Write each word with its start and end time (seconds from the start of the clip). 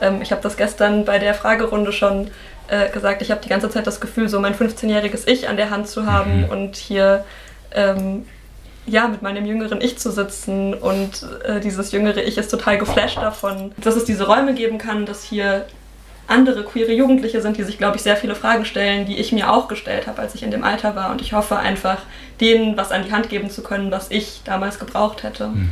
Ähm, 0.00 0.22
ich 0.22 0.32
habe 0.32 0.42
das 0.42 0.56
gestern 0.56 1.04
bei 1.04 1.18
der 1.18 1.34
Fragerunde 1.34 1.92
schon 1.92 2.30
äh, 2.68 2.88
gesagt. 2.90 3.22
Ich 3.22 3.30
habe 3.30 3.40
die 3.42 3.48
ganze 3.48 3.70
Zeit 3.70 3.86
das 3.86 4.00
Gefühl, 4.00 4.28
so 4.28 4.40
mein 4.40 4.54
15-jähriges 4.54 5.26
Ich 5.26 5.48
an 5.48 5.56
der 5.56 5.70
Hand 5.70 5.88
zu 5.88 6.06
haben 6.06 6.42
mhm. 6.42 6.50
und 6.50 6.76
hier 6.76 7.24
ähm, 7.72 8.24
ja, 8.86 9.08
mit 9.08 9.22
meinem 9.22 9.46
jüngeren 9.46 9.80
Ich 9.80 9.98
zu 9.98 10.10
sitzen 10.10 10.74
und 10.74 11.26
äh, 11.44 11.60
dieses 11.60 11.92
jüngere 11.92 12.22
Ich 12.22 12.38
ist 12.38 12.50
total 12.50 12.78
geflasht 12.78 13.18
davon, 13.18 13.72
dass 13.76 13.96
es 13.96 14.04
diese 14.04 14.26
Räume 14.26 14.54
geben 14.54 14.78
kann, 14.78 15.06
dass 15.06 15.22
hier 15.22 15.66
andere 16.26 16.62
queere 16.64 16.92
Jugendliche 16.92 17.42
sind, 17.42 17.56
die 17.56 17.64
sich, 17.64 17.76
glaube 17.76 17.96
ich, 17.96 18.02
sehr 18.02 18.16
viele 18.16 18.34
Fragen 18.34 18.64
stellen, 18.64 19.04
die 19.04 19.18
ich 19.18 19.32
mir 19.32 19.52
auch 19.52 19.68
gestellt 19.68 20.06
habe, 20.06 20.22
als 20.22 20.34
ich 20.34 20.42
in 20.42 20.50
dem 20.50 20.62
Alter 20.62 20.94
war. 20.94 21.10
Und 21.10 21.20
ich 21.20 21.32
hoffe 21.32 21.58
einfach, 21.58 21.98
denen 22.40 22.76
was 22.76 22.92
an 22.92 23.04
die 23.04 23.12
Hand 23.12 23.28
geben 23.28 23.50
zu 23.50 23.62
können, 23.62 23.90
was 23.90 24.10
ich 24.10 24.42
damals 24.44 24.78
gebraucht 24.78 25.24
hätte. 25.24 25.48
Mhm. 25.48 25.70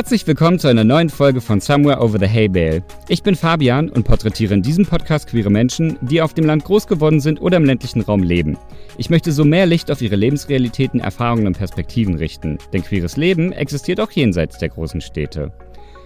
Herzlich 0.00 0.26
willkommen 0.26 0.58
zu 0.58 0.66
einer 0.66 0.82
neuen 0.82 1.10
Folge 1.10 1.42
von 1.42 1.60
Somewhere 1.60 2.00
Over 2.00 2.18
the 2.18 2.26
Hay 2.26 2.48
Bale. 2.48 2.82
Ich 3.08 3.22
bin 3.22 3.36
Fabian 3.36 3.90
und 3.90 4.04
porträtiere 4.04 4.54
in 4.54 4.62
diesem 4.62 4.86
Podcast 4.86 5.28
queere 5.28 5.50
Menschen, 5.50 5.98
die 6.00 6.22
auf 6.22 6.32
dem 6.32 6.46
Land 6.46 6.64
groß 6.64 6.86
geworden 6.86 7.20
sind 7.20 7.38
oder 7.38 7.58
im 7.58 7.66
ländlichen 7.66 8.00
Raum 8.00 8.22
leben. 8.22 8.56
Ich 8.96 9.10
möchte 9.10 9.30
so 9.30 9.44
mehr 9.44 9.66
Licht 9.66 9.90
auf 9.90 10.00
ihre 10.00 10.16
Lebensrealitäten, 10.16 11.00
Erfahrungen 11.00 11.46
und 11.46 11.58
Perspektiven 11.58 12.14
richten, 12.14 12.56
denn 12.72 12.82
queeres 12.82 13.18
Leben 13.18 13.52
existiert 13.52 14.00
auch 14.00 14.10
jenseits 14.10 14.56
der 14.56 14.70
großen 14.70 15.02
Städte. 15.02 15.52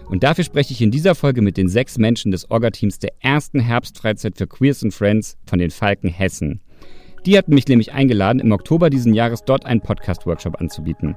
Und 0.08 0.24
dafür 0.24 0.42
spreche 0.42 0.72
ich 0.72 0.82
in 0.82 0.90
dieser 0.90 1.14
Folge 1.14 1.40
mit 1.40 1.56
den 1.56 1.68
sechs 1.68 1.96
Menschen 1.96 2.32
des 2.32 2.50
Orga-Teams 2.50 2.98
der 2.98 3.12
ersten 3.20 3.60
Herbstfreizeit 3.60 4.36
für 4.36 4.48
Queers 4.48 4.82
and 4.82 4.92
Friends 4.92 5.36
von 5.46 5.60
den 5.60 5.70
Falken 5.70 6.10
Hessen. 6.10 6.58
Die 7.26 7.38
hatten 7.38 7.54
mich 7.54 7.68
nämlich 7.68 7.92
eingeladen, 7.92 8.40
im 8.40 8.50
Oktober 8.50 8.90
diesen 8.90 9.14
Jahres 9.14 9.44
dort 9.44 9.64
einen 9.64 9.80
Podcast-Workshop 9.80 10.60
anzubieten. 10.60 11.14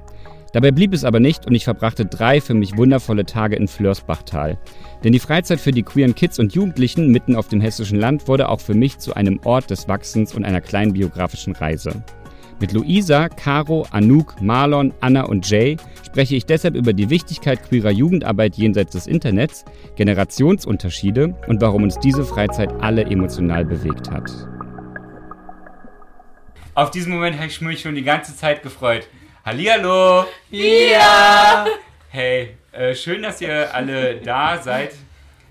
Dabei 0.52 0.70
blieb 0.70 0.94
es 0.94 1.04
aber 1.04 1.20
nicht 1.20 1.46
und 1.46 1.54
ich 1.54 1.64
verbrachte 1.64 2.06
drei 2.06 2.40
für 2.40 2.54
mich 2.54 2.76
wundervolle 2.76 3.26
Tage 3.26 3.56
in 3.56 3.68
Flörsbachtal. 3.68 4.58
Denn 5.04 5.12
die 5.12 5.18
Freizeit 5.18 5.60
für 5.60 5.72
die 5.72 5.82
queeren 5.82 6.14
Kids 6.14 6.38
und 6.38 6.54
Jugendlichen 6.54 7.10
mitten 7.10 7.36
auf 7.36 7.48
dem 7.48 7.60
hessischen 7.60 7.98
Land 7.98 8.28
wurde 8.28 8.48
auch 8.48 8.60
für 8.60 8.74
mich 8.74 8.98
zu 8.98 9.14
einem 9.14 9.40
Ort 9.44 9.70
des 9.70 9.88
Wachsens 9.88 10.34
und 10.34 10.44
einer 10.44 10.60
kleinen 10.60 10.94
biografischen 10.94 11.54
Reise. 11.54 12.02
Mit 12.60 12.72
Luisa, 12.72 13.28
Caro, 13.28 13.86
Anouk, 13.92 14.40
Marlon, 14.40 14.92
Anna 15.00 15.26
und 15.26 15.48
Jay 15.48 15.76
spreche 16.04 16.34
ich 16.34 16.44
deshalb 16.44 16.74
über 16.74 16.92
die 16.92 17.08
Wichtigkeit 17.08 17.62
queerer 17.62 17.92
Jugendarbeit 17.92 18.56
jenseits 18.56 18.92
des 18.92 19.06
Internets, 19.06 19.64
Generationsunterschiede 19.94 21.36
und 21.46 21.60
warum 21.60 21.84
uns 21.84 22.00
diese 22.00 22.24
Freizeit 22.24 22.72
alle 22.80 23.04
emotional 23.04 23.64
bewegt 23.64 24.10
hat. 24.10 24.28
Auf 26.74 26.90
diesen 26.90 27.12
Moment 27.12 27.36
habe 27.36 27.46
ich 27.46 27.60
mich 27.60 27.80
schon 27.80 27.94
die 27.94 28.02
ganze 28.02 28.36
Zeit 28.36 28.62
gefreut. 28.62 29.06
Hallihallo! 29.48 30.26
Ja! 30.50 31.64
Hey, 32.10 32.58
äh, 32.70 32.94
schön, 32.94 33.22
dass 33.22 33.40
ihr 33.40 33.74
alle 33.74 34.16
da 34.16 34.60
seid. 34.60 34.90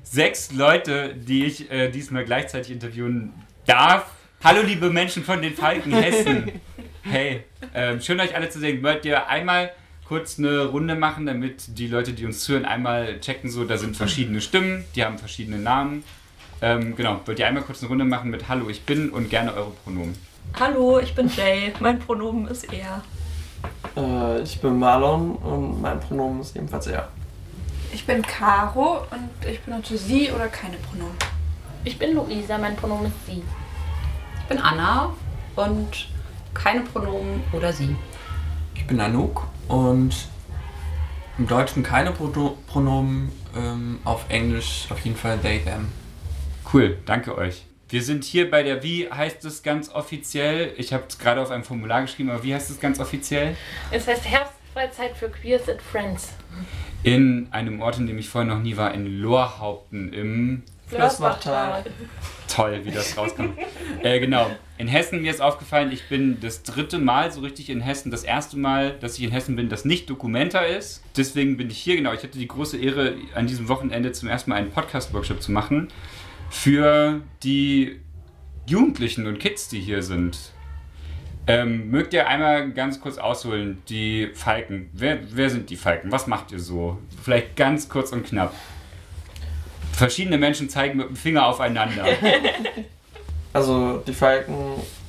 Sechs 0.03 0.51
Leute, 0.53 1.15
die 1.15 1.45
ich 1.45 1.71
äh, 1.71 1.89
diesmal 1.89 2.23
gleichzeitig 2.23 2.73
interviewen 2.73 3.33
darf. 3.65 4.11
Hallo, 4.43 4.61
liebe 4.61 4.91
Menschen 4.91 5.23
von 5.23 5.41
den 5.41 5.55
Falken 5.55 5.93
Hessen. 5.93 6.61
Hey, 7.01 7.45
äh, 7.73 7.99
schön 7.99 8.19
euch 8.19 8.35
alle 8.35 8.49
zu 8.49 8.59
sehen. 8.59 8.83
Wollt 8.83 9.03
ihr 9.03 9.29
einmal 9.29 9.71
kurz 10.07 10.37
eine 10.37 10.65
Runde 10.65 10.93
machen, 10.93 11.25
damit 11.25 11.79
die 11.79 11.87
Leute, 11.87 12.13
die 12.13 12.27
uns 12.27 12.41
zuhören, 12.41 12.65
einmal 12.65 13.19
checken, 13.19 13.49
so, 13.49 13.63
da 13.63 13.79
sind 13.79 13.97
verschiedene 13.97 14.41
Stimmen, 14.41 14.85
die 14.95 15.03
haben 15.03 15.17
verschiedene 15.17 15.57
Namen. 15.57 16.03
Ähm, 16.61 16.95
genau, 16.95 17.21
wollt 17.25 17.39
ihr 17.39 17.47
einmal 17.47 17.63
kurz 17.63 17.79
eine 17.79 17.89
Runde 17.89 18.05
machen 18.05 18.29
mit 18.29 18.47
Hallo, 18.47 18.69
ich 18.69 18.83
bin 18.83 19.09
und 19.09 19.31
gerne 19.31 19.55
eure 19.55 19.71
Pronomen. 19.71 20.15
Hallo, 20.59 20.99
ich 20.99 21.15
bin 21.15 21.31
Jay. 21.35 21.73
Mein 21.79 21.97
Pronomen 21.97 22.47
ist 22.47 22.71
er. 22.71 23.01
Äh, 23.95 24.41
ich 24.41 24.59
bin 24.61 24.79
Marlon 24.79 25.35
und 25.35 25.81
mein 25.81 25.99
Pronomen 25.99 26.41
ist 26.41 26.55
ebenfalls 26.55 26.87
er. 26.87 27.09
Ich 27.93 28.05
bin 28.05 28.21
Caro 28.21 29.01
und 29.11 29.49
ich 29.49 29.61
benutze 29.61 29.97
sie 29.97 30.31
oder 30.31 30.47
keine 30.47 30.77
Pronomen. 30.77 31.15
Ich 31.83 31.97
bin 31.97 32.15
Luisa, 32.15 32.57
mein 32.57 32.75
Pronomen 32.75 33.07
ist 33.07 33.25
sie. 33.25 33.43
Ich 34.39 34.45
bin 34.47 34.59
Anna 34.59 35.13
und 35.55 36.09
keine 36.53 36.81
Pronomen 36.81 37.43
oder 37.53 37.71
sie. 37.71 37.95
Ich 38.75 38.85
bin 38.87 38.99
Anouk 38.99 39.47
und 39.67 40.13
im 41.37 41.47
Deutschen 41.47 41.83
keine 41.83 42.11
Pro 42.11 42.57
Pronomen, 42.67 43.31
ähm, 43.55 43.99
auf 44.03 44.25
Englisch 44.29 44.87
auf 44.89 44.99
jeden 45.01 45.17
Fall 45.17 45.37
they, 45.39 45.59
them. 45.59 45.91
Cool, 46.71 46.97
danke 47.05 47.37
euch. 47.37 47.66
Wir 47.89 48.03
sind 48.03 48.25
hier 48.25 48.51
bei 48.51 48.63
der, 48.63 48.83
wie 48.83 49.09
heißt 49.09 49.45
es 49.45 49.63
ganz 49.63 49.89
offiziell? 49.89 50.73
Ich 50.75 50.91
habe 50.91 51.05
es 51.07 51.17
gerade 51.17 51.41
auf 51.41 51.51
einem 51.51 51.63
Formular 51.63 52.01
geschrieben, 52.01 52.29
aber 52.29 52.43
wie 52.43 52.53
heißt 52.53 52.69
es 52.69 52.81
ganz 52.81 52.99
offiziell? 52.99 53.55
Es 53.91 54.05
heißt 54.05 54.25
Herbstfreizeit 54.25 55.15
für 55.15 55.29
Queers 55.29 55.69
and 55.69 55.81
Friends. 55.81 56.33
In 57.03 57.47
einem 57.51 57.81
Ort, 57.81 57.97
in 57.97 58.07
dem 58.07 58.17
ich 58.17 58.27
vorher 58.27 58.53
noch 58.53 58.61
nie 58.61 58.75
war, 58.75 58.93
in 58.93 59.21
Lohrhaupten 59.21 60.11
im 60.11 60.63
Flossbachtal. 60.87 61.85
Toll, 62.53 62.81
wie 62.83 62.91
das 62.91 63.17
rauskommt. 63.17 63.57
äh, 64.03 64.19
genau. 64.19 64.51
In 64.77 64.89
Hessen, 64.89 65.21
mir 65.21 65.31
ist 65.31 65.41
aufgefallen, 65.41 65.89
ich 65.93 66.09
bin 66.09 66.41
das 66.41 66.63
dritte 66.63 66.97
Mal 66.97 67.31
so 67.31 67.39
richtig 67.39 67.69
in 67.69 67.79
Hessen. 67.79 68.11
Das 68.11 68.25
erste 68.25 68.57
Mal, 68.57 68.97
dass 68.99 69.17
ich 69.17 69.23
in 69.23 69.31
Hessen 69.31 69.55
bin, 69.55 69.69
das 69.69 69.85
nicht 69.85 70.09
Dokumenta 70.09 70.59
ist. 70.59 71.03
Deswegen 71.15 71.55
bin 71.55 71.69
ich 71.69 71.77
hier, 71.77 71.95
genau. 71.95 72.11
Ich 72.11 72.23
hatte 72.23 72.37
die 72.37 72.47
große 72.49 72.77
Ehre, 72.77 73.15
an 73.33 73.47
diesem 73.47 73.69
Wochenende 73.69 74.11
zum 74.11 74.27
ersten 74.27 74.49
Mal 74.49 74.57
einen 74.57 74.71
Podcast-Workshop 74.71 75.41
zu 75.41 75.53
machen 75.53 75.87
für 76.49 77.21
die 77.43 77.99
Jugendlichen 78.65 79.27
und 79.27 79.39
Kids, 79.39 79.69
die 79.69 79.79
hier 79.79 80.03
sind. 80.03 80.51
Ähm, 81.49 81.89
mögt 81.89 82.13
ihr 82.13 82.27
einmal 82.27 82.71
ganz 82.71 82.99
kurz 82.99 83.17
ausholen, 83.17 83.81
die 83.87 84.29
Falken? 84.33 84.89
Wer, 84.91 85.19
wer 85.31 85.49
sind 85.49 85.69
die 85.69 85.77
Falken? 85.77 86.11
Was 86.11 86.27
macht 86.27 86.51
ihr 86.51 86.59
so? 86.59 86.97
Vielleicht 87.23 87.55
ganz 87.55 87.87
kurz 87.87 88.11
und 88.11 88.25
knapp. 88.25 88.53
Verschiedene 89.93 90.37
Menschen 90.37 90.69
zeigen 90.69 90.97
mit 90.97 91.07
dem 91.07 91.15
Finger 91.15 91.45
aufeinander. 91.45 92.05
Also 93.53 94.03
die 94.05 94.13
Falken, 94.13 94.55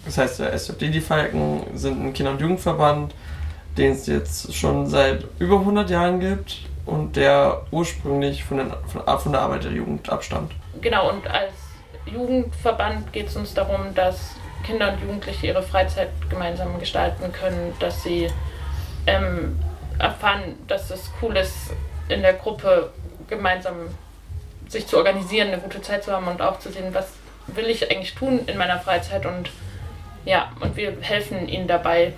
das 0.07 0.17
heißt 0.17 0.41
der 0.41 0.59
SJD, 0.59 0.95
die 0.95 1.03
Falken 1.03 1.65
sind 1.75 2.03
ein 2.03 2.15
Kinder- 2.15 2.31
und 2.31 2.41
Jugendverband, 2.41 3.15
den 3.77 3.93
es 3.93 4.07
jetzt 4.07 4.55
schon 4.55 4.87
seit 4.87 5.27
über 5.39 5.59
100 5.59 5.91
Jahren 5.91 6.19
gibt 6.19 6.61
und 6.87 7.17
der 7.17 7.67
ursprünglich 7.71 8.45
von, 8.45 8.57
den, 8.57 8.73
von, 8.87 9.03
von 9.19 9.33
der 9.33 9.43
Arbeiterjugend 9.43 10.09
abstammt. 10.09 10.53
Genau, 10.81 11.11
und 11.11 11.27
als 11.29 11.53
Jugendverband 12.07 13.13
geht 13.13 13.29
es 13.29 13.37
uns 13.37 13.55
darum, 13.55 13.95
dass 13.95 14.35
Kinder 14.65 14.93
und 14.93 15.01
Jugendliche 15.01 15.47
ihre 15.47 15.63
Freizeit 15.63 16.11
gemeinsam 16.29 16.79
gestalten 16.79 17.33
können, 17.33 17.75
dass 17.81 18.03
sie 18.03 18.29
ähm, 19.07 19.59
erfahren, 19.99 20.57
dass 20.67 20.91
es 20.91 21.11
cool 21.23 21.37
ist, 21.37 21.71
in 22.09 22.23
der 22.23 22.35
Gruppe 22.35 22.93
gemeinsam 23.29 23.77
sich 24.69 24.87
zu 24.87 24.97
organisieren, 24.97 25.49
eine 25.49 25.59
gute 25.59 25.81
Zeit 25.81 26.05
zu 26.05 26.13
haben 26.13 26.29
und 26.29 26.43
auch 26.43 26.59
zu 26.59 26.71
sehen, 26.71 26.93
was 26.93 27.13
will 27.47 27.67
ich 27.67 27.91
eigentlich 27.91 28.15
tun 28.15 28.41
in 28.47 28.59
meiner 28.59 28.79
Freizeit 28.79 29.25
und 29.25 29.51
ja, 30.25 30.53
und 30.61 30.77
wir 30.77 30.97
helfen 31.01 31.49
ihnen 31.49 31.69
dabei, 31.69 32.13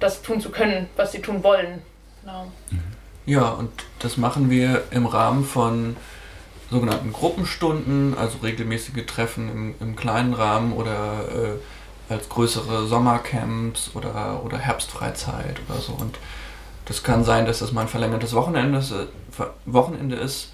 das 0.00 0.22
tun 0.22 0.40
zu 0.40 0.50
können, 0.50 0.88
was 0.96 1.12
sie 1.12 1.20
tun 1.20 1.44
wollen. 1.44 1.82
Genau. 2.22 2.50
Ja, 3.26 3.50
und 3.50 3.70
das 4.00 4.16
machen 4.16 4.50
wir 4.50 4.82
im 4.90 5.06
Rahmen 5.06 5.44
von 5.44 5.96
sogenannten 6.70 7.12
Gruppenstunden, 7.12 8.16
also 8.18 8.38
regelmäßige 8.38 9.06
Treffen 9.06 9.50
im, 9.50 9.74
im 9.80 9.96
kleinen 9.96 10.34
Rahmen 10.34 10.72
oder 10.72 11.24
äh, 11.32 12.12
als 12.12 12.28
größere 12.28 12.86
Sommercamps 12.86 13.90
oder, 13.94 14.42
oder 14.44 14.58
Herbstfreizeit 14.58 15.60
oder 15.68 15.80
so. 15.80 15.92
Und 15.92 16.18
das 16.84 17.02
kann 17.02 17.24
sein, 17.24 17.46
dass 17.46 17.60
das 17.60 17.72
mal 17.72 17.82
ein 17.82 17.88
verlängertes 17.88 18.34
Wochenende 18.34 18.78
ist. 18.78 18.92
Äh, 18.92 19.06
Wochenende 19.66 20.16
ist. 20.16 20.52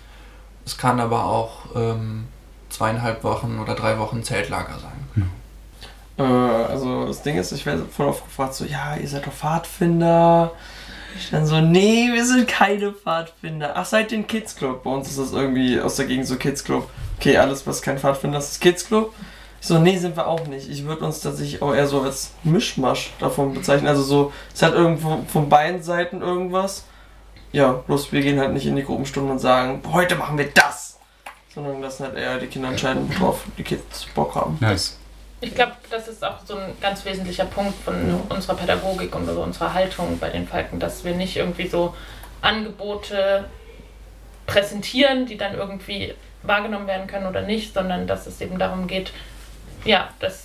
Es 0.67 0.77
kann 0.79 1.01
aber 1.01 1.25
auch 1.25 1.67
ähm, 1.75 2.27
zweieinhalb 2.71 3.23
Wochen 3.25 3.59
oder 3.61 3.75
drei 3.75 3.99
Wochen 3.99 4.23
Zeltlager 4.23 4.79
sein. 4.79 5.09
Hm. 5.15 5.31
Äh, 6.19 6.23
also 6.23 7.07
das 7.07 7.23
Ding 7.23 7.37
ist, 7.37 7.53
ich 7.53 7.67
werde 7.67 7.85
voll 7.85 8.07
oft 8.07 8.25
gefragt, 8.25 8.55
so, 8.55 8.65
ja, 8.65 8.97
ihr 8.97 9.09
seid 9.09 9.27
doch 9.27 9.33
Pfadfinder 9.33 10.53
ich 11.17 11.31
dann 11.31 11.47
so, 11.47 11.61
nee, 11.61 12.11
wir 12.13 12.25
sind 12.25 12.49
keine 12.49 12.93
Pfadfinder. 12.93 13.73
Ach, 13.77 13.85
seit 13.85 14.11
dem 14.11 14.27
Kids 14.27 14.57
Club. 14.57 14.85
Bei 14.85 14.91
uns 14.91 15.09
ist 15.09 15.19
das 15.19 15.33
irgendwie 15.33 15.81
aus 15.81 15.97
der 15.97 16.07
Gegend 16.07 16.27
so 16.27 16.37
Kids 16.37 16.65
Club. 16.65 16.89
Okay, 17.19 17.37
alles, 17.37 17.67
was 17.67 17.83
kein 17.83 17.99
Pfadfinder 17.99 18.39
ist, 18.39 18.53
ist 18.53 18.61
Kids 18.61 18.87
Club. 18.87 19.15
Ich 19.61 19.69
so, 19.69 19.79
nee, 19.79 19.97
sind 19.97 20.17
wir 20.17 20.27
auch 20.27 20.47
nicht. 20.47 20.69
Ich 20.69 20.85
würde 20.85 21.07
uns 21.07 21.21
tatsächlich 21.21 21.63
auch 21.63 21.75
eher 21.75 21.87
so 21.87 22.03
als 22.03 22.33
Mischmasch 22.43 23.13
davon 23.19 23.55
bezeichnen. 23.55 23.89
Also 23.89 24.03
so, 24.03 24.33
es 24.53 24.63
hat 24.63 24.75
irgendwo 24.75 25.25
von 25.29 25.49
beiden 25.49 25.83
Seiten 25.83 26.21
irgendwas. 26.21 26.85
Ja, 27.53 27.73
bloß 27.73 28.13
wir 28.13 28.21
gehen 28.21 28.39
halt 28.41 28.53
nicht 28.53 28.67
in 28.67 28.77
die 28.77 28.83
Gruppenstunden 28.83 29.31
und 29.31 29.39
sagen, 29.39 29.81
heute 29.93 30.17
machen 30.17 30.37
wir 30.37 30.49
das. 30.53 30.99
Sondern 31.55 31.81
das 31.81 32.01
halt 32.01 32.17
eher 32.17 32.39
die 32.39 32.49
Kinder 32.49 32.69
entscheiden, 32.69 33.09
worauf 33.19 33.45
die 33.57 33.63
Kids 33.63 34.07
Bock 34.15 34.35
haben. 34.35 34.59
Nice. 34.61 34.99
Ich 35.45 35.55
glaube, 35.55 35.73
das 35.91 36.09
ist 36.09 36.25
auch 36.25 36.39
so 36.47 36.57
ein 36.57 36.73
ganz 36.81 37.05
wesentlicher 37.05 37.45
Punkt 37.45 37.75
von 37.85 37.95
ja. 38.09 38.35
unserer 38.35 38.55
Pädagogik 38.57 39.15
und 39.15 39.29
unserer 39.29 39.75
Haltung 39.75 40.19
bei 40.19 40.31
den 40.31 40.49
Falken, 40.49 40.79
dass 40.79 41.05
wir 41.05 41.15
nicht 41.15 41.37
irgendwie 41.37 41.69
so 41.69 41.95
Angebote 42.41 43.45
präsentieren, 44.47 45.27
die 45.27 45.37
dann 45.37 45.55
irgendwie 45.55 46.15
wahrgenommen 46.43 46.87
werden 46.87 47.07
können 47.07 47.27
oder 47.27 47.43
nicht, 47.43 47.75
sondern 47.75 48.07
dass 48.07 48.27
es 48.27 48.41
eben 48.41 48.59
darum 48.59 48.87
geht, 48.87 49.13
ja, 49.85 50.09
dass, 50.21 50.45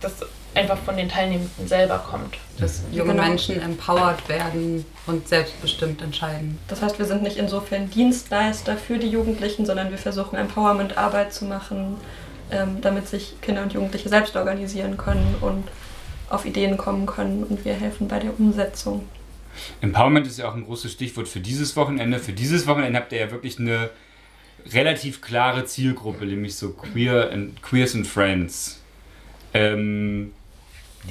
dass 0.00 0.14
einfach 0.54 0.78
von 0.78 0.96
den 0.96 1.08
Teilnehmenden 1.08 1.68
selber 1.68 1.98
kommt. 1.98 2.36
Dass 2.58 2.82
junge 2.90 3.12
Genau. 3.12 3.24
Menschen 3.24 3.60
empowered 3.60 4.28
werden 4.28 4.84
und 5.06 5.28
selbstbestimmt 5.28 6.02
entscheiden. 6.02 6.58
Das 6.68 6.82
heißt, 6.82 6.98
wir 6.98 7.06
sind 7.06 7.22
nicht 7.22 7.36
insofern 7.36 7.90
Dienstleister 7.90 8.76
für 8.76 8.98
die 8.98 9.08
Jugendlichen, 9.08 9.66
sondern 9.66 9.90
wir 9.90 9.98
versuchen 9.98 10.36
Empowerment-Arbeit 10.36 11.32
zu 11.32 11.44
machen, 11.44 11.98
ähm, 12.50 12.78
damit 12.80 13.08
sich 13.08 13.40
Kinder 13.40 13.62
und 13.62 13.72
Jugendliche 13.72 14.08
selbst 14.08 14.36
organisieren 14.36 14.96
können 14.96 15.36
und 15.40 15.64
auf 16.28 16.44
Ideen 16.44 16.76
kommen 16.76 17.06
können 17.06 17.44
und 17.44 17.64
wir 17.64 17.74
helfen 17.74 18.08
bei 18.08 18.18
der 18.18 18.38
Umsetzung. 18.38 19.06
Empowerment 19.80 20.26
ist 20.26 20.38
ja 20.38 20.48
auch 20.48 20.54
ein 20.54 20.64
großes 20.64 20.92
Stichwort 20.92 21.28
für 21.28 21.40
dieses 21.40 21.76
Wochenende. 21.76 22.18
Für 22.18 22.32
dieses 22.32 22.66
Wochenende 22.66 22.98
habt 22.98 23.12
ihr 23.12 23.20
ja 23.20 23.30
wirklich 23.30 23.58
eine 23.58 23.90
relativ 24.72 25.20
klare 25.20 25.64
Zielgruppe, 25.64 26.26
nämlich 26.26 26.56
so 26.56 26.70
Queer 26.70 27.30
and, 27.32 27.62
Queers 27.62 27.94
and 27.94 28.06
Friends. 28.06 28.82
Ähm, 29.54 30.32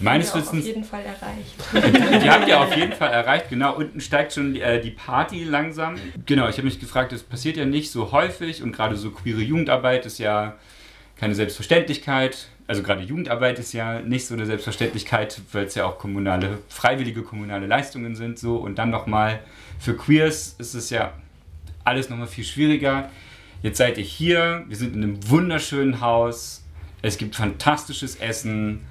meines 0.02 0.34
Haben 0.34 0.42
wir 0.42 0.44
auch 0.44 0.48
auf 0.48 0.54
Wissens, 0.54 0.66
jeden 0.66 0.84
Fall 0.84 1.04
erreicht. 1.04 2.24
die 2.24 2.30
habt 2.30 2.48
ihr 2.48 2.60
auf 2.60 2.76
jeden 2.76 2.94
Fall 2.94 3.12
erreicht. 3.12 3.50
Genau, 3.50 3.76
unten 3.76 4.02
steigt 4.02 4.34
schon 4.34 4.56
äh, 4.56 4.82
die 4.82 4.92
Party 4.92 5.44
langsam. 5.44 5.96
Genau, 6.26 6.50
ich 6.50 6.58
habe 6.58 6.66
mich 6.66 6.80
gefragt, 6.80 7.12
das 7.14 7.24
passiert 7.24 7.58
ja 7.58 7.66
nicht 7.66 7.92
so 7.92 8.12
häufig 8.12 8.62
und 8.62 8.74
gerade 8.74 8.98
so 8.98 9.12
queere 9.12 9.42
Jugendarbeit 9.42 10.06
ist 10.06 10.20
ja 10.20 10.56
keine 11.16 11.36
Selbstverständlichkeit. 11.36 12.50
Also 12.68 12.82
gerade 12.82 13.04
Jugendarbeit 13.04 13.60
ist 13.60 13.74
ja 13.74 14.02
nicht 14.02 14.26
so 14.26 14.34
eine 14.34 14.46
Selbstverständlichkeit, 14.46 15.40
weil 15.52 15.66
es 15.66 15.76
ja 15.76 15.86
auch 15.86 16.00
kommunale, 16.00 16.60
freiwillige 16.68 17.22
kommunale 17.22 17.68
Leistungen 17.68 18.16
sind 18.16 18.40
so. 18.40 18.58
Und 18.58 18.76
dann 18.76 18.90
nochmal 18.90 19.40
für 19.80 19.96
Queers 19.96 20.56
ist 20.58 20.74
es 20.74 20.90
ja 20.90 21.14
alles 21.84 22.10
nochmal 22.10 22.28
viel 22.28 22.44
schwieriger. 22.44 23.10
Jetzt 23.62 23.78
seid 23.78 23.98
ihr 23.98 24.04
hier, 24.04 24.66
wir 24.68 24.76
sind 24.76 24.96
in 24.96 25.04
einem 25.04 25.30
wunderschönen 25.30 26.02
Haus, 26.02 26.64
es 27.02 27.18
gibt 27.18 27.36
fantastisches 27.36 28.16
Essen, 28.18 28.82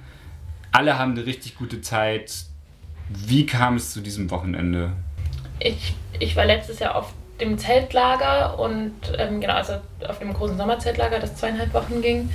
alle 0.71 0.97
haben 0.97 1.11
eine 1.11 1.25
richtig 1.25 1.55
gute 1.55 1.81
Zeit. 1.81 2.45
Wie 3.09 3.45
kam 3.45 3.75
es 3.75 3.91
zu 3.91 4.01
diesem 4.01 4.31
Wochenende? 4.31 4.91
Ich, 5.59 5.93
ich 6.19 6.35
war 6.35 6.45
letztes 6.45 6.79
Jahr 6.79 6.95
auf 6.95 7.13
dem 7.39 7.57
Zeltlager 7.57 8.59
und 8.59 8.93
ähm, 9.17 9.41
genau, 9.41 9.55
also 9.55 9.73
auf 10.07 10.19
dem 10.19 10.33
großen 10.33 10.57
Sommerzeltlager, 10.57 11.19
das 11.19 11.35
zweieinhalb 11.35 11.73
Wochen 11.73 12.01
ging. 12.01 12.29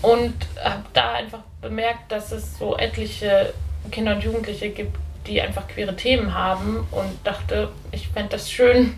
Und 0.00 0.34
habe 0.62 0.84
da 0.92 1.14
einfach 1.14 1.40
bemerkt, 1.60 2.12
dass 2.12 2.30
es 2.30 2.58
so 2.58 2.76
etliche 2.76 3.52
Kinder 3.90 4.14
und 4.14 4.22
Jugendliche 4.22 4.70
gibt, 4.70 4.96
die 5.26 5.40
einfach 5.40 5.66
queere 5.68 5.96
Themen 5.96 6.34
haben 6.34 6.86
und 6.90 7.18
dachte, 7.24 7.70
ich 7.90 8.08
fände 8.08 8.30
das 8.30 8.50
schön, 8.50 8.94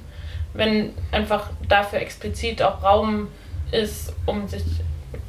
wenn 0.52 0.94
einfach 1.10 1.50
dafür 1.68 2.00
explizit 2.00 2.62
auch 2.62 2.82
Raum 2.82 3.28
ist, 3.72 4.12
um 4.26 4.46
sich 4.48 4.62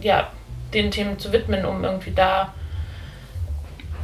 ja, 0.01 0.29
den 0.73 0.91
Themen 0.91 1.19
zu 1.19 1.31
widmen, 1.31 1.65
um 1.65 1.83
irgendwie 1.83 2.11
da 2.11 2.53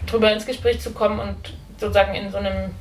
drüber 0.06 0.32
ins 0.32 0.46
Gespräch 0.46 0.80
zu 0.80 0.92
kommen 0.92 1.20
und 1.20 1.54
sozusagen 1.80 2.16
in 2.16 2.32
so 2.32 2.38
einem 2.38 2.72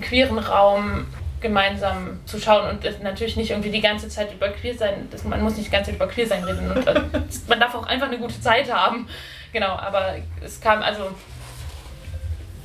queeren 0.00 0.38
Raum 0.38 1.06
gemeinsam 1.42 2.20
zu 2.24 2.38
schauen 2.40 2.70
und 2.70 3.02
natürlich 3.02 3.36
nicht 3.36 3.50
irgendwie 3.50 3.70
die 3.70 3.80
ganze 3.80 4.08
Zeit 4.08 4.32
über 4.32 4.48
queer 4.48 4.74
sein, 4.76 5.08
das, 5.10 5.24
man 5.24 5.42
muss 5.42 5.56
nicht 5.56 5.66
die 5.66 5.70
ganze 5.70 5.90
Zeit 5.90 5.96
über 5.96 6.08
queer 6.08 6.26
sein 6.26 6.44
reden 6.44 6.70
und 6.70 6.86
äh, 6.86 6.94
man 7.48 7.60
darf 7.60 7.74
auch 7.74 7.86
einfach 7.86 8.06
eine 8.06 8.18
gute 8.18 8.40
Zeit 8.40 8.72
haben. 8.72 9.08
Genau, 9.52 9.76
aber 9.76 10.14
es 10.42 10.60
kam 10.60 10.80
also 10.82 11.10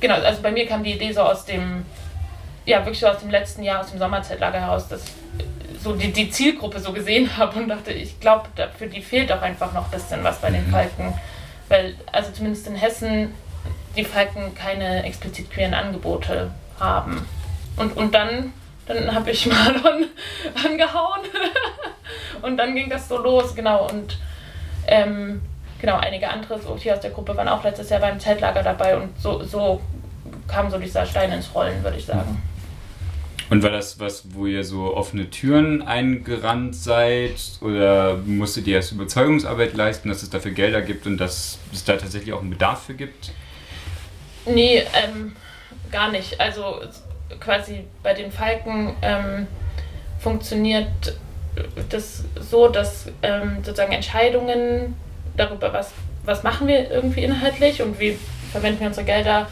genau, 0.00 0.14
also 0.14 0.40
bei 0.40 0.50
mir 0.50 0.66
kam 0.66 0.82
die 0.82 0.92
Idee 0.94 1.12
so 1.12 1.20
aus 1.20 1.44
dem 1.44 1.84
ja, 2.68 2.80
wirklich 2.80 3.00
so 3.00 3.06
aus 3.06 3.18
dem 3.20 3.30
letzten 3.30 3.62
Jahr, 3.62 3.80
aus 3.80 3.90
dem 3.90 3.98
Sommerzeitlager 3.98 4.60
heraus, 4.60 4.88
dass 4.88 5.04
ich 5.04 5.12
so 5.82 5.94
die, 5.94 6.12
die 6.12 6.30
Zielgruppe 6.30 6.80
so 6.80 6.92
gesehen 6.92 7.30
habe 7.36 7.58
und 7.58 7.68
dachte, 7.68 7.92
ich 7.92 8.20
glaube, 8.20 8.48
für 8.76 8.86
die 8.86 9.00
fehlt 9.00 9.32
auch 9.32 9.40
einfach 9.40 9.72
noch 9.72 9.86
ein 9.86 9.90
bisschen 9.90 10.22
was 10.22 10.38
bei 10.38 10.50
den 10.50 10.66
Mhm. 10.66 10.72
Falken. 10.72 11.14
Weil, 11.68 11.94
also 12.12 12.30
zumindest 12.30 12.66
in 12.66 12.74
Hessen, 12.74 13.34
die 13.96 14.04
Falken 14.04 14.54
keine 14.54 15.02
explizit 15.04 15.50
queeren 15.50 15.74
Angebote 15.74 16.50
haben. 16.78 17.26
Und, 17.76 17.96
und 17.96 18.14
dann, 18.14 18.52
dann 18.88 19.14
habe 19.14 19.30
ich 19.30 19.46
Marlon 19.46 20.06
angehauen 20.64 21.20
und 22.42 22.56
dann 22.56 22.74
ging 22.74 22.88
das 22.88 23.08
so 23.08 23.18
los, 23.18 23.54
genau. 23.54 23.88
Und 23.88 24.18
ähm, 24.86 25.42
genau, 25.80 25.98
einige 25.98 26.28
andere 26.28 26.60
so 26.60 26.76
hier 26.76 26.94
aus 26.94 27.00
der 27.00 27.10
Gruppe 27.10 27.36
waren 27.36 27.48
auch 27.48 27.62
letztes 27.62 27.90
Jahr 27.90 28.00
beim 28.00 28.18
Zeltlager 28.18 28.62
dabei 28.62 28.96
und 28.96 29.20
so, 29.20 29.42
so 29.44 29.80
kam 30.46 30.70
so 30.70 30.78
dieser 30.78 31.04
Stein 31.06 31.32
ins 31.32 31.54
Rollen, 31.54 31.82
würde 31.82 31.98
ich 31.98 32.06
sagen. 32.06 32.42
Und 33.50 33.62
war 33.62 33.70
das 33.70 33.98
was, 33.98 34.34
wo 34.34 34.44
ihr 34.44 34.62
so 34.62 34.94
offene 34.94 35.30
Türen 35.30 35.80
eingerannt 35.80 36.76
seid? 36.76 37.40
Oder 37.62 38.18
musstet 38.18 38.66
ihr 38.66 38.76
erst 38.76 38.92
Überzeugungsarbeit 38.92 39.72
leisten, 39.74 40.10
dass 40.10 40.22
es 40.22 40.28
dafür 40.28 40.50
Gelder 40.50 40.82
gibt 40.82 41.06
und 41.06 41.16
dass 41.16 41.58
es 41.72 41.84
da 41.84 41.96
tatsächlich 41.96 42.34
auch 42.34 42.40
einen 42.40 42.50
Bedarf 42.50 42.84
für 42.84 42.94
gibt? 42.94 43.32
Nee, 44.44 44.82
ähm, 45.02 45.34
gar 45.90 46.10
nicht. 46.10 46.38
Also 46.40 46.80
quasi 47.40 47.84
bei 48.02 48.14
den 48.14 48.32
Falken 48.32 48.94
ähm, 49.02 49.46
funktioniert 50.18 51.16
das 51.88 52.24
so, 52.40 52.68
dass 52.68 53.06
ähm, 53.22 53.58
sozusagen 53.64 53.92
Entscheidungen 53.92 54.94
darüber, 55.36 55.72
was, 55.72 55.92
was 56.24 56.42
machen 56.42 56.66
wir 56.66 56.90
irgendwie 56.90 57.24
inhaltlich 57.24 57.82
und 57.82 57.98
wie 57.98 58.18
verwenden 58.52 58.80
wir 58.80 58.88
unsere 58.88 59.06
Gelder, 59.06 59.48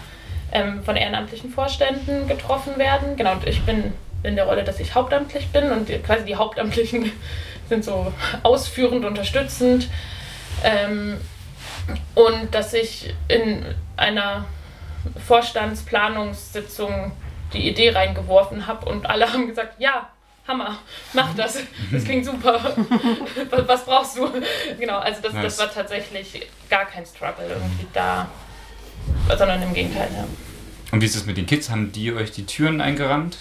ähm, 0.53 0.83
von 0.85 0.97
ehrenamtlichen 0.97 1.51
Vorständen 1.51 2.29
getroffen 2.29 2.79
werden. 2.79 3.17
Genau, 3.17 3.33
und 3.33 3.47
ich 3.47 3.63
bin 3.63 3.93
in 4.23 4.37
der 4.37 4.47
Rolle, 4.47 4.65
dass 4.65 4.81
ich 4.81 4.95
hauptamtlich 4.95 5.49
bin 5.49 5.71
und 5.71 5.89
quasi 6.05 6.25
die 6.25 6.37
Hauptamtlichen 6.37 7.13
sind 7.69 7.85
so 7.85 8.13
ausführend, 8.43 9.05
unterstützend. 9.05 9.89
Ähm, 10.63 11.19
und 12.15 12.55
dass 12.55 12.73
ich 12.75 13.15
in 13.29 13.65
einer 13.97 14.45
Vorstandsplanungssitzung 15.27 17.13
die 17.57 17.69
Idee 17.69 17.91
reingeworfen 17.91 18.67
habe 18.67 18.87
und 18.87 19.07
alle 19.07 19.33
haben 19.33 19.47
gesagt, 19.47 19.81
ja, 19.81 20.09
Hammer, 20.47 20.79
mach 21.13 21.35
das, 21.35 21.59
das 21.91 22.05
klingt 22.05 22.25
super, 22.25 22.77
was, 23.51 23.67
was 23.67 23.85
brauchst 23.85 24.17
du? 24.17 24.29
Genau, 24.79 24.99
also 24.99 25.21
das, 25.21 25.33
Nice. 25.33 25.43
das 25.45 25.59
war 25.59 25.73
tatsächlich 25.73 26.47
gar 26.71 26.85
kein 26.85 27.05
Struggle 27.05 27.47
irgendwie 27.49 27.87
da, 27.93 28.29
sondern 29.37 29.63
im 29.63 29.75
Gegenteil, 29.75 30.09
ja. 30.15 30.25
Und 30.93 31.01
wie 31.01 31.07
ist 31.07 31.17
es 31.17 31.27
mit 31.27 31.37
den 31.37 31.47
Kids? 31.47 31.69
Haben 31.69 31.91
die 31.91 32.13
euch 32.13 32.31
die 32.31 32.47
Türen 32.47 32.81
eingerannt? 32.81 33.37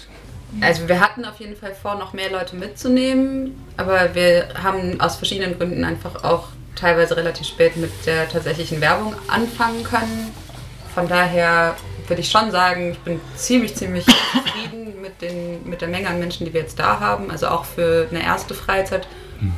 Also 0.60 0.88
wir 0.88 1.00
hatten 1.00 1.24
auf 1.24 1.38
jeden 1.38 1.56
Fall 1.56 1.74
vor, 1.74 1.96
noch 1.96 2.12
mehr 2.12 2.30
Leute 2.30 2.56
mitzunehmen, 2.56 3.54
aber 3.76 4.14
wir 4.14 4.48
haben 4.62 5.00
aus 5.00 5.16
verschiedenen 5.16 5.58
Gründen 5.58 5.84
einfach 5.84 6.24
auch 6.24 6.48
teilweise 6.74 7.16
relativ 7.16 7.46
spät 7.46 7.76
mit 7.76 7.90
der 8.06 8.28
tatsächlichen 8.28 8.80
Werbung 8.80 9.14
anfangen 9.28 9.84
können. 9.84 10.32
Von 10.94 11.08
daher 11.08 11.76
würde 12.08 12.22
ich 12.22 12.30
schon 12.30 12.50
sagen, 12.50 12.92
ich 12.92 12.98
bin 13.00 13.20
ziemlich, 13.36 13.74
ziemlich 13.74 14.04
zufrieden 14.06 15.00
mit, 15.00 15.20
den, 15.22 15.68
mit 15.68 15.80
der 15.80 15.88
Menge 15.88 16.08
an 16.08 16.18
Menschen, 16.18 16.46
die 16.46 16.52
wir 16.52 16.60
jetzt 16.60 16.78
da 16.78 17.00
haben. 17.00 17.30
Also 17.30 17.48
auch 17.48 17.64
für 17.64 18.06
eine 18.10 18.22
erste 18.22 18.54
Freizeit. 18.54 19.06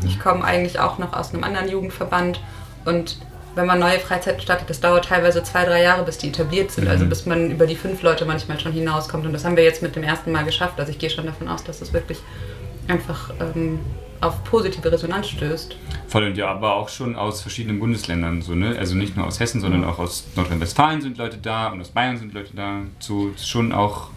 Ich 0.04 0.18
komme 0.18 0.44
eigentlich 0.44 0.80
auch 0.80 0.98
noch 0.98 1.12
aus 1.12 1.32
einem 1.32 1.44
anderen 1.44 1.68
Jugendverband 1.68 2.40
und 2.84 3.18
wenn 3.54 3.66
man 3.66 3.80
neue 3.80 3.98
Freizeiten 3.98 4.40
startet, 4.40 4.70
das 4.70 4.80
dauert 4.80 5.06
teilweise 5.06 5.42
zwei, 5.42 5.64
drei 5.64 5.82
Jahre, 5.82 6.04
bis 6.04 6.16
die 6.18 6.28
etabliert 6.28 6.70
sind. 6.70 6.88
Also 6.88 7.06
bis 7.06 7.26
man 7.26 7.50
über 7.50 7.66
die 7.66 7.74
fünf 7.74 8.02
Leute 8.02 8.24
manchmal 8.24 8.60
schon 8.60 8.72
hinauskommt. 8.72 9.26
Und 9.26 9.32
das 9.32 9.44
haben 9.44 9.56
wir 9.56 9.64
jetzt 9.64 9.82
mit 9.82 9.96
dem 9.96 10.04
ersten 10.04 10.30
Mal 10.30 10.44
geschafft. 10.44 10.78
Also 10.78 10.92
ich 10.92 10.98
gehe 10.98 11.10
schon 11.10 11.26
davon 11.26 11.48
aus, 11.48 11.64
dass 11.64 11.82
es 11.82 11.92
wirklich 11.92 12.18
einfach 12.86 13.30
ähm, 13.40 13.80
auf 14.20 14.42
positive 14.44 14.90
Resonanz 14.90 15.28
stößt. 15.28 15.76
Voll 16.08 16.24
und 16.24 16.36
ja, 16.36 16.48
aber 16.48 16.74
auch 16.74 16.88
schon 16.88 17.16
aus 17.16 17.42
verschiedenen 17.42 17.78
Bundesländern, 17.78 18.42
so, 18.42 18.54
ne? 18.54 18.76
Also 18.78 18.94
nicht 18.94 19.16
nur 19.16 19.26
aus 19.26 19.40
Hessen, 19.40 19.60
sondern 19.60 19.84
auch 19.84 19.98
aus 19.98 20.24
Nordrhein-Westfalen 20.36 21.00
sind 21.00 21.18
Leute 21.18 21.38
da 21.38 21.68
und 21.68 21.80
aus 21.80 21.90
Bayern 21.90 22.16
sind 22.16 22.34
Leute 22.34 22.54
da. 22.54 22.80
So 22.98 23.30
schon 23.36 23.72
auch, 23.72 24.10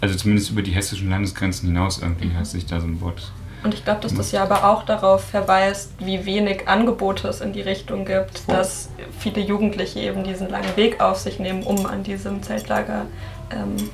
also 0.00 0.14
zumindest 0.14 0.50
über 0.50 0.62
die 0.62 0.72
hessischen 0.72 1.10
Landesgrenzen 1.10 1.68
hinaus 1.68 2.00
irgendwie 2.00 2.32
hat 2.34 2.46
sich 2.46 2.66
da 2.66 2.80
so 2.80 2.86
ein 2.86 3.00
Wort. 3.00 3.32
Und 3.64 3.72
ich 3.72 3.82
glaube, 3.82 4.02
dass 4.02 4.14
das 4.14 4.30
ja 4.30 4.42
aber 4.42 4.70
auch 4.70 4.84
darauf 4.84 5.24
verweist, 5.24 5.94
wie 5.98 6.26
wenig 6.26 6.68
Angebote 6.68 7.28
es 7.28 7.40
in 7.40 7.54
die 7.54 7.62
Richtung 7.62 8.04
gibt, 8.04 8.46
dass 8.46 8.90
viele 9.18 9.40
Jugendliche 9.40 10.00
eben 10.00 10.22
diesen 10.22 10.50
langen 10.50 10.76
Weg 10.76 11.00
auf 11.00 11.18
sich 11.18 11.38
nehmen, 11.38 11.62
um 11.62 11.86
an 11.86 12.02
diesem 12.02 12.42
Zeltlager, 12.42 13.06
ähm, 13.50 13.88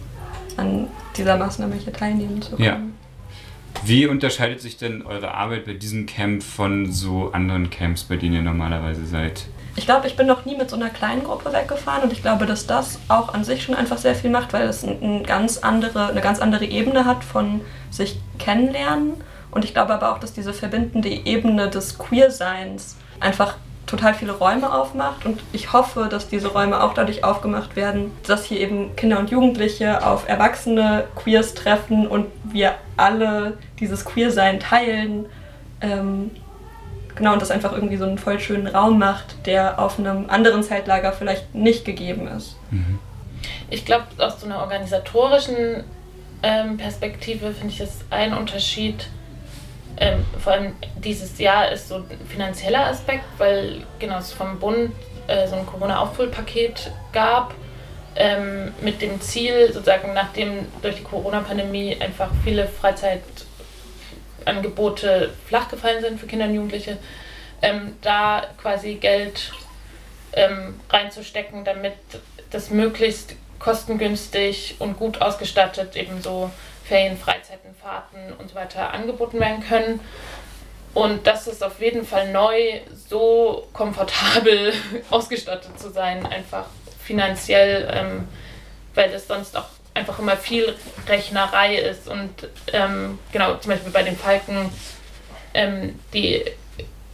an 0.56 0.88
dieser 1.16 1.36
Maßnahme 1.36 1.76
hier 1.76 1.92
teilnehmen 1.92 2.42
zu 2.42 2.56
können. 2.56 2.64
Ja. 2.64 2.80
Wie 3.84 4.06
unterscheidet 4.06 4.60
sich 4.60 4.76
denn 4.76 5.04
eure 5.06 5.32
Arbeit 5.32 5.64
bei 5.64 5.72
diesem 5.72 6.06
Camp 6.06 6.42
von 6.42 6.92
so 6.92 7.30
anderen 7.32 7.70
Camps, 7.70 8.04
bei 8.04 8.16
denen 8.16 8.34
ihr 8.34 8.42
normalerweise 8.42 9.06
seid? 9.06 9.46
Ich 9.76 9.86
glaube, 9.86 10.06
ich 10.06 10.16
bin 10.16 10.26
noch 10.26 10.44
nie 10.44 10.56
mit 10.56 10.68
so 10.68 10.76
einer 10.76 10.90
kleinen 10.90 11.24
Gruppe 11.24 11.52
weggefahren 11.52 12.02
und 12.02 12.12
ich 12.12 12.22
glaube, 12.22 12.44
dass 12.44 12.66
das 12.66 12.98
auch 13.08 13.32
an 13.32 13.44
sich 13.44 13.62
schon 13.62 13.74
einfach 13.74 13.98
sehr 13.98 14.14
viel 14.14 14.30
macht, 14.30 14.52
weil 14.52 14.68
es 14.68 14.84
ein, 14.84 15.22
ganz 15.24 15.58
andere, 15.58 16.08
eine 16.08 16.20
ganz 16.20 16.40
andere 16.40 16.64
Ebene 16.66 17.04
hat 17.04 17.24
von 17.24 17.60
sich 17.90 18.20
kennenlernen. 18.38 19.14
Und 19.50 19.64
ich 19.64 19.72
glaube 19.72 19.94
aber 19.94 20.12
auch, 20.12 20.18
dass 20.18 20.32
diese 20.32 20.52
verbindende 20.52 21.08
Ebene 21.08 21.70
des 21.70 21.98
Queerseins 21.98 22.96
einfach 23.20 23.56
total 23.90 24.14
viele 24.14 24.32
Räume 24.32 24.72
aufmacht 24.72 25.26
und 25.26 25.40
ich 25.52 25.72
hoffe, 25.72 26.08
dass 26.10 26.28
diese 26.28 26.48
Räume 26.48 26.82
auch 26.82 26.94
dadurch 26.94 27.24
aufgemacht 27.24 27.76
werden, 27.76 28.12
dass 28.26 28.44
hier 28.44 28.60
eben 28.60 28.94
Kinder 28.96 29.18
und 29.18 29.30
Jugendliche 29.30 30.06
auf 30.06 30.28
erwachsene 30.28 31.04
Queers 31.16 31.54
treffen 31.54 32.06
und 32.06 32.26
wir 32.44 32.74
alle 32.96 33.58
dieses 33.78 34.04
Queersein 34.04 34.60
teilen. 34.60 35.26
Ähm, 35.80 36.30
genau, 37.16 37.32
und 37.32 37.42
das 37.42 37.50
einfach 37.50 37.72
irgendwie 37.72 37.96
so 37.96 38.04
einen 38.04 38.18
voll 38.18 38.38
schönen 38.38 38.66
Raum 38.66 38.98
macht, 38.98 39.46
der 39.46 39.78
auf 39.78 39.98
einem 39.98 40.30
anderen 40.30 40.62
Zeltlager 40.62 41.12
vielleicht 41.12 41.54
nicht 41.54 41.84
gegeben 41.84 42.28
ist. 42.28 42.56
Ich 43.70 43.84
glaube, 43.84 44.04
aus 44.18 44.40
so 44.40 44.46
einer 44.46 44.60
organisatorischen 44.60 45.84
ähm, 46.42 46.76
Perspektive 46.76 47.52
finde 47.52 47.72
ich 47.72 47.78
das 47.78 47.98
ein 48.10 48.34
Unterschied. 48.34 49.08
Ähm, 50.00 50.24
vor 50.42 50.54
allem 50.54 50.74
dieses 50.96 51.38
Jahr 51.38 51.70
ist 51.70 51.86
so 51.88 51.96
ein 51.96 52.06
finanzieller 52.26 52.86
Aspekt, 52.86 53.26
weil 53.36 53.82
genau 53.98 54.16
es 54.18 54.32
vom 54.32 54.58
Bund 54.58 54.92
äh, 55.26 55.46
so 55.46 55.56
ein 55.56 55.66
Corona-Aufholpaket 55.66 56.90
gab 57.12 57.52
ähm, 58.16 58.72
mit 58.80 59.02
dem 59.02 59.20
Ziel, 59.20 59.70
sozusagen 59.72 60.14
nachdem 60.14 60.66
durch 60.80 60.96
die 60.96 61.02
Corona-Pandemie 61.02 61.98
einfach 62.00 62.30
viele 62.42 62.66
Freizeitangebote 62.66 65.34
flach 65.46 65.68
gefallen 65.68 66.02
sind 66.02 66.18
für 66.18 66.26
Kinder 66.26 66.46
und 66.46 66.54
Jugendliche, 66.54 66.96
ähm, 67.60 67.96
da 68.00 68.44
quasi 68.60 68.94
Geld 68.94 69.52
ähm, 70.32 70.80
reinzustecken, 70.88 71.62
damit 71.64 71.92
das 72.50 72.70
möglichst 72.70 73.34
kostengünstig 73.58 74.76
und 74.78 74.98
gut 74.98 75.20
ausgestattet 75.20 75.94
eben 75.94 76.22
so 76.22 76.50
Ferien, 76.84 77.18
Freizeiten, 77.18 77.69
Fahrten 77.82 78.32
und 78.38 78.50
so 78.50 78.54
weiter 78.54 78.92
angeboten 78.92 79.40
werden 79.40 79.62
können. 79.66 80.00
Und 80.92 81.26
das 81.26 81.46
ist 81.46 81.62
auf 81.62 81.80
jeden 81.80 82.04
Fall 82.04 82.32
neu, 82.32 82.80
so 83.08 83.68
komfortabel 83.72 84.72
ausgestattet 85.10 85.78
zu 85.78 85.90
sein, 85.90 86.26
einfach 86.26 86.66
finanziell, 87.02 87.88
ähm, 87.92 88.28
weil 88.94 89.10
das 89.10 89.28
sonst 89.28 89.56
auch 89.56 89.68
einfach 89.94 90.18
immer 90.18 90.36
viel 90.36 90.74
Rechnerei 91.08 91.76
ist. 91.76 92.08
Und 92.08 92.48
ähm, 92.72 93.18
genau, 93.32 93.56
zum 93.56 93.72
Beispiel 93.72 93.92
bei 93.92 94.02
den 94.02 94.16
Falken, 94.16 94.70
ähm, 95.54 95.98
die, 96.12 96.44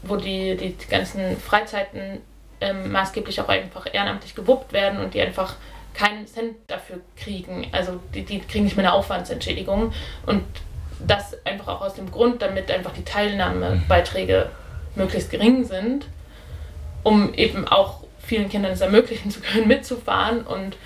wo 0.03 0.17
die, 0.17 0.57
die 0.57 0.77
ganzen 0.89 1.39
Freizeiten 1.39 2.23
ähm, 2.61 2.91
maßgeblich 2.93 3.41
auch 3.41 3.49
einfach 3.49 3.87
ehrenamtlich 3.93 4.35
gewuppt 4.35 4.73
werden 4.73 5.01
und 5.01 5.15
die 5.15 5.21
einfach 5.21 5.57
keinen 5.97 6.27
Cent 6.27 6.57
dafür 6.67 7.01
kriegen. 7.17 7.67
Also 7.73 8.01
die, 8.15 8.25
die 8.25 8.41
kriegen 8.41 8.65
nicht 8.65 8.77
mehr 8.77 8.87
eine 8.87 8.95
Aufwandsentschädigung. 8.95 9.93
Und 10.27 10.45
das 11.01 11.37
einfach 11.45 11.69
auch 11.69 11.81
aus 11.81 11.95
dem 11.95 12.11
Grund, 12.11 12.43
damit 12.43 12.71
einfach 12.71 12.93
die 12.93 13.05
Teilnahmebeiträge 13.05 14.51
möglichst 14.95 15.31
gering 15.31 15.65
sind, 15.65 16.07
um 17.03 17.35
eben 17.35 17.67
auch 17.67 18.05
vielen 18.19 18.49
Kindern 18.49 18.73
es 18.73 18.81
ermöglichen 18.81 19.31
zu 19.31 19.41
können, 19.41 19.69
mitzufahren. 19.69 20.43
Und 20.43 20.77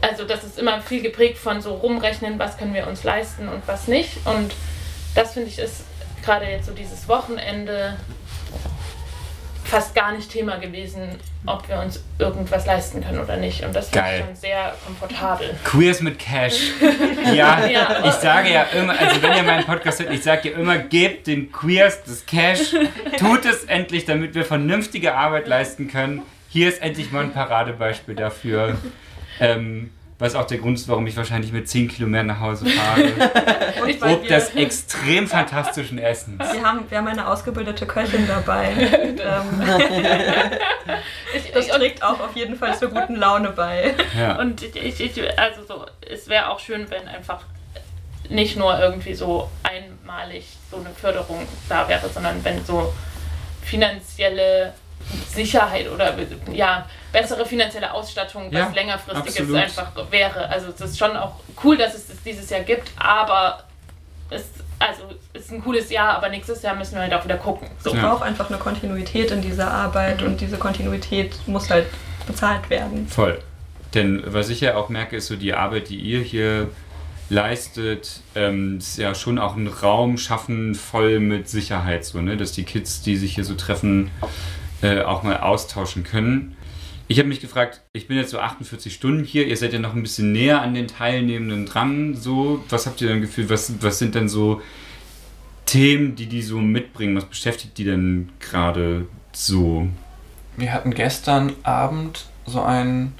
also 0.00 0.24
das 0.24 0.44
ist 0.44 0.58
immer 0.58 0.80
viel 0.80 1.02
geprägt 1.02 1.38
von 1.38 1.62
so 1.62 1.74
rumrechnen, 1.74 2.38
was 2.38 2.58
können 2.58 2.74
wir 2.74 2.86
uns 2.86 3.04
leisten 3.04 3.48
und 3.48 3.66
was 3.66 3.88
nicht. 3.88 4.26
Und 4.26 4.54
das 5.14 5.32
finde 5.32 5.48
ich 5.48 5.58
ist 5.58 5.84
gerade 6.24 6.46
jetzt 6.46 6.66
so 6.66 6.72
dieses 6.72 7.08
Wochenende 7.08 7.96
fast 9.64 9.94
gar 9.94 10.12
nicht 10.12 10.30
Thema 10.30 10.56
gewesen, 10.56 11.18
ob 11.46 11.68
wir 11.68 11.78
uns 11.78 12.02
irgendwas 12.18 12.64
leisten 12.66 13.02
können 13.04 13.18
oder 13.18 13.36
nicht. 13.36 13.64
Und 13.64 13.74
das 13.74 13.90
Geil. 13.90 14.24
schon 14.26 14.34
sehr 14.34 14.74
komfortabel. 14.86 15.54
Queers 15.64 16.00
mit 16.00 16.18
Cash. 16.18 16.72
Ja, 17.34 17.66
Ja. 17.68 18.04
ich 18.06 18.12
sage 18.14 18.50
ja 18.52 18.62
immer, 18.62 18.98
also 18.98 19.22
wenn 19.22 19.34
ihr 19.36 19.42
meinen 19.42 19.64
Podcast 19.64 20.00
hört, 20.00 20.12
ich 20.12 20.22
sage 20.22 20.50
ja 20.50 20.58
immer, 20.58 20.78
gebt 20.78 21.26
den 21.26 21.52
Queers 21.52 22.04
das 22.04 22.24
Cash, 22.26 22.74
tut 23.18 23.44
es 23.44 23.64
endlich, 23.64 24.04
damit 24.06 24.34
wir 24.34 24.44
vernünftige 24.44 25.14
Arbeit 25.14 25.46
leisten 25.48 25.88
können. 25.88 26.22
Hier 26.48 26.68
ist 26.68 26.80
endlich 26.82 27.10
mal 27.12 27.24
ein 27.24 27.32
Paradebeispiel 27.32 28.14
dafür. 28.14 28.76
Ähm, 29.40 29.90
was 30.18 30.34
auch 30.34 30.46
der 30.46 30.58
Grund 30.58 30.78
ist, 30.78 30.88
warum 30.88 31.06
ich 31.06 31.16
wahrscheinlich 31.16 31.52
mit 31.52 31.68
10 31.68 31.88
Kilo 31.88 32.08
mehr 32.08 32.22
nach 32.22 32.40
Hause 32.40 32.66
fahre. 32.66 33.02
Und 33.82 34.02
Ob 34.02 34.26
des 34.28 34.54
extrem 34.54 35.26
fantastischen 35.26 35.98
Essens. 35.98 36.38
wir, 36.38 36.62
haben, 36.62 36.88
wir 36.88 36.98
haben 36.98 37.08
eine 37.08 37.26
ausgebildete 37.26 37.84
Köchin 37.86 38.26
dabei. 38.26 38.68
Und, 39.02 39.20
ähm, 39.20 39.62
das 41.54 41.66
trägt 41.66 42.02
auch 42.02 42.20
auf 42.20 42.36
jeden 42.36 42.56
Fall 42.56 42.78
zur 42.78 42.90
guten 42.90 43.16
Laune 43.16 43.50
bei. 43.50 43.94
Ja. 44.16 44.38
und 44.38 44.62
ich, 44.62 44.76
ich, 44.76 45.00
ich, 45.00 45.38
also 45.38 45.64
so, 45.66 45.86
es 46.08 46.28
wäre 46.28 46.50
auch 46.50 46.60
schön, 46.60 46.88
wenn 46.90 47.08
einfach 47.08 47.42
nicht 48.28 48.56
nur 48.56 48.78
irgendwie 48.78 49.14
so 49.14 49.50
einmalig 49.62 50.46
so 50.70 50.76
eine 50.76 50.90
Förderung 50.90 51.46
da 51.68 51.88
wäre, 51.88 52.08
sondern 52.08 52.42
wenn 52.44 52.64
so 52.64 52.92
finanzielle 53.62 54.74
Sicherheit 55.28 55.88
oder 55.90 56.14
ja, 56.52 56.86
bessere 57.12 57.44
finanzielle 57.46 57.92
Ausstattung, 57.92 58.46
was 58.50 58.58
Ja, 58.58 58.70
längerfristiges 58.74 59.40
absolut. 59.40 59.56
einfach 59.56 59.92
wäre. 60.10 60.48
Also 60.48 60.68
es 60.68 60.80
ist 60.80 60.98
schon 60.98 61.16
auch 61.16 61.36
cool, 61.62 61.76
dass 61.76 61.94
es 61.94 62.08
das 62.08 62.16
dieses 62.24 62.48
Jahr 62.50 62.60
gibt, 62.62 62.90
aber 62.96 63.64
es 64.30 64.44
also 64.80 65.02
es 65.32 65.42
ist 65.44 65.52
ein 65.52 65.62
cooles 65.62 65.88
Jahr, 65.90 66.16
aber 66.16 66.28
nächstes 66.28 66.60
Jahr 66.62 66.74
müssen 66.74 66.96
wir 66.96 67.02
halt 67.02 67.14
auch 67.14 67.24
wieder 67.24 67.36
gucken. 67.36 67.68
So. 67.78 67.90
Es 67.90 67.96
Ja. 67.96 68.08
braucht 68.08 68.22
einfach 68.24 68.48
eine 68.50 68.58
Kontinuität 68.58 69.30
in 69.30 69.40
dieser 69.40 69.70
Arbeit 69.70 70.20
und 70.22 70.40
diese 70.40 70.58
Kontinuität 70.58 71.34
muss 71.46 71.70
halt 71.70 71.86
bezahlt 72.26 72.68
werden. 72.70 73.06
Voll. 73.08 73.38
Denn 73.94 74.22
was 74.26 74.48
ich 74.50 74.60
ja 74.60 74.74
auch 74.76 74.88
merke, 74.88 75.16
ist 75.16 75.28
so 75.28 75.36
die 75.36 75.54
Arbeit, 75.54 75.88
die 75.90 75.96
ihr 75.96 76.20
hier 76.20 76.70
leistet, 77.30 78.20
ähm, 78.34 78.78
ist 78.78 78.98
ja 78.98 79.14
schon 79.14 79.38
auch 79.38 79.56
einen 79.56 79.68
Raum 79.68 80.18
schaffen, 80.18 80.74
voll 80.74 81.20
mit 81.20 81.48
Sicherheit, 81.48 82.04
so, 82.04 82.20
ne? 82.20 82.36
dass 82.36 82.52
die 82.52 82.64
Kids, 82.64 83.00
die 83.02 83.16
sich 83.16 83.34
hier 83.36 83.44
so 83.44 83.54
treffen, 83.54 84.10
äh, 84.84 85.02
auch 85.02 85.22
mal 85.22 85.38
austauschen 85.38 86.04
können. 86.04 86.56
Ich 87.08 87.18
habe 87.18 87.28
mich 87.28 87.40
gefragt, 87.40 87.80
ich 87.92 88.06
bin 88.06 88.16
jetzt 88.16 88.30
so 88.30 88.38
48 88.38 88.92
Stunden 88.92 89.24
hier, 89.24 89.46
ihr 89.46 89.56
seid 89.56 89.72
ja 89.72 89.78
noch 89.78 89.94
ein 89.94 90.02
bisschen 90.02 90.32
näher 90.32 90.62
an 90.62 90.74
den 90.74 90.88
Teilnehmenden 90.88 91.66
dran, 91.66 92.14
so. 92.14 92.62
Was 92.68 92.86
habt 92.86 93.00
ihr 93.00 93.08
denn 93.08 93.20
Gefühl, 93.20 93.50
was, 93.50 93.72
was 93.80 93.98
sind 93.98 94.14
denn 94.14 94.28
so 94.28 94.62
Themen, 95.66 96.16
die 96.16 96.26
die 96.26 96.42
so 96.42 96.58
mitbringen? 96.58 97.16
Was 97.16 97.24
beschäftigt 97.24 97.76
die 97.78 97.84
denn 97.84 98.30
gerade 98.40 99.06
so? 99.32 99.88
Wir 100.56 100.72
hatten 100.72 100.92
gestern 100.94 101.52
Abend 101.62 102.26
so 102.46 102.62
ein, 102.62 103.14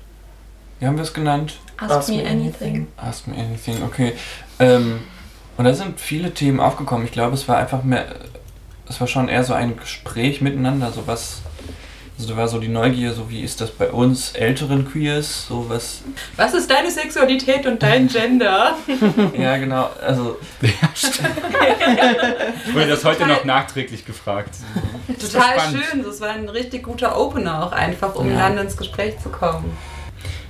wie 0.80 0.86
haben 0.86 0.96
wir 0.96 1.02
es 1.02 1.14
genannt? 1.14 1.58
Ask, 1.78 2.08
me 2.08 2.26
anything. 2.26 2.86
Ask 2.96 3.26
me 3.26 3.36
anything, 3.36 3.82
okay. 3.82 4.12
Ähm, 4.58 5.00
und 5.56 5.64
da 5.64 5.74
sind 5.74 5.98
viele 6.00 6.32
Themen 6.32 6.60
aufgekommen. 6.60 7.06
Ich 7.06 7.12
glaube, 7.12 7.34
es 7.34 7.48
war 7.48 7.56
einfach 7.56 7.82
mehr, 7.84 8.06
es 8.88 9.00
war 9.00 9.06
schon 9.06 9.28
eher 9.28 9.44
so 9.44 9.54
ein 9.54 9.76
Gespräch 9.76 10.40
miteinander, 10.40 10.92
so 10.92 11.06
was, 11.06 11.42
also 12.16 12.30
da 12.32 12.36
war 12.36 12.48
so 12.48 12.58
die 12.58 12.68
Neugier, 12.68 13.12
so 13.12 13.28
wie 13.28 13.40
ist 13.42 13.60
das 13.60 13.70
bei 13.70 13.90
uns 13.90 14.32
älteren 14.32 14.90
Queers, 14.90 15.46
so 15.48 15.66
was, 15.68 16.02
Was 16.36 16.54
ist 16.54 16.70
deine 16.70 16.90
Sexualität 16.90 17.66
und 17.66 17.82
dein 17.82 18.08
Gender? 18.12 18.76
ja 19.36 19.56
genau, 19.56 19.90
also 20.00 20.38
Ich 20.62 20.74
wurde 22.74 22.88
das 22.88 23.04
heute 23.04 23.26
noch 23.26 23.44
nachträglich 23.44 24.04
gefragt. 24.06 24.54
Total 25.20 25.58
spannend. 25.58 25.84
schön. 25.84 26.02
Das 26.04 26.20
war 26.20 26.30
ein 26.30 26.48
richtig 26.48 26.84
guter 26.84 27.18
Opener 27.18 27.64
auch 27.66 27.72
einfach, 27.72 28.14
um 28.14 28.30
Ja. 28.30 28.48
dann 28.48 28.58
ins 28.58 28.76
Gespräch 28.76 29.18
zu 29.18 29.28
kommen. 29.30 29.76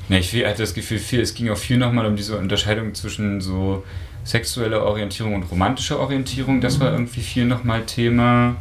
Ja, 0.09 0.19
ich 0.19 0.33
hatte 0.45 0.63
das 0.63 0.75
Gefühl, 0.75 0.99
viel, 0.99 1.21
es 1.21 1.35
ging 1.35 1.49
auch 1.51 1.57
viel 1.57 1.79
nochmal 1.79 2.05
um 2.07 2.15
diese 2.17 2.37
Unterscheidung 2.37 2.95
zwischen 2.95 3.41
so 3.41 3.85
sexueller 4.23 4.83
Orientierung 4.85 5.35
und 5.35 5.45
romantischer 5.45 5.99
Orientierung. 5.99 6.61
Das 6.61 6.79
war 6.81 6.93
irgendwie 6.93 7.23
viel 7.23 7.47
nochmal 7.47 7.85
Thema. 7.87 8.57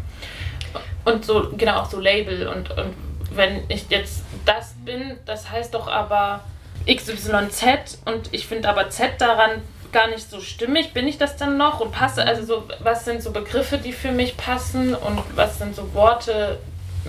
Und 1.05 1.25
so, 1.25 1.51
genau, 1.57 1.81
auch 1.81 1.89
so 1.89 1.99
Label. 1.99 2.47
Und, 2.47 2.69
und 2.71 2.93
wenn 3.31 3.61
ich 3.69 3.85
jetzt 3.89 4.23
das 4.45 4.73
bin, 4.85 5.17
das 5.25 5.49
heißt 5.49 5.73
doch 5.73 5.87
aber 5.87 6.41
XYZ 6.87 7.99
und 8.05 8.33
ich 8.33 8.47
finde 8.47 8.69
aber 8.69 8.89
Z 8.89 9.19
daran 9.19 9.61
gar 9.91 10.07
nicht 10.07 10.29
so 10.29 10.39
stimmig. 10.41 10.93
Bin 10.93 11.07
ich 11.07 11.17
das 11.17 11.37
dann 11.37 11.57
noch 11.57 11.79
und 11.79 11.91
passe? 11.91 12.25
Also 12.25 12.43
so, 12.45 12.63
was 12.79 13.05
sind 13.05 13.21
so 13.21 13.31
Begriffe, 13.31 13.77
die 13.77 13.93
für 13.93 14.11
mich 14.11 14.35
passen 14.37 14.95
und 14.95 15.19
was 15.35 15.59
sind 15.59 15.75
so 15.75 15.93
Worte, 15.93 16.57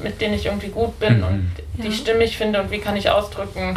mit 0.02 0.20
denen 0.20 0.34
ich 0.34 0.46
irgendwie 0.46 0.68
gut 0.68 0.98
bin 1.00 1.18
Mhm. 1.18 1.24
und 1.24 1.52
die 1.82 1.88
Ja. 1.88 1.92
stimmig 1.94 2.36
finde 2.36 2.60
und 2.60 2.70
wie 2.70 2.78
kann 2.78 2.94
ich 2.96 3.08
ausdrücken, 3.10 3.76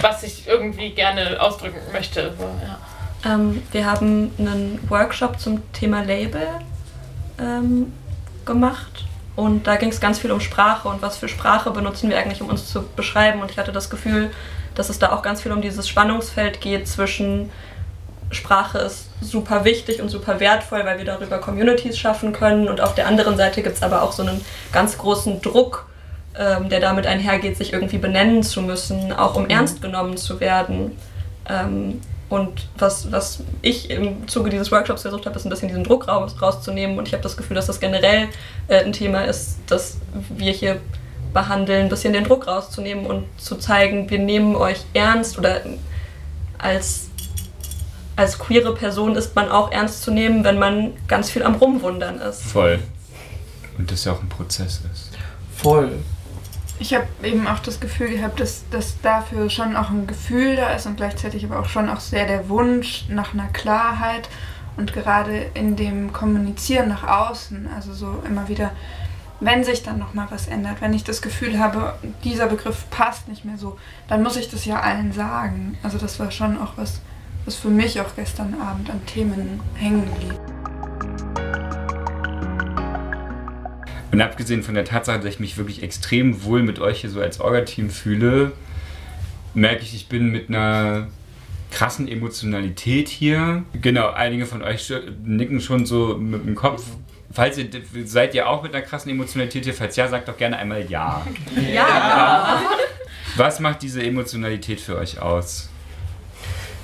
was 0.00 0.22
ich 0.22 0.46
irgendwie 0.46 0.90
gerne 0.90 1.40
ausdrücken 1.40 1.78
möchte. 1.92 2.32
So, 2.38 2.44
ja. 3.24 3.34
Ähm, 3.34 3.62
wir 3.72 3.84
haben 3.86 4.32
einen 4.38 4.78
Workshop 4.88 5.40
zum 5.40 5.62
Thema 5.72 6.02
Label 6.02 6.46
ähm, 7.40 7.92
gemacht 8.44 9.06
und 9.36 9.66
da 9.66 9.76
ging 9.76 9.88
es 9.88 10.00
ganz 10.00 10.18
viel 10.18 10.30
um 10.30 10.40
Sprache 10.40 10.88
und 10.88 11.02
was 11.02 11.16
für 11.16 11.28
Sprache 11.28 11.70
benutzen 11.70 12.08
wir 12.08 12.18
eigentlich, 12.18 12.40
um 12.40 12.48
uns 12.48 12.68
zu 12.70 12.82
beschreiben. 12.94 13.40
Und 13.40 13.50
ich 13.50 13.58
hatte 13.58 13.72
das 13.72 13.90
Gefühl, 13.90 14.30
dass 14.74 14.90
es 14.90 14.98
da 14.98 15.12
auch 15.12 15.22
ganz 15.22 15.42
viel 15.42 15.52
um 15.52 15.60
dieses 15.60 15.88
Spannungsfeld 15.88 16.60
geht 16.60 16.86
zwischen 16.86 17.50
Sprache 18.30 18.78
ist 18.78 19.08
super 19.20 19.64
wichtig 19.64 20.00
und 20.02 20.08
super 20.08 20.40
wertvoll, 20.40 20.84
weil 20.84 20.98
wir 20.98 21.04
darüber 21.04 21.38
Communities 21.38 21.98
schaffen 21.98 22.32
können. 22.32 22.68
Und 22.68 22.80
auf 22.80 22.94
der 22.94 23.06
anderen 23.06 23.36
Seite 23.36 23.62
gibt 23.62 23.76
es 23.76 23.82
aber 23.82 24.02
auch 24.02 24.12
so 24.12 24.22
einen 24.22 24.44
ganz 24.72 24.98
großen 24.98 25.40
Druck, 25.40 25.86
ähm, 26.36 26.68
der 26.68 26.80
damit 26.80 27.06
einhergeht, 27.06 27.56
sich 27.56 27.72
irgendwie 27.72 27.98
benennen 27.98 28.42
zu 28.42 28.62
müssen, 28.62 29.12
auch 29.12 29.36
um 29.36 29.48
ernst 29.48 29.82
genommen 29.82 30.16
zu 30.16 30.40
werden. 30.40 30.96
Ähm, 31.48 32.00
und 32.28 32.68
was, 32.78 33.12
was 33.12 33.40
ich 33.62 33.90
im 33.90 34.26
Zuge 34.28 34.50
dieses 34.50 34.72
Workshops 34.72 35.02
versucht 35.02 35.26
habe, 35.26 35.36
ist 35.36 35.44
ein 35.44 35.50
bisschen 35.50 35.68
diesen 35.68 35.84
Druck 35.84 36.08
raus, 36.08 36.34
rauszunehmen. 36.40 36.98
Und 36.98 37.06
ich 37.06 37.12
habe 37.12 37.22
das 37.22 37.36
Gefühl, 37.36 37.54
dass 37.54 37.66
das 37.66 37.80
generell 37.80 38.28
äh, 38.68 38.84
ein 38.84 38.92
Thema 38.92 39.22
ist, 39.22 39.58
das 39.66 39.98
wir 40.30 40.52
hier 40.52 40.80
behandeln, 41.32 41.82
ein 41.82 41.88
bisschen 41.88 42.12
den 42.12 42.24
Druck 42.24 42.46
rauszunehmen 42.46 43.06
und 43.06 43.26
zu 43.36 43.56
zeigen, 43.56 44.08
wir 44.08 44.20
nehmen 44.20 44.56
euch 44.56 44.84
ernst 44.94 45.36
oder 45.36 45.60
als, 46.58 47.10
als 48.16 48.38
queere 48.38 48.74
Person 48.74 49.16
ist 49.16 49.34
man 49.34 49.50
auch 49.50 49.70
ernst 49.70 50.02
zu 50.02 50.10
nehmen, 50.10 50.44
wenn 50.44 50.58
man 50.58 50.92
ganz 51.08 51.30
viel 51.30 51.42
am 51.42 51.56
Rumwundern 51.56 52.20
ist. 52.20 52.42
Voll. 52.42 52.78
Und 53.76 53.90
das 53.90 54.04
ja 54.04 54.12
auch 54.12 54.22
ein 54.22 54.28
Prozess 54.28 54.80
ist. 54.92 55.10
Voll. 55.56 55.92
Ich 56.84 56.92
habe 56.92 57.06
eben 57.22 57.46
auch 57.46 57.60
das 57.60 57.80
Gefühl 57.80 58.10
gehabt, 58.10 58.40
dass, 58.40 58.68
dass 58.68 59.00
dafür 59.00 59.48
schon 59.48 59.74
auch 59.74 59.88
ein 59.88 60.06
Gefühl 60.06 60.54
da 60.54 60.68
ist 60.74 60.84
und 60.84 60.98
gleichzeitig 60.98 61.42
aber 61.42 61.58
auch 61.58 61.68
schon 61.70 61.88
auch 61.88 62.00
sehr 62.00 62.26
der 62.26 62.50
Wunsch 62.50 63.06
nach 63.08 63.32
einer 63.32 63.46
Klarheit 63.46 64.28
und 64.76 64.92
gerade 64.92 65.46
in 65.54 65.76
dem 65.76 66.12
Kommunizieren 66.12 66.90
nach 66.90 67.04
außen, 67.30 67.70
also 67.74 67.94
so 67.94 68.22
immer 68.28 68.50
wieder, 68.50 68.70
wenn 69.40 69.64
sich 69.64 69.82
dann 69.82 69.98
nochmal 69.98 70.26
was 70.28 70.46
ändert, 70.46 70.82
wenn 70.82 70.92
ich 70.92 71.04
das 71.04 71.22
Gefühl 71.22 71.58
habe, 71.58 71.94
dieser 72.22 72.48
Begriff 72.48 72.84
passt 72.90 73.28
nicht 73.28 73.46
mehr 73.46 73.56
so, 73.56 73.78
dann 74.06 74.22
muss 74.22 74.36
ich 74.36 74.50
das 74.50 74.66
ja 74.66 74.80
allen 74.80 75.14
sagen. 75.14 75.78
Also 75.82 75.96
das 75.96 76.20
war 76.20 76.30
schon 76.30 76.60
auch 76.60 76.74
was, 76.76 77.00
was 77.46 77.54
für 77.54 77.70
mich 77.70 77.98
auch 78.02 78.14
gestern 78.14 78.60
Abend 78.60 78.90
an 78.90 79.06
Themen 79.06 79.62
hängen 79.74 80.10
blieb. 80.18 80.38
Und 84.14 84.20
abgesehen 84.20 84.62
von 84.62 84.76
der 84.76 84.84
Tatsache, 84.84 85.18
dass 85.18 85.26
ich 85.26 85.40
mich 85.40 85.56
wirklich 85.56 85.82
extrem 85.82 86.44
wohl 86.44 86.62
mit 86.62 86.78
euch 86.78 87.00
hier 87.00 87.10
so 87.10 87.20
als 87.20 87.40
Orga-Team 87.40 87.90
fühle, 87.90 88.52
merke 89.54 89.82
ich, 89.82 89.92
ich 89.92 90.06
bin 90.06 90.30
mit 90.30 90.48
einer 90.48 91.08
krassen 91.72 92.06
Emotionalität 92.06 93.08
hier. 93.08 93.64
Genau, 93.72 94.10
einige 94.10 94.46
von 94.46 94.62
euch 94.62 94.92
nicken 95.24 95.60
schon 95.60 95.84
so 95.84 96.16
mit 96.16 96.46
dem 96.46 96.54
Kopf. 96.54 96.84
Falls 97.32 97.58
ihr 97.58 97.66
seid 98.04 98.36
ihr 98.36 98.48
auch 98.48 98.62
mit 98.62 98.72
einer 98.72 98.84
krassen 98.84 99.10
Emotionalität 99.10 99.64
hier? 99.64 99.74
Falls 99.74 99.96
ja, 99.96 100.06
sagt 100.06 100.28
doch 100.28 100.36
gerne 100.36 100.58
einmal 100.58 100.88
ja. 100.88 101.26
Ja. 101.74 102.62
Was 103.34 103.58
macht 103.58 103.82
diese 103.82 104.00
Emotionalität 104.00 104.80
für 104.80 104.96
euch 104.96 105.20
aus? 105.20 105.70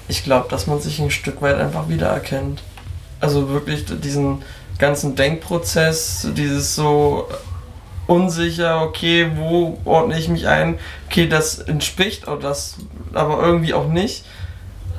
Ich 0.09 0.25
glaube, 0.25 0.49
dass 0.49 0.67
man 0.67 0.81
sich 0.81 0.99
ein 0.99 1.13
Stück 1.13 1.41
weit 1.43 1.55
einfach 1.55 1.89
wiedererkennt. 1.89 2.61
Also 3.21 3.51
wirklich 3.51 3.85
diesen 4.01 4.43
ganzen 4.81 5.15
Denkprozess, 5.15 6.27
dieses 6.33 6.75
so 6.75 7.29
unsicher, 8.07 8.83
okay, 8.83 9.31
wo 9.37 9.79
ordne 9.85 10.19
ich 10.19 10.29
mich 10.29 10.49
ein? 10.49 10.79
Okay, 11.09 11.29
das 11.29 11.61
entspricht 11.61 12.27
oder 12.27 12.41
das 12.41 12.79
aber 13.15 13.41
irgendwie 13.41 13.73
auch 13.75 13.87
nicht. 13.87 14.25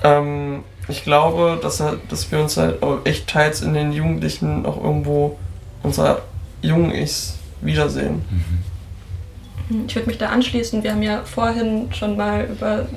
Ähm, 0.04 0.64
ich 0.88 1.04
glaube, 1.04 1.60
dass, 1.62 1.84
dass 2.10 2.32
wir 2.32 2.40
uns 2.40 2.58
halt 2.58 2.82
auch 2.82 3.00
echt 3.04 3.28
teils 3.28 3.62
in 3.62 3.74
den 3.74 3.92
Jugendlichen 3.92 4.66
auch 4.66 4.82
irgendwo 4.82 5.38
unserer 5.84 6.22
jungen 6.62 6.94
Ichs 6.94 7.38
wiedersehen. 7.62 8.26
Mhm. 8.30 9.86
Ich 9.88 9.96
würde 9.96 10.08
mich 10.08 10.18
da 10.18 10.28
anschließen. 10.28 10.84
Wir 10.84 10.92
haben 10.92 11.04
ja 11.04 11.24
vorhin 11.24 11.94
schon 11.94 12.18
mal 12.18 12.46
über, 12.46 12.88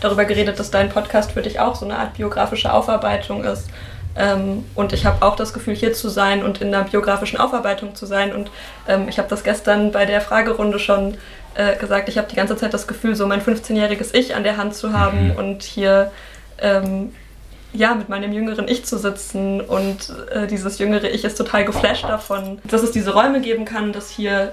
darüber 0.00 0.24
geredet, 0.24 0.58
dass 0.58 0.70
dein 0.70 0.88
Podcast 0.88 1.32
für 1.32 1.42
dich 1.42 1.60
auch 1.60 1.74
so 1.74 1.84
eine 1.84 1.98
Art 1.98 2.14
biografische 2.14 2.72
Aufarbeitung 2.72 3.44
ist. 3.44 3.68
Ähm, 4.16 4.64
und 4.74 4.92
ich 4.92 5.06
habe 5.06 5.24
auch 5.24 5.36
das 5.36 5.52
Gefühl, 5.52 5.74
hier 5.74 5.92
zu 5.92 6.08
sein 6.08 6.44
und 6.44 6.60
in 6.60 6.74
einer 6.74 6.84
biografischen 6.84 7.38
Aufarbeitung 7.38 7.94
zu 7.94 8.06
sein. 8.06 8.34
Und 8.34 8.50
ähm, 8.88 9.08
ich 9.08 9.18
habe 9.18 9.28
das 9.28 9.44
gestern 9.44 9.92
bei 9.92 10.04
der 10.04 10.20
Fragerunde 10.20 10.78
schon 10.78 11.16
äh, 11.54 11.76
gesagt. 11.76 12.08
Ich 12.08 12.18
habe 12.18 12.28
die 12.28 12.36
ganze 12.36 12.56
Zeit 12.56 12.74
das 12.74 12.86
Gefühl, 12.86 13.14
so 13.14 13.26
mein 13.26 13.42
15-jähriges 13.42 14.14
Ich 14.14 14.34
an 14.34 14.44
der 14.44 14.56
Hand 14.56 14.74
zu 14.74 14.92
haben 14.92 15.28
mhm. 15.28 15.36
und 15.36 15.62
hier 15.62 16.10
ähm, 16.58 17.12
ja, 17.72 17.94
mit 17.94 18.08
meinem 18.08 18.32
jüngeren 18.32 18.68
Ich 18.68 18.84
zu 18.84 18.98
sitzen. 18.98 19.60
Und 19.60 20.12
äh, 20.30 20.46
dieses 20.46 20.78
jüngere 20.78 21.10
Ich 21.10 21.24
ist 21.24 21.36
total 21.36 21.64
geflasht 21.64 22.04
davon, 22.04 22.58
dass 22.64 22.82
es 22.82 22.92
diese 22.92 23.14
Räume 23.14 23.40
geben 23.40 23.64
kann, 23.64 23.92
dass 23.92 24.10
hier 24.10 24.52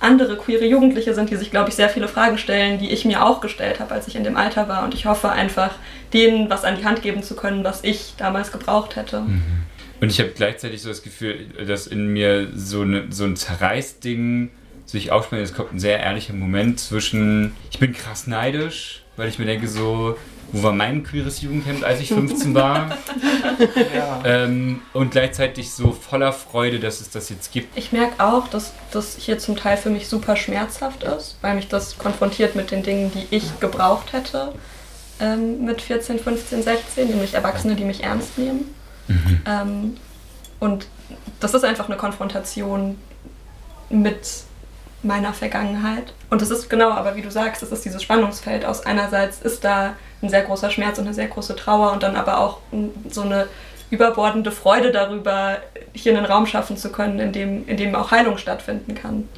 andere 0.00 0.36
queere 0.36 0.64
Jugendliche 0.64 1.14
sind, 1.14 1.30
die 1.30 1.36
sich, 1.36 1.50
glaube 1.50 1.70
ich, 1.70 1.74
sehr 1.74 1.88
viele 1.88 2.08
Fragen 2.08 2.38
stellen, 2.38 2.78
die 2.78 2.90
ich 2.90 3.04
mir 3.04 3.24
auch 3.24 3.40
gestellt 3.40 3.80
habe, 3.80 3.94
als 3.94 4.08
ich 4.08 4.16
in 4.16 4.24
dem 4.24 4.36
Alter 4.36 4.68
war. 4.68 4.84
Und 4.84 4.94
ich 4.94 5.06
hoffe 5.06 5.30
einfach, 5.30 5.72
denen 6.12 6.50
was 6.50 6.64
an 6.64 6.76
die 6.76 6.84
Hand 6.84 7.02
geben 7.02 7.22
zu 7.22 7.34
können, 7.34 7.64
was 7.64 7.84
ich 7.84 8.14
damals 8.16 8.52
gebraucht 8.52 8.96
hätte. 8.96 9.20
Mhm. 9.20 9.42
Und 10.00 10.10
ich 10.10 10.20
habe 10.20 10.30
gleichzeitig 10.30 10.82
so 10.82 10.88
das 10.88 11.02
Gefühl, 11.02 11.46
dass 11.66 11.86
in 11.86 12.06
mir 12.12 12.48
so, 12.54 12.82
eine, 12.82 13.06
so 13.10 13.24
ein 13.24 13.36
Zerreißding 13.36 14.50
sich 14.86 15.10
aufspielt. 15.10 15.42
Es 15.42 15.54
kommt 15.54 15.72
ein 15.74 15.80
sehr 15.80 16.00
ehrlicher 16.00 16.32
Moment 16.32 16.80
zwischen, 16.80 17.52
ich 17.70 17.78
bin 17.78 17.92
krass 17.92 18.26
neidisch, 18.26 19.02
weil 19.16 19.28
ich 19.28 19.38
mir 19.38 19.46
denke 19.46 19.68
so, 19.68 20.16
wo 20.52 20.62
war 20.62 20.72
mein 20.72 21.02
queeres 21.04 21.42
Jugendcamp, 21.42 21.84
als 21.84 22.00
ich 22.00 22.08
15 22.08 22.54
war? 22.54 22.96
ja. 23.94 24.22
ähm, 24.24 24.82
und 24.92 25.10
gleichzeitig 25.10 25.70
so 25.70 25.92
voller 25.92 26.32
Freude, 26.32 26.80
dass 26.80 27.00
es 27.00 27.10
das 27.10 27.28
jetzt 27.28 27.52
gibt. 27.52 27.76
Ich 27.76 27.92
merke 27.92 28.22
auch, 28.24 28.48
dass 28.48 28.72
das 28.90 29.16
hier 29.18 29.38
zum 29.38 29.56
Teil 29.56 29.76
für 29.76 29.90
mich 29.90 30.08
super 30.08 30.36
schmerzhaft 30.36 31.04
ist, 31.04 31.36
weil 31.42 31.54
mich 31.54 31.68
das 31.68 31.98
konfrontiert 31.98 32.56
mit 32.56 32.70
den 32.70 32.82
Dingen, 32.82 33.12
die 33.12 33.34
ich 33.34 33.60
gebraucht 33.60 34.12
hätte 34.12 34.52
ähm, 35.20 35.64
mit 35.64 35.82
14, 35.82 36.18
15, 36.18 36.62
16, 36.62 37.08
nämlich 37.08 37.34
Erwachsene, 37.34 37.74
die 37.74 37.84
mich 37.84 38.02
ernst 38.02 38.38
nehmen. 38.38 38.74
Mhm. 39.08 39.40
Ähm, 39.46 39.96
und 40.60 40.86
das 41.40 41.54
ist 41.54 41.64
einfach 41.64 41.88
eine 41.88 41.96
Konfrontation 41.96 42.98
mit 43.90 44.44
meiner 45.02 45.32
Vergangenheit. 45.32 46.12
Und 46.30 46.42
das 46.42 46.50
ist 46.50 46.68
genau, 46.68 46.90
aber 46.90 47.16
wie 47.16 47.22
du 47.22 47.30
sagst, 47.30 47.62
das 47.62 47.70
ist 47.70 47.84
dieses 47.84 48.02
Spannungsfeld 48.02 48.64
aus 48.64 48.84
einerseits 48.84 49.40
ist 49.40 49.64
da 49.64 49.94
ein 50.22 50.28
sehr 50.28 50.42
großer 50.42 50.70
Schmerz 50.70 50.98
und 50.98 51.04
eine 51.04 51.14
sehr 51.14 51.28
große 51.28 51.54
Trauer 51.54 51.92
und 51.92 52.02
dann 52.02 52.16
aber 52.16 52.40
auch 52.40 52.58
so 53.08 53.22
eine 53.22 53.46
überbordende 53.90 54.50
Freude 54.50 54.90
darüber, 54.90 55.58
hier 55.94 56.16
einen 56.16 56.26
Raum 56.26 56.46
schaffen 56.46 56.76
zu 56.76 56.90
können, 56.90 57.20
in 57.20 57.32
dem, 57.32 57.66
in 57.68 57.76
dem 57.76 57.94
auch 57.94 58.10
Heilung 58.10 58.38
stattfinden 58.38 58.94
kann. 58.94 59.16
Mhm. 59.16 59.28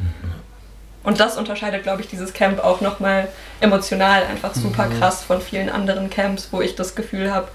Und 1.02 1.20
das 1.20 1.38
unterscheidet, 1.38 1.82
glaube 1.82 2.02
ich, 2.02 2.08
dieses 2.08 2.32
Camp 2.32 2.62
auch 2.62 2.80
nochmal 2.80 3.28
emotional 3.60 4.24
einfach 4.24 4.54
super 4.54 4.86
mhm. 4.86 4.98
krass 4.98 5.22
von 5.22 5.40
vielen 5.40 5.70
anderen 5.70 6.10
Camps, 6.10 6.48
wo 6.50 6.60
ich 6.60 6.74
das 6.74 6.94
Gefühl 6.94 7.32
habe, 7.32 7.48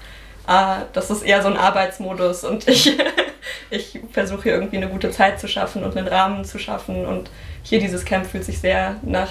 ah, 0.46 0.82
das 0.92 1.10
ist 1.10 1.22
eher 1.22 1.42
so 1.42 1.48
ein 1.48 1.56
Arbeitsmodus 1.56 2.44
und 2.44 2.66
ich, 2.66 2.96
ich 3.70 4.00
versuche 4.12 4.44
hier 4.44 4.54
irgendwie 4.54 4.78
eine 4.78 4.88
gute 4.88 5.10
Zeit 5.10 5.38
zu 5.38 5.48
schaffen 5.48 5.84
und 5.84 5.96
einen 5.96 6.08
Rahmen 6.08 6.44
zu 6.44 6.58
schaffen. 6.58 7.06
Und 7.06 7.30
hier 7.66 7.80
dieses 7.80 8.04
Camp 8.04 8.26
fühlt 8.26 8.44
sich 8.44 8.60
sehr 8.60 8.96
nach 9.02 9.30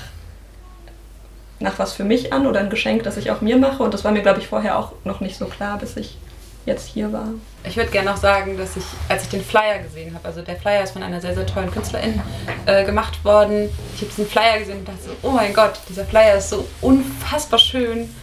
nach 1.60 1.80
was 1.80 1.94
für 1.94 2.04
mich 2.04 2.34
an 2.34 2.48
oder 2.48 2.60
ein 2.60 2.70
Geschenk, 2.70 3.04
das 3.04 3.16
ich 3.16 3.32
auch 3.32 3.40
mir 3.40 3.58
mache. 3.58 3.82
Und 3.82 3.94
das 3.94 4.04
war 4.04 4.12
mir, 4.12 4.22
glaube 4.22 4.42
ich, 4.42 4.48
vorher 4.48 4.78
auch 4.78 4.92
noch 5.06 5.22
nicht 5.22 5.38
so 5.38 5.46
klar, 5.46 5.78
bis 5.78 5.96
ich 5.96 6.18
jetzt 6.66 6.88
hier 6.88 7.14
war. 7.14 7.30
Ich 7.64 7.78
würde 7.78 7.92
gerne 7.92 8.10
noch 8.10 8.18
sagen, 8.18 8.58
dass 8.58 8.76
ich, 8.76 8.84
als 9.08 9.24
ich 9.24 9.30
den 9.30 9.44
Flyer 9.44 9.80
gesehen 9.80 10.14
habe, 10.14 10.28
also 10.28 10.42
der 10.42 10.58
Flyer 10.58 10.84
ist 10.84 10.92
von 10.92 11.02
einer 11.02 11.22
sehr, 11.22 11.34
sehr 11.34 11.46
tollen 11.46 11.72
Künstlerin 11.72 12.22
äh, 12.66 12.84
gemacht 12.84 13.24
worden. 13.24 13.70
Ich 13.96 14.02
habe 14.02 14.12
diesen 14.12 14.28
Flyer 14.28 14.60
gesehen 14.60 14.80
und 14.80 14.88
dachte 14.88 15.04
so, 15.06 15.12
oh 15.22 15.32
mein 15.32 15.54
Gott, 15.54 15.80
dieser 15.88 16.04
Flyer 16.06 16.38
ist 16.38 16.50
so 16.50 16.68
unfassbar 16.82 17.60
schön. 17.60 18.14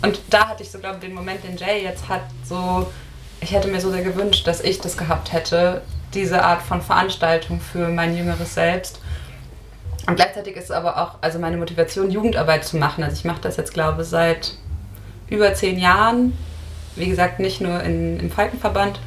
Und 0.00 0.20
da 0.30 0.48
hatte 0.48 0.62
ich 0.62 0.70
so, 0.70 0.78
glaube 0.78 0.96
ich, 0.96 1.02
den 1.02 1.14
Moment, 1.14 1.44
den 1.44 1.58
Jay 1.58 1.82
jetzt 1.82 2.08
hat, 2.08 2.22
so, 2.48 2.90
ich 3.40 3.52
hätte 3.52 3.68
mir 3.68 3.80
so 3.80 3.90
sehr 3.90 4.02
gewünscht, 4.02 4.46
dass 4.46 4.62
ich 4.62 4.80
das 4.80 4.96
gehabt 4.96 5.32
hätte, 5.32 5.82
diese 6.14 6.42
Art 6.42 6.62
von 6.62 6.80
Veranstaltung 6.80 7.60
für 7.60 7.88
mein 7.88 8.16
jüngeres 8.16 8.54
Selbst. 8.54 9.01
Und 10.06 10.16
gleichzeitig 10.16 10.56
ist 10.56 10.64
es 10.64 10.70
aber 10.70 10.98
auch 10.98 11.18
also 11.20 11.38
meine 11.38 11.56
Motivation, 11.56 12.10
Jugendarbeit 12.10 12.64
zu 12.64 12.76
machen. 12.76 13.04
Also 13.04 13.16
ich 13.16 13.24
mache 13.24 13.40
das 13.40 13.56
jetzt, 13.56 13.72
glaube 13.72 14.02
ich, 14.02 14.08
seit 14.08 14.54
über 15.28 15.54
zehn 15.54 15.78
Jahren. 15.78 16.36
Wie 16.96 17.08
gesagt, 17.08 17.38
nicht 17.38 17.60
nur 17.60 17.82
in, 17.82 18.18
im 18.18 18.30
Falkenverband. 18.30 19.00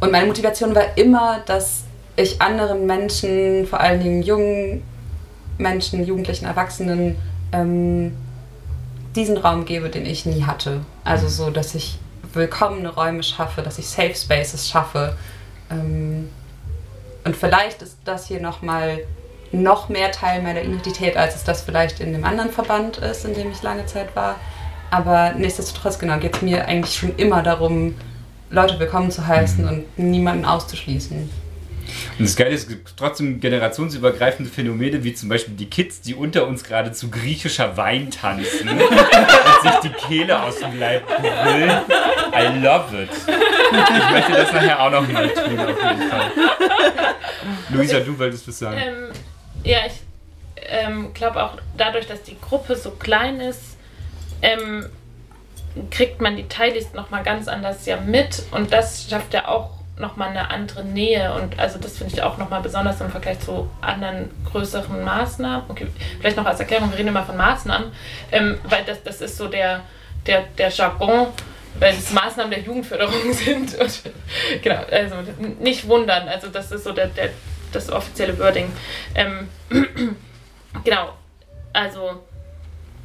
Und 0.00 0.12
meine 0.12 0.26
Motivation 0.26 0.74
war 0.74 0.96
immer, 0.96 1.40
dass 1.46 1.84
ich 2.16 2.40
anderen 2.40 2.86
Menschen, 2.86 3.66
vor 3.66 3.80
allen 3.80 4.02
Dingen 4.02 4.22
jungen 4.22 4.82
Menschen, 5.58 6.04
Jugendlichen, 6.04 6.44
Erwachsenen, 6.46 7.16
ähm, 7.52 8.16
diesen 9.14 9.38
Raum 9.38 9.64
gebe, 9.64 9.88
den 9.88 10.04
ich 10.04 10.26
nie 10.26 10.44
hatte. 10.44 10.82
Also 11.04 11.28
so, 11.28 11.50
dass 11.50 11.74
ich 11.74 11.98
willkommene 12.34 12.90
Räume 12.90 13.22
schaffe, 13.22 13.62
dass 13.62 13.78
ich 13.78 13.88
Safe 13.88 14.14
Spaces 14.14 14.68
schaffe. 14.68 15.16
Ähm, 15.70 16.28
und 17.24 17.36
vielleicht 17.36 17.82
ist 17.82 17.98
das 18.04 18.26
hier 18.26 18.40
nochmal 18.40 19.00
noch 19.52 19.88
mehr 19.88 20.12
Teil 20.12 20.42
meiner 20.42 20.62
Identität, 20.62 21.16
als 21.16 21.34
es 21.34 21.44
das 21.44 21.62
vielleicht 21.62 22.00
in 22.00 22.12
dem 22.12 22.24
anderen 22.24 22.50
Verband 22.50 22.98
ist, 22.98 23.24
in 23.24 23.34
dem 23.34 23.50
ich 23.50 23.62
lange 23.62 23.86
Zeit 23.86 24.14
war. 24.14 24.36
Aber 24.90 25.32
nichtsdestotrotz, 25.32 25.98
genau, 25.98 26.18
geht 26.18 26.36
es 26.36 26.42
mir 26.42 26.66
eigentlich 26.66 26.94
schon 26.94 27.16
immer 27.16 27.42
darum, 27.42 27.94
Leute 28.50 28.78
willkommen 28.78 29.10
zu 29.10 29.26
heißen 29.26 29.64
mhm. 29.64 29.68
und 29.68 29.98
niemanden 29.98 30.44
auszuschließen. 30.44 31.28
Und 32.18 32.24
das 32.24 32.36
Geile 32.36 32.50
ist, 32.50 32.62
es 32.62 32.68
gibt 32.68 32.96
trotzdem 32.96 33.40
generationsübergreifende 33.40 34.50
Phänomene, 34.50 35.04
wie 35.04 35.14
zum 35.14 35.28
Beispiel 35.28 35.54
die 35.54 35.66
Kids, 35.66 36.00
die 36.00 36.14
unter 36.14 36.46
uns 36.46 36.64
gerade 36.64 36.92
zu 36.92 37.10
griechischer 37.10 37.76
Wein 37.76 38.10
tanzen 38.10 38.68
und 38.68 38.78
sich 39.62 39.80
die 39.84 40.06
Kehle 40.06 40.42
aus 40.42 40.58
dem 40.58 40.78
Leib 40.78 41.06
brüllen. 41.06 41.70
I 42.34 42.58
love 42.62 43.02
it. 43.02 43.10
Ich 43.10 44.10
möchte 44.10 44.32
das 44.32 44.52
nachher 44.52 44.80
auch 44.80 44.90
noch 44.90 45.08
mal 45.08 45.28
tun, 45.28 45.58
auf 45.58 45.68
jeden 45.68 46.10
Fall. 46.10 46.30
Luisa, 47.70 48.00
du 48.00 48.18
wolltest 48.18 48.48
was 48.48 48.58
sagen. 48.58 48.78
Ähm, 48.78 49.08
ja, 49.66 49.78
ich 49.86 50.00
ähm, 50.68 51.12
glaube 51.12 51.42
auch 51.44 51.58
dadurch, 51.76 52.06
dass 52.06 52.22
die 52.22 52.40
Gruppe 52.40 52.76
so 52.76 52.92
klein 52.92 53.40
ist, 53.40 53.76
ähm, 54.42 54.86
kriegt 55.90 56.20
man 56.20 56.36
die 56.36 56.48
Teilis 56.48 56.94
nochmal 56.94 57.22
ganz 57.22 57.48
anders 57.48 57.84
ja 57.84 57.98
mit 57.98 58.44
und 58.52 58.72
das 58.72 59.08
schafft 59.10 59.34
ja 59.34 59.48
auch 59.48 59.70
nochmal 59.98 60.28
eine 60.28 60.50
andere 60.50 60.84
Nähe 60.84 61.32
und 61.34 61.58
also 61.58 61.78
das 61.78 61.98
finde 61.98 62.14
ich 62.14 62.22
auch 62.22 62.38
nochmal 62.38 62.62
besonders 62.62 63.00
im 63.00 63.10
Vergleich 63.10 63.40
zu 63.40 63.68
anderen 63.80 64.30
größeren 64.50 65.02
Maßnahmen. 65.02 65.64
Okay, 65.68 65.86
vielleicht 66.20 66.36
noch 66.36 66.46
als 66.46 66.60
Erklärung, 66.60 66.90
wir 66.90 66.98
reden 66.98 67.08
immer 67.08 67.24
von 67.24 67.36
Maßnahmen, 67.36 67.90
ähm, 68.30 68.58
weil 68.64 68.84
das, 68.84 69.02
das 69.02 69.20
ist 69.20 69.36
so 69.36 69.48
der, 69.48 69.80
der, 70.26 70.44
der 70.58 70.68
Jargon, 70.68 71.28
weil 71.80 71.94
es 71.94 72.12
Maßnahmen 72.12 72.50
der 72.50 72.60
Jugendförderung 72.60 73.32
sind 73.32 73.74
und 73.78 74.02
genau, 74.62 74.80
also 74.90 75.16
nicht 75.58 75.88
wundern, 75.88 76.28
also 76.28 76.48
das 76.48 76.70
ist 76.70 76.84
so 76.84 76.92
der, 76.92 77.08
der 77.08 77.30
das 77.76 77.90
offizielle 77.90 78.38
Wording. 78.38 78.72
Ähm, 79.14 79.48
genau, 80.84 81.12
also 81.72 82.22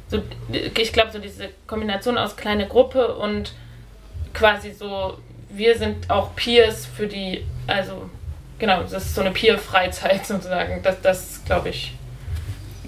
so, 0.08 0.22
ich 0.50 0.92
glaube, 0.92 1.10
so 1.10 1.18
diese 1.18 1.48
Kombination 1.66 2.18
aus 2.18 2.36
kleine 2.36 2.66
Gruppe 2.66 3.14
und 3.14 3.54
quasi 4.34 4.72
so, 4.72 5.18
wir 5.48 5.76
sind 5.78 6.10
auch 6.10 6.34
Peers 6.36 6.86
für 6.86 7.06
die, 7.06 7.46
also 7.66 8.10
genau, 8.58 8.82
das 8.82 8.92
ist 8.92 9.14
so 9.14 9.20
eine 9.20 9.30
Peer-Freizeit 9.30 10.26
sozusagen. 10.26 10.82
Das, 10.82 11.00
das 11.00 11.44
glaube 11.44 11.70
ich, 11.70 11.94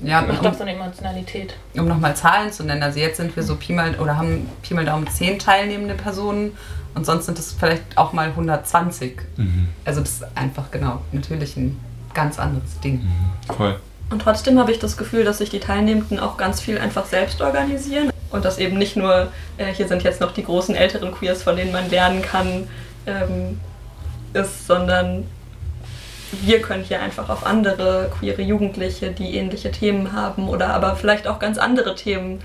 Ja, 0.05 0.23
macht 0.23 0.41
um, 0.41 0.47
auch 0.47 0.55
so 0.55 0.63
eine 0.63 0.73
Emotionalität. 0.73 1.55
um 1.77 1.87
nochmal 1.87 2.15
Zahlen 2.17 2.53
zu 2.53 2.65
nennen, 2.65 2.83
also 2.83 2.99
jetzt 2.99 3.17
sind 3.17 3.35
wir 3.35 3.43
so 3.43 3.57
Pi 3.57 3.73
mal 3.73 3.95
oder 3.99 4.17
haben 4.17 4.49
Pi 4.63 4.75
mal 4.75 4.85
Daumen 4.85 5.07
10 5.07 5.39
teilnehmende 5.39 5.95
Personen 5.95 6.53
und 6.95 7.07
sonst 7.07 7.27
sind 7.27 7.39
es 7.39 7.53
vielleicht 7.53 7.97
auch 7.97 8.13
mal 8.13 8.29
120. 8.29 9.19
Also 9.85 10.01
das 10.01 10.11
ist 10.11 10.25
einfach 10.37 10.71
genau 10.71 11.01
natürlich 11.13 11.57
ein 11.57 11.81
ganz 12.15 12.39
anderes 12.39 12.79
Ding. 12.81 13.07
Voll. 13.57 13.81
Und 14.11 14.23
trotzdem 14.23 14.59
habe 14.59 14.71
ich 14.71 14.79
das 14.79 14.97
Gefühl, 14.97 15.25
dass 15.25 15.39
sich 15.39 15.51
die 15.51 15.61
Teilnehmenden 15.61 16.21
auch 16.21 16.37
ganz 16.37 16.61
viel 16.61 16.79
einfach 16.79 17.07
selbst 17.07 17.41
organisieren. 17.41 18.11
Und 18.31 18.45
dass 18.45 18.59
eben 18.59 18.79
nicht 18.79 18.97
nur, 18.97 19.29
äh, 19.59 19.73
hier 19.73 19.89
sind 19.89 20.03
jetzt 20.03 20.21
noch 20.21 20.33
die 20.33 20.45
großen 20.45 20.75
älteren 20.75 21.13
Queers, 21.13 21.43
von 21.43 21.57
denen 21.57 21.73
man 21.73 21.89
lernen 21.89 22.21
kann, 22.23 22.69
ähm, 23.07 23.61
ist, 24.33 24.67
sondern 24.67 25.25
wir 26.43 26.61
können 26.63 26.85
hier 26.85 27.01
einfach 27.01 27.29
auf 27.29 27.47
andere 27.47 28.11
queere 28.19 28.43
Jugendliche, 28.43 29.11
die 29.11 29.37
ähnliche 29.37 29.71
Themen 29.71 30.13
haben 30.13 30.49
oder 30.49 30.75
aber 30.75 30.97
vielleicht 30.97 31.27
auch 31.27 31.39
ganz 31.39 31.59
andere 31.59 31.95
Themen 31.95 32.41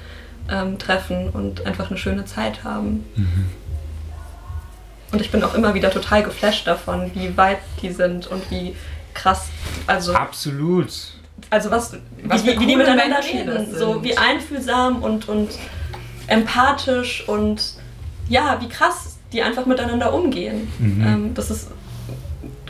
ähm, 0.49 0.77
treffen 0.77 1.29
und 1.29 1.65
einfach 1.65 1.89
eine 1.89 1.97
schöne 1.97 2.25
Zeit 2.25 2.63
haben. 2.63 3.05
Und 5.11 5.21
ich 5.21 5.31
bin 5.31 5.43
auch 5.43 5.55
immer 5.55 5.73
wieder 5.73 5.91
total 5.91 6.23
geflasht 6.23 6.67
davon, 6.67 7.11
wie 7.13 7.35
weit 7.35 7.59
die 7.81 7.91
sind 7.91 8.27
und 8.27 8.49
wie 8.51 8.75
krass, 9.13 9.47
also 9.87 10.13
Absolut. 10.13 10.91
also 11.49 11.71
was, 11.71 11.97
Was 12.23 12.45
wie, 12.45 12.59
wie 12.59 12.65
die 12.65 12.75
miteinander 12.75 13.19
Menschen 13.21 13.49
reden, 13.49 13.75
so 13.75 14.03
wie 14.03 14.17
einfühlsam 14.17 15.01
und, 15.01 15.27
und 15.27 15.49
empathisch 16.27 17.27
und 17.27 17.75
ja, 18.27 18.57
wie 18.61 18.69
krass 18.69 19.17
die 19.33 19.41
einfach 19.41 19.65
miteinander 19.65 20.13
umgehen. 20.13 20.71
Mhm. 20.79 21.03
Ähm, 21.05 21.33
das 21.33 21.51
ist 21.51 21.69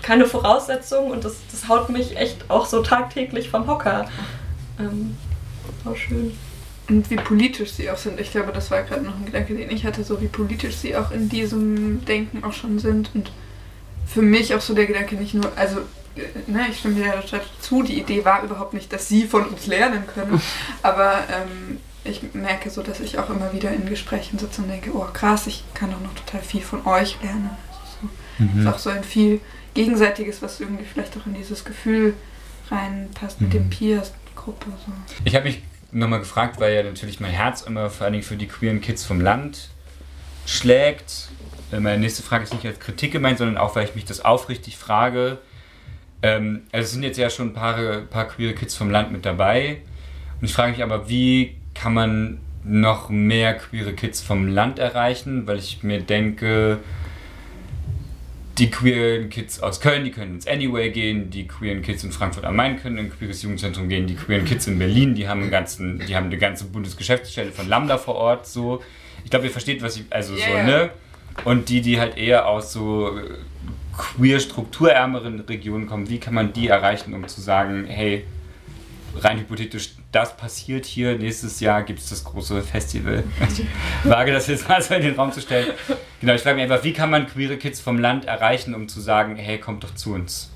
keine 0.10 0.26
Voraussetzung 0.26 1.12
und 1.12 1.24
das, 1.24 1.36
das 1.52 1.68
haut 1.68 1.92
mich 1.92 2.18
echt 2.18 2.50
auch 2.50 2.66
so 2.66 2.82
tagtäglich 2.82 3.52
vom 3.52 3.68
Hocker. 3.68 4.10
Ähm, 4.80 5.16
auch 5.86 5.96
schön. 5.96 6.36
Und 6.90 7.12
wie 7.12 7.16
politisch 7.18 7.74
sie 7.74 7.92
auch 7.92 7.98
sind. 7.98 8.20
Ich 8.20 8.32
glaube, 8.32 8.52
das 8.52 8.72
war 8.72 8.82
gerade 8.82 9.04
noch 9.04 9.16
ein 9.16 9.26
Gedanke, 9.26 9.54
den 9.54 9.70
ich 9.70 9.86
hatte, 9.86 10.04
so 10.04 10.20
wie 10.20 10.26
politisch 10.28 10.78
sie 10.78 10.96
auch 10.96 11.12
in 11.12 11.30
diesem 11.30 12.04
Denken 12.06 12.44
auch 12.44 12.54
schon 12.54 12.80
sind. 12.80 13.12
Und 13.14 13.32
für 14.08 14.24
mich 14.24 14.56
auch 14.56 14.62
so 14.62 14.74
der 14.74 14.88
Gedanke 14.88 15.14
nicht 15.14 15.36
nur, 15.36 15.52
also, 15.56 15.82
äh, 16.16 16.22
ne, 16.52 16.66
ich 16.72 16.80
stimme 16.80 16.96
dir 16.96 17.06
ja 17.06 17.22
total 17.22 17.42
zu, 17.62 17.84
die 17.84 18.00
Idee 18.00 18.26
war 18.26 18.42
überhaupt 18.42 18.74
nicht, 18.74 18.92
dass 18.92 19.08
sie 19.08 19.28
von 19.28 19.46
uns 19.46 19.68
lernen 19.68 20.06
können. 20.08 20.42
Aber 20.82 21.20
ähm, 21.32 21.78
ich 22.04 22.24
merke 22.34 22.72
so, 22.72 22.82
dass 22.82 23.00
ich 23.00 23.20
auch 23.20 23.30
immer 23.30 23.54
wieder 23.54 23.70
in 23.70 23.86
Gesprächen 23.86 24.40
sitze 24.40 24.64
und 24.64 24.70
denke, 24.70 24.90
oh 24.92 25.06
krass, 25.14 25.46
ich 25.46 25.64
kann 25.76 25.92
doch 25.92 26.02
noch 26.02 26.16
total 26.16 26.42
viel 26.42 26.62
von 26.62 26.88
euch 26.88 27.22
lernen. 27.22 27.52
Also 27.70 27.80
so, 28.02 28.10
Mhm. 28.44 28.62
ist 28.62 28.68
auch 28.74 28.80
so 28.80 28.90
ein 28.90 29.04
viel 29.04 29.40
Gegenseitiges, 29.84 30.42
was 30.42 30.60
irgendwie 30.60 30.84
vielleicht 30.84 31.16
auch 31.18 31.26
in 31.26 31.34
dieses 31.34 31.64
Gefühl 31.64 32.14
reinpasst 32.70 33.40
mit 33.40 33.50
Mhm. 33.50 33.54
dem 33.54 33.70
Peers-Gruppe. 33.70 34.66
So. 34.86 34.92
Ich 35.24 35.36
habe 35.36 35.46
mich 35.46 35.62
nochmal 35.92 36.20
gefragt, 36.20 36.60
weil 36.60 36.74
ja 36.76 36.84
natürlich 36.84 37.20
mein 37.22 37.32
Herz 37.32 37.62
immer 37.62 37.90
vor 37.90 38.04
allen 38.06 38.14
Dingen 38.14 38.24
für 38.26 38.36
die 38.36 38.48
queeren 38.48 38.82
Kids 38.82 39.06
vom 39.06 39.22
Land 39.22 39.70
schlägt. 40.46 41.30
Äh, 41.72 41.80
Meine 41.80 42.00
nächste 42.00 42.24
Frage 42.24 42.44
ist 42.44 42.54
nicht 42.54 42.66
als 42.66 42.80
Kritik 42.80 43.12
gemeint, 43.14 43.38
sondern 43.38 43.58
auch, 43.58 43.76
weil 43.76 43.86
ich 43.86 43.96
mich 43.96 44.06
das 44.06 44.24
aufrichtig 44.26 44.78
frage. 44.78 45.38
Ähm, 46.22 46.64
also 46.74 46.84
es 46.86 46.92
sind 46.92 47.04
jetzt 47.04 47.18
ja 47.18 47.30
schon 47.30 47.50
ein 47.50 47.54
paar, 47.54 47.76
paar 48.02 48.26
queere 48.28 48.54
Kids 48.54 48.76
vom 48.76 48.90
Land 48.90 49.12
mit 49.12 49.26
dabei. 49.26 49.78
Und 50.42 50.46
ich 50.46 50.54
frage 50.54 50.72
mich 50.74 50.84
aber, 50.84 51.08
wie 51.08 51.56
kann 51.74 51.94
man 51.94 52.40
noch 52.66 53.10
mehr 53.10 53.54
queere 53.56 53.94
Kids 53.94 54.20
vom 54.22 54.48
Land 54.48 54.78
erreichen? 54.80 55.48
Weil 55.48 55.58
ich 55.60 55.82
mir 55.84 56.02
denke, 56.02 56.80
die 58.60 58.70
queeren 58.70 59.30
Kids 59.30 59.62
aus 59.62 59.80
Köln, 59.80 60.04
die 60.04 60.12
können 60.12 60.36
ins 60.36 60.48
Anyway 60.48 60.92
gehen, 60.92 61.30
die 61.30 61.48
queeren 61.48 61.82
Kids 61.82 62.04
in 62.04 62.12
Frankfurt 62.12 62.44
am 62.46 62.56
Main 62.58 62.78
können 62.78 62.98
in 62.98 63.06
ein 63.06 63.12
queeres 63.12 63.42
Jugendzentrum 63.42 63.88
gehen, 63.88 64.06
die 64.06 64.16
queeren 64.16 64.46
Kids 64.46 64.68
in 64.68 64.78
Berlin, 64.78 65.16
die 65.16 65.28
haben, 65.28 65.42
einen 65.42 65.52
ganzen, 65.52 66.00
die 66.06 66.16
haben 66.16 66.26
eine 66.26 66.38
ganze 66.38 66.66
Bundesgeschäftsstelle 66.66 67.52
von 67.52 67.70
Lambda 67.70 67.98
vor 67.98 68.16
Ort. 68.16 68.48
So. 68.48 68.84
Ich 69.24 69.30
glaube, 69.30 69.46
ihr 69.46 69.52
versteht, 69.52 69.82
was 69.82 69.96
ich, 69.96 70.04
also 70.10 70.36
so, 70.36 70.42
Ja, 70.42 70.58
ja. 70.58 70.64
ne? 70.64 70.90
Und 71.46 71.70
die, 71.70 71.82
die 71.82 72.00
halt 72.00 72.18
eher 72.18 72.48
aus 72.48 72.74
so 72.74 73.18
äh, 73.18 73.22
queer 73.98 74.40
strukturärmeren 74.42 75.40
Regionen 75.42 75.88
kommen, 75.88 76.10
wie 76.10 76.20
kann 76.20 76.34
man 76.34 76.52
die 76.52 76.68
erreichen, 76.68 77.14
um 77.14 77.26
zu 77.28 77.40
sagen, 77.40 77.86
hey, 77.88 78.26
rein 79.16 79.40
hypothetisch, 79.40 79.92
das 80.12 80.36
passiert 80.36 80.86
hier, 80.86 81.18
nächstes 81.18 81.60
Jahr 81.60 81.84
gibt 81.84 82.00
es 82.00 82.10
das 82.10 82.24
große 82.24 82.62
Festival. 82.64 83.24
Ich 84.04 84.10
wage 84.10 84.32
das 84.32 84.48
jetzt 84.48 84.68
mal 84.68 84.82
so 84.82 84.96
in 84.96 85.04
den 85.04 85.16
Raum 85.16 85.32
zu 85.32 85.42
stellen. 85.42 85.68
Genau, 86.20 86.34
ich 86.34 86.42
frage 86.42 86.56
mich 86.56 86.64
einfach, 86.64 86.84
wie 86.84 86.94
kann 86.94 87.12
man 87.12 87.28
queere 87.28 87.58
Kids 87.58 87.80
vom 87.80 88.00
Land 88.00 88.26
erreichen, 88.26 88.74
um 88.74 88.88
zu 88.88 89.02
sagen, 89.02 89.36
hey, 89.36 89.60
kommt 89.60 89.84
doch 89.84 89.94
zu 89.94 90.14
uns. 90.14 90.50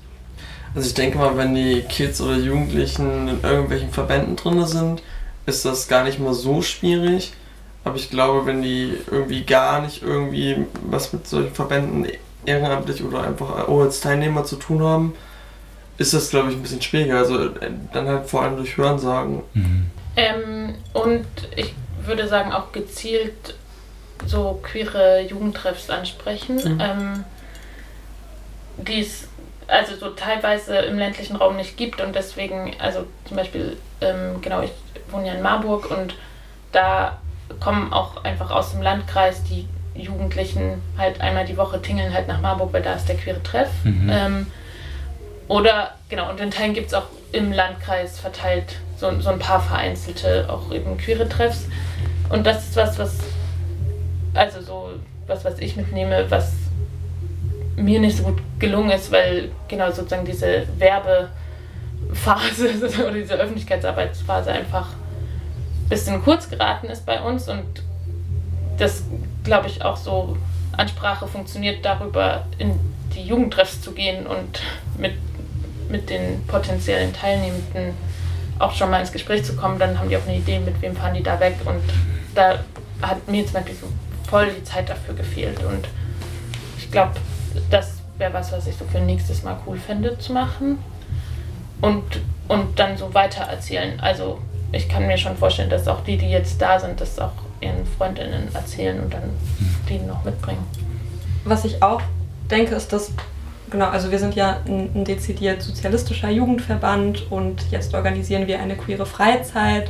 Also 0.74 0.88
ich 0.88 0.94
denke 0.94 1.18
mal, 1.18 1.36
wenn 1.36 1.54
die 1.54 1.82
Kids 1.82 2.20
oder 2.20 2.36
Jugendlichen 2.36 3.28
in 3.28 3.40
irgendwelchen 3.42 3.92
Verbänden 3.92 4.34
drin 4.34 4.66
sind, 4.66 5.02
ist 5.46 5.64
das 5.64 5.86
gar 5.86 6.02
nicht 6.02 6.18
mal 6.18 6.34
so 6.34 6.60
schwierig. 6.62 7.32
Aber 7.84 7.96
ich 7.96 8.10
glaube, 8.10 8.46
wenn 8.46 8.62
die 8.62 8.94
irgendwie 9.08 9.44
gar 9.44 9.82
nicht 9.82 10.02
irgendwie 10.02 10.66
was 10.88 11.12
mit 11.12 11.28
solchen 11.28 11.54
Verbänden 11.54 12.06
ehrenamtlich 12.44 13.04
oder 13.04 13.22
einfach 13.22 13.68
als 13.68 14.00
Teilnehmer 14.00 14.44
zu 14.44 14.56
tun 14.56 14.82
haben, 14.82 15.14
ist 15.98 16.12
das, 16.14 16.30
glaube 16.30 16.50
ich, 16.50 16.56
ein 16.56 16.62
bisschen 16.62 16.82
schwieriger. 16.82 17.18
Also 17.18 17.46
äh, 17.46 17.70
dann 17.92 18.06
halt 18.08 18.26
vor 18.26 18.42
allem 18.42 18.56
durch 18.56 18.76
Hörensagen. 18.76 19.42
Ähm, 20.16 20.74
und 20.92 21.26
ich 21.56 21.74
würde 22.04 22.28
sagen, 22.28 22.52
auch 22.52 22.72
gezielt 22.72 23.54
so 24.26 24.60
queere 24.62 25.20
Jugendtreffs 25.22 25.90
ansprechen, 25.90 26.56
Mhm. 26.56 26.80
ähm, 26.80 27.24
die 28.78 29.00
es 29.00 29.28
also 29.66 29.96
so 29.96 30.10
teilweise 30.10 30.76
im 30.76 30.98
ländlichen 30.98 31.36
Raum 31.36 31.56
nicht 31.56 31.76
gibt 31.76 32.00
und 32.00 32.14
deswegen, 32.14 32.74
also 32.78 33.06
zum 33.26 33.36
Beispiel, 33.36 33.76
ähm, 34.02 34.40
genau, 34.42 34.60
ich 34.62 34.70
wohne 35.10 35.28
ja 35.28 35.32
in 35.34 35.42
Marburg 35.42 35.90
und 35.90 36.14
da 36.72 37.18
kommen 37.60 37.92
auch 37.92 38.24
einfach 38.24 38.50
aus 38.50 38.72
dem 38.72 38.82
Landkreis 38.82 39.42
die 39.44 39.66
Jugendlichen 39.94 40.82
halt 40.98 41.20
einmal 41.20 41.44
die 41.46 41.56
Woche 41.56 41.80
tingeln 41.80 42.12
halt 42.12 42.28
nach 42.28 42.40
Marburg, 42.40 42.72
weil 42.72 42.82
da 42.82 42.94
ist 42.94 43.08
der 43.08 43.16
queere 43.16 43.42
Treff. 43.42 43.70
Mhm. 43.84 44.10
Ähm, 44.12 44.46
oder, 45.48 45.92
genau, 46.08 46.30
und 46.30 46.40
in 46.40 46.50
Teilen 46.50 46.74
gibt 46.74 46.88
es 46.88 46.94
auch 46.94 47.06
im 47.32 47.52
Landkreis 47.52 48.18
verteilt 48.18 48.76
so, 48.96 49.20
so 49.20 49.30
ein 49.30 49.38
paar 49.38 49.60
vereinzelte, 49.60 50.46
auch 50.48 50.72
eben 50.72 50.96
queere 50.96 51.28
Treffs. 51.28 51.66
Und 52.30 52.46
das 52.46 52.68
ist 52.68 52.76
was, 52.76 52.98
was, 52.98 53.18
also 54.34 54.62
so, 54.62 54.90
was, 55.26 55.44
was 55.44 55.58
ich 55.58 55.76
mitnehme, 55.76 56.30
was 56.30 56.52
mir 57.76 58.00
nicht 58.00 58.16
so 58.16 58.24
gut 58.24 58.38
gelungen 58.58 58.90
ist, 58.90 59.10
weil 59.10 59.50
genau 59.68 59.90
sozusagen 59.90 60.24
diese 60.24 60.66
Werbephase 60.78 61.32
oder 63.02 63.12
diese 63.12 63.34
Öffentlichkeitsarbeitsphase 63.34 64.52
einfach 64.52 64.88
ein 64.90 65.88
bisschen 65.88 66.22
kurz 66.22 66.48
geraten 66.48 66.86
ist 66.86 67.04
bei 67.04 67.20
uns 67.20 67.48
und 67.48 67.64
das, 68.78 69.04
glaube 69.44 69.66
ich, 69.68 69.84
auch 69.84 69.96
so 69.96 70.36
Ansprache 70.72 71.26
funktioniert 71.28 71.84
darüber, 71.84 72.46
in 72.58 72.78
die 73.14 73.22
Jugendtreffs 73.22 73.80
zu 73.80 73.92
gehen 73.92 74.26
und 74.26 74.60
mit, 74.98 75.14
mit 75.94 76.10
den 76.10 76.44
potenziellen 76.48 77.12
Teilnehmenden 77.12 77.94
auch 78.58 78.72
schon 78.72 78.90
mal 78.90 79.00
ins 79.00 79.12
Gespräch 79.12 79.44
zu 79.44 79.54
kommen. 79.54 79.78
Dann 79.78 79.98
haben 79.98 80.08
die 80.08 80.16
auch 80.16 80.26
eine 80.26 80.36
Idee, 80.36 80.58
mit 80.58 80.80
wem 80.82 80.96
fahren 80.96 81.14
die 81.14 81.22
da 81.22 81.38
weg. 81.38 81.54
Und 81.64 81.82
da 82.34 82.58
hat 83.00 83.28
mir 83.28 83.44
zum 83.44 83.54
Beispiel 83.54 83.76
so 83.76 83.86
voll 84.28 84.50
die 84.50 84.64
Zeit 84.64 84.88
dafür 84.88 85.14
gefehlt. 85.14 85.62
Und 85.62 85.86
ich 86.78 86.90
glaube, 86.90 87.12
das 87.70 87.98
wäre 88.18 88.32
was, 88.32 88.50
was 88.50 88.66
ich 88.66 88.76
so 88.76 88.84
für 88.86 88.98
nächstes 88.98 89.44
Mal 89.44 89.56
cool 89.66 89.78
fände 89.78 90.18
zu 90.18 90.32
machen. 90.32 90.78
Und, 91.80 92.02
und 92.48 92.78
dann 92.78 92.96
so 92.96 93.14
weiter 93.14 93.44
erzählen. 93.44 94.00
Also 94.00 94.40
ich 94.72 94.88
kann 94.88 95.06
mir 95.06 95.16
schon 95.16 95.36
vorstellen, 95.36 95.70
dass 95.70 95.86
auch 95.86 96.02
die, 96.02 96.16
die 96.16 96.30
jetzt 96.30 96.60
da 96.60 96.80
sind, 96.80 97.00
das 97.00 97.20
auch 97.20 97.32
ihren 97.60 97.86
Freundinnen 97.86 98.52
erzählen 98.52 99.00
und 99.00 99.14
dann 99.14 99.30
die 99.88 99.98
noch 99.98 100.24
mitbringen. 100.24 100.66
Was 101.44 101.64
ich 101.64 101.80
auch 101.82 102.00
denke, 102.50 102.74
ist, 102.74 102.92
dass, 102.92 103.12
genau, 103.74 103.88
also 103.88 104.12
wir 104.12 104.20
sind 104.20 104.36
ja 104.36 104.60
ein, 104.68 104.90
ein 104.94 105.04
dezidiert 105.04 105.60
sozialistischer 105.60 106.30
Jugendverband 106.30 107.30
und 107.30 107.72
jetzt 107.72 107.92
organisieren 107.92 108.46
wir 108.46 108.60
eine 108.60 108.76
queere 108.76 109.04
Freizeit. 109.04 109.88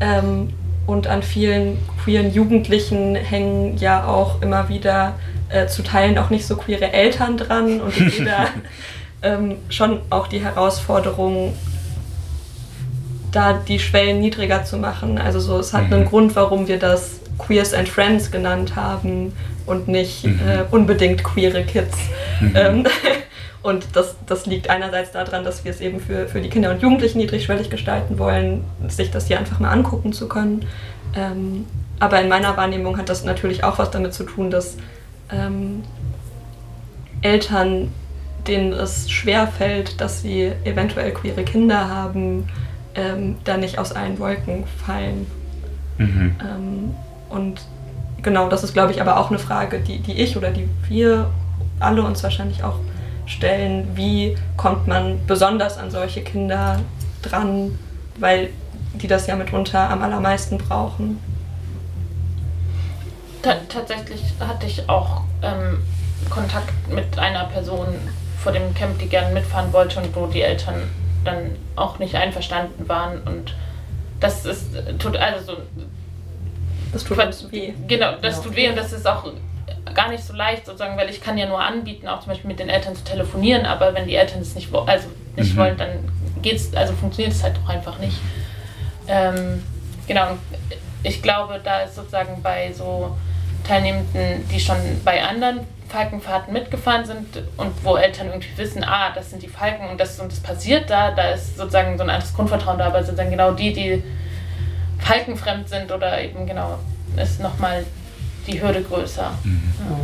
Ähm, 0.00 0.54
und 0.86 1.06
an 1.06 1.22
vielen 1.22 1.76
queeren 2.02 2.32
Jugendlichen 2.32 3.14
hängen 3.14 3.76
ja 3.76 4.06
auch 4.06 4.40
immer 4.40 4.70
wieder 4.70 5.16
äh, 5.50 5.66
zu 5.66 5.82
Teilen 5.82 6.16
auch 6.16 6.30
nicht 6.30 6.46
so 6.46 6.56
queere 6.56 6.94
Eltern 6.94 7.36
dran. 7.36 7.82
Und 7.82 7.94
da 8.26 8.46
ähm, 9.22 9.56
schon 9.68 10.00
auch 10.08 10.28
die 10.28 10.40
Herausforderung, 10.40 11.52
da 13.32 13.52
die 13.52 13.78
Schwellen 13.80 14.20
niedriger 14.20 14.64
zu 14.64 14.78
machen. 14.78 15.18
Also 15.18 15.40
so, 15.40 15.58
es 15.58 15.74
hat 15.74 15.92
einen 15.92 16.04
Mhm. 16.04 16.08
Grund, 16.08 16.36
warum 16.36 16.68
wir 16.68 16.78
das 16.78 17.20
Queers 17.36 17.74
and 17.74 17.86
Friends 17.88 18.30
genannt 18.30 18.76
haben 18.76 19.34
und 19.66 19.88
nicht 19.88 20.24
Mhm. 20.24 20.40
äh, 20.48 20.62
unbedingt 20.70 21.22
queere 21.24 21.64
Kids. 21.64 21.96
Mhm. 22.40 22.52
Ähm, 22.54 22.84
und 23.62 23.84
das, 23.94 24.16
das 24.26 24.46
liegt 24.46 24.70
einerseits 24.70 25.12
daran, 25.12 25.44
dass 25.44 25.64
wir 25.64 25.70
es 25.72 25.80
eben 25.80 26.00
für, 26.00 26.28
für 26.28 26.40
die 26.40 26.48
Kinder 26.48 26.70
und 26.70 26.80
Jugendlichen 26.82 27.18
niedrigschwellig 27.18 27.68
gestalten 27.70 28.18
wollen, 28.18 28.64
sich 28.88 29.10
das 29.10 29.26
hier 29.26 29.38
einfach 29.38 29.58
mal 29.60 29.70
angucken 29.70 30.12
zu 30.12 30.28
können. 30.28 30.64
Ähm, 31.14 31.66
aber 31.98 32.20
in 32.20 32.28
meiner 32.28 32.56
Wahrnehmung 32.56 32.98
hat 32.98 33.08
das 33.08 33.24
natürlich 33.24 33.64
auch 33.64 33.78
was 33.78 33.90
damit 33.90 34.14
zu 34.14 34.24
tun, 34.24 34.50
dass 34.50 34.76
ähm, 35.32 35.82
Eltern, 37.22 37.90
denen 38.46 38.72
es 38.72 39.10
schwer 39.10 39.46
fällt, 39.48 40.00
dass 40.00 40.22
sie 40.22 40.52
eventuell 40.64 41.12
queere 41.12 41.42
Kinder 41.42 41.88
haben, 41.88 42.48
ähm, 42.94 43.36
da 43.44 43.56
nicht 43.56 43.78
aus 43.78 43.92
allen 43.92 44.18
Wolken 44.18 44.64
fallen. 44.84 45.26
Mhm. 45.98 46.36
Ähm, 46.40 46.94
und 47.30 47.60
genau, 48.22 48.48
das 48.48 48.64
ist, 48.64 48.72
glaube 48.72 48.92
ich, 48.92 49.00
aber 49.00 49.18
auch 49.18 49.30
eine 49.30 49.38
Frage, 49.38 49.80
die, 49.80 50.00
die 50.00 50.20
ich 50.20 50.36
oder 50.36 50.50
die 50.50 50.68
wir 50.88 51.30
alle 51.80 52.02
uns 52.02 52.22
wahrscheinlich 52.22 52.64
auch 52.64 52.78
stellen, 53.26 53.96
wie 53.96 54.36
kommt 54.56 54.86
man 54.86 55.24
besonders 55.26 55.78
an 55.78 55.90
solche 55.90 56.22
Kinder 56.22 56.80
dran, 57.22 57.78
weil 58.18 58.50
die 58.94 59.08
das 59.08 59.26
ja 59.26 59.36
mitunter 59.36 59.90
am 59.90 60.02
allermeisten 60.02 60.58
brauchen. 60.58 61.20
Ta 63.42 63.56
tatsächlich 63.68 64.22
hatte 64.40 64.66
ich 64.66 64.88
auch 64.88 65.22
ähm, 65.42 65.78
Kontakt 66.30 66.72
mit 66.88 67.18
einer 67.18 67.44
Person 67.44 67.86
vor 68.42 68.52
dem 68.52 68.74
Camp, 68.74 68.98
die 68.98 69.08
gerne 69.08 69.34
mitfahren 69.34 69.72
wollte 69.72 70.00
und 70.00 70.14
wo 70.14 70.26
die 70.26 70.42
Eltern 70.42 70.82
dann 71.24 71.50
auch 71.74 71.98
nicht 71.98 72.14
einverstanden 72.14 72.88
waren 72.88 73.20
und 73.22 73.54
das 74.20 74.46
ist 74.46 74.68
tut 74.98 75.16
also 75.16 75.52
so 75.52 75.56
das 77.04 77.42
tut 77.42 77.52
weh. 77.52 77.72
Genau, 77.86 78.12
das 78.20 78.36
ja. 78.36 78.42
tut 78.42 78.56
weh 78.56 78.68
und 78.68 78.76
das 78.76 78.92
ist 78.92 79.06
auch 79.06 79.24
gar 79.94 80.10
nicht 80.10 80.24
so 80.24 80.34
leicht, 80.34 80.66
sozusagen, 80.66 80.96
weil 80.96 81.08
ich 81.10 81.20
kann 81.20 81.38
ja 81.38 81.46
nur 81.46 81.60
anbieten, 81.60 82.08
auch 82.08 82.20
zum 82.20 82.30
Beispiel 82.30 82.48
mit 82.48 82.58
den 82.58 82.68
Eltern 82.68 82.94
zu 82.94 83.04
telefonieren, 83.04 83.66
aber 83.66 83.94
wenn 83.94 84.06
die 84.06 84.14
Eltern 84.14 84.40
es 84.40 84.54
nicht, 84.54 84.72
also 84.74 85.08
nicht 85.36 85.54
mhm. 85.54 85.58
wollen, 85.58 85.76
dann 85.76 85.88
geht's, 86.42 86.74
also 86.74 86.92
funktioniert 86.94 87.34
es 87.34 87.42
halt 87.42 87.56
auch 87.64 87.68
einfach 87.68 87.98
nicht. 87.98 88.16
Ähm, 89.08 89.62
genau, 90.06 90.36
ich 91.02 91.22
glaube, 91.22 91.60
da 91.62 91.82
ist 91.82 91.94
sozusagen 91.94 92.42
bei 92.42 92.72
so 92.72 93.16
Teilnehmenden, 93.66 94.48
die 94.50 94.60
schon 94.60 94.76
bei 95.04 95.22
anderen 95.22 95.60
Falkenfahrten 95.88 96.52
mitgefahren 96.52 97.04
sind 97.04 97.42
und 97.56 97.72
wo 97.84 97.96
Eltern 97.96 98.28
irgendwie 98.28 98.56
wissen, 98.56 98.84
ah, 98.84 99.10
das 99.14 99.30
sind 99.30 99.42
die 99.42 99.48
Falken 99.48 99.88
und 99.88 100.00
das 100.00 100.18
und 100.18 100.32
das 100.32 100.40
passiert 100.40 100.90
da, 100.90 101.12
da 101.12 101.30
ist 101.30 101.56
sozusagen 101.56 101.96
so 101.96 102.02
ein 102.02 102.10
anderes 102.10 102.34
Grundvertrauen 102.34 102.78
da, 102.78 102.86
aber 102.86 103.02
sozusagen 103.02 103.30
genau 103.30 103.52
die, 103.52 103.72
die 103.72 104.02
falkenfremd 104.98 105.68
sind 105.68 105.92
oder 105.92 106.20
eben 106.22 106.46
genau 106.46 106.78
ist 107.16 107.40
nochmal 107.40 107.84
die 108.46 108.60
Hürde 108.62 108.82
größer. 108.82 109.36
Mhm. 109.44 109.62
Ja. 109.78 110.00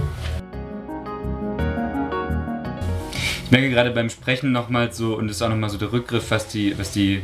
Ich 3.44 3.50
merke 3.50 3.70
gerade 3.70 3.90
beim 3.90 4.08
Sprechen 4.08 4.50
nochmal 4.52 4.92
so, 4.92 5.14
und 5.14 5.28
das 5.28 5.36
ist 5.36 5.42
auch 5.42 5.50
nochmal 5.50 5.70
so 5.70 5.76
der 5.76 5.92
Rückgriff, 5.92 6.30
was 6.30 6.48
die, 6.48 6.78
was 6.78 6.90
die, 6.90 7.22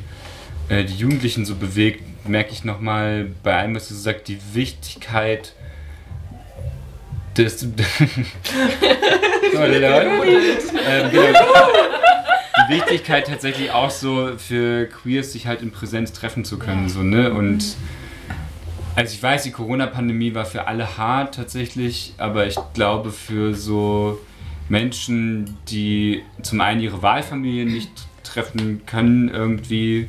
äh, 0.68 0.84
die 0.84 0.96
Jugendlichen 0.96 1.46
so 1.46 1.54
bewegt, 1.54 2.02
merke 2.28 2.52
ich 2.52 2.64
nochmal 2.64 3.28
bei 3.42 3.56
allem, 3.56 3.74
was 3.74 3.88
du 3.88 3.94
so 3.94 4.00
sagst, 4.00 4.28
die 4.28 4.38
Wichtigkeit 4.52 5.54
des. 7.36 7.60
so, 7.60 7.68
ähm, 9.62 9.72
genau, 11.10 11.38
Wichtigkeit 12.68 13.26
tatsächlich 13.26 13.70
auch 13.70 13.90
so 13.90 14.32
für 14.36 14.86
Queers, 14.86 15.32
sich 15.32 15.46
halt 15.46 15.62
in 15.62 15.70
Präsenz 15.70 16.12
treffen 16.12 16.44
zu 16.44 16.58
können. 16.58 16.88
So, 16.88 17.02
ne? 17.02 17.32
Und 17.32 17.76
also 18.94 19.14
ich 19.14 19.22
weiß, 19.22 19.44
die 19.44 19.52
Corona-Pandemie 19.52 20.34
war 20.34 20.44
für 20.44 20.66
alle 20.66 20.98
hart 20.98 21.36
tatsächlich, 21.36 22.14
aber 22.18 22.46
ich 22.46 22.56
glaube 22.74 23.12
für 23.12 23.54
so 23.54 24.18
Menschen, 24.68 25.56
die 25.68 26.22
zum 26.42 26.60
einen 26.60 26.80
ihre 26.80 27.00
Wahlfamilien 27.02 27.72
nicht 27.72 27.90
treffen 28.22 28.82
können, 28.86 29.28
irgendwie. 29.28 30.08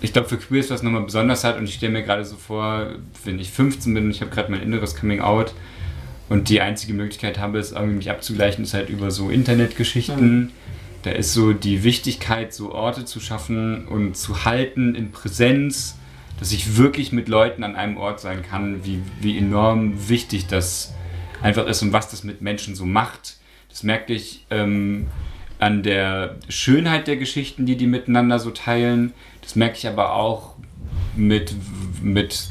Ich 0.00 0.12
glaube, 0.12 0.28
für 0.28 0.36
Queers 0.36 0.68
was 0.70 0.82
nochmal 0.82 1.02
besonders 1.02 1.44
hat 1.44 1.56
und 1.56 1.64
ich 1.64 1.74
stelle 1.76 1.92
mir 1.92 2.02
gerade 2.02 2.26
so 2.26 2.36
vor, 2.36 2.88
wenn 3.24 3.38
ich 3.38 3.50
15 3.50 3.94
bin 3.94 4.04
und 4.04 4.10
ich 4.10 4.20
habe 4.20 4.30
gerade 4.30 4.50
mein 4.50 4.60
inneres 4.60 4.94
Coming 4.94 5.20
Out 5.20 5.54
und 6.28 6.50
die 6.50 6.60
einzige 6.60 6.92
Möglichkeit 6.92 7.38
habe, 7.38 7.58
es 7.58 7.72
irgendwie 7.72 7.96
mich 7.96 8.10
abzugleichen, 8.10 8.64
ist 8.64 8.74
halt 8.74 8.90
über 8.90 9.10
so 9.10 9.30
Internetgeschichten. 9.30 10.42
Mhm. 10.42 10.50
Da 11.04 11.10
ist 11.10 11.32
so 11.32 11.52
die 11.52 11.84
Wichtigkeit, 11.84 12.52
so 12.52 12.72
Orte 12.72 13.04
zu 13.04 13.20
schaffen 13.20 13.86
und 13.86 14.16
zu 14.16 14.44
halten 14.44 14.94
in 14.94 15.12
Präsenz 15.12 15.96
dass 16.38 16.52
ich 16.52 16.76
wirklich 16.76 17.12
mit 17.12 17.28
Leuten 17.28 17.62
an 17.62 17.76
einem 17.76 17.96
Ort 17.96 18.20
sein 18.20 18.42
kann, 18.42 18.84
wie, 18.84 19.00
wie 19.20 19.38
enorm 19.38 20.08
wichtig 20.08 20.46
das 20.46 20.94
einfach 21.42 21.66
ist 21.66 21.82
und 21.82 21.92
was 21.92 22.10
das 22.10 22.24
mit 22.24 22.42
Menschen 22.42 22.74
so 22.74 22.84
macht. 22.84 23.36
Das 23.68 23.82
merke 23.82 24.12
ich 24.12 24.46
ähm, 24.50 25.06
an 25.58 25.82
der 25.82 26.36
Schönheit 26.48 27.06
der 27.06 27.16
Geschichten, 27.16 27.66
die 27.66 27.76
die 27.76 27.86
miteinander 27.86 28.38
so 28.38 28.50
teilen. 28.50 29.12
Das 29.42 29.56
merke 29.56 29.76
ich 29.76 29.86
aber 29.86 30.14
auch 30.14 30.54
mit, 31.16 31.54
mit 32.02 32.50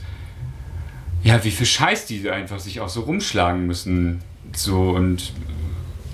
ja, 1.23 1.43
wie 1.43 1.51
viel 1.51 1.65
Scheiß 1.65 2.05
die 2.05 2.29
einfach 2.29 2.59
sich 2.59 2.79
auch 2.79 2.89
so 2.89 3.01
rumschlagen 3.01 3.65
müssen. 3.65 4.21
So 4.55 4.91
und 4.91 5.33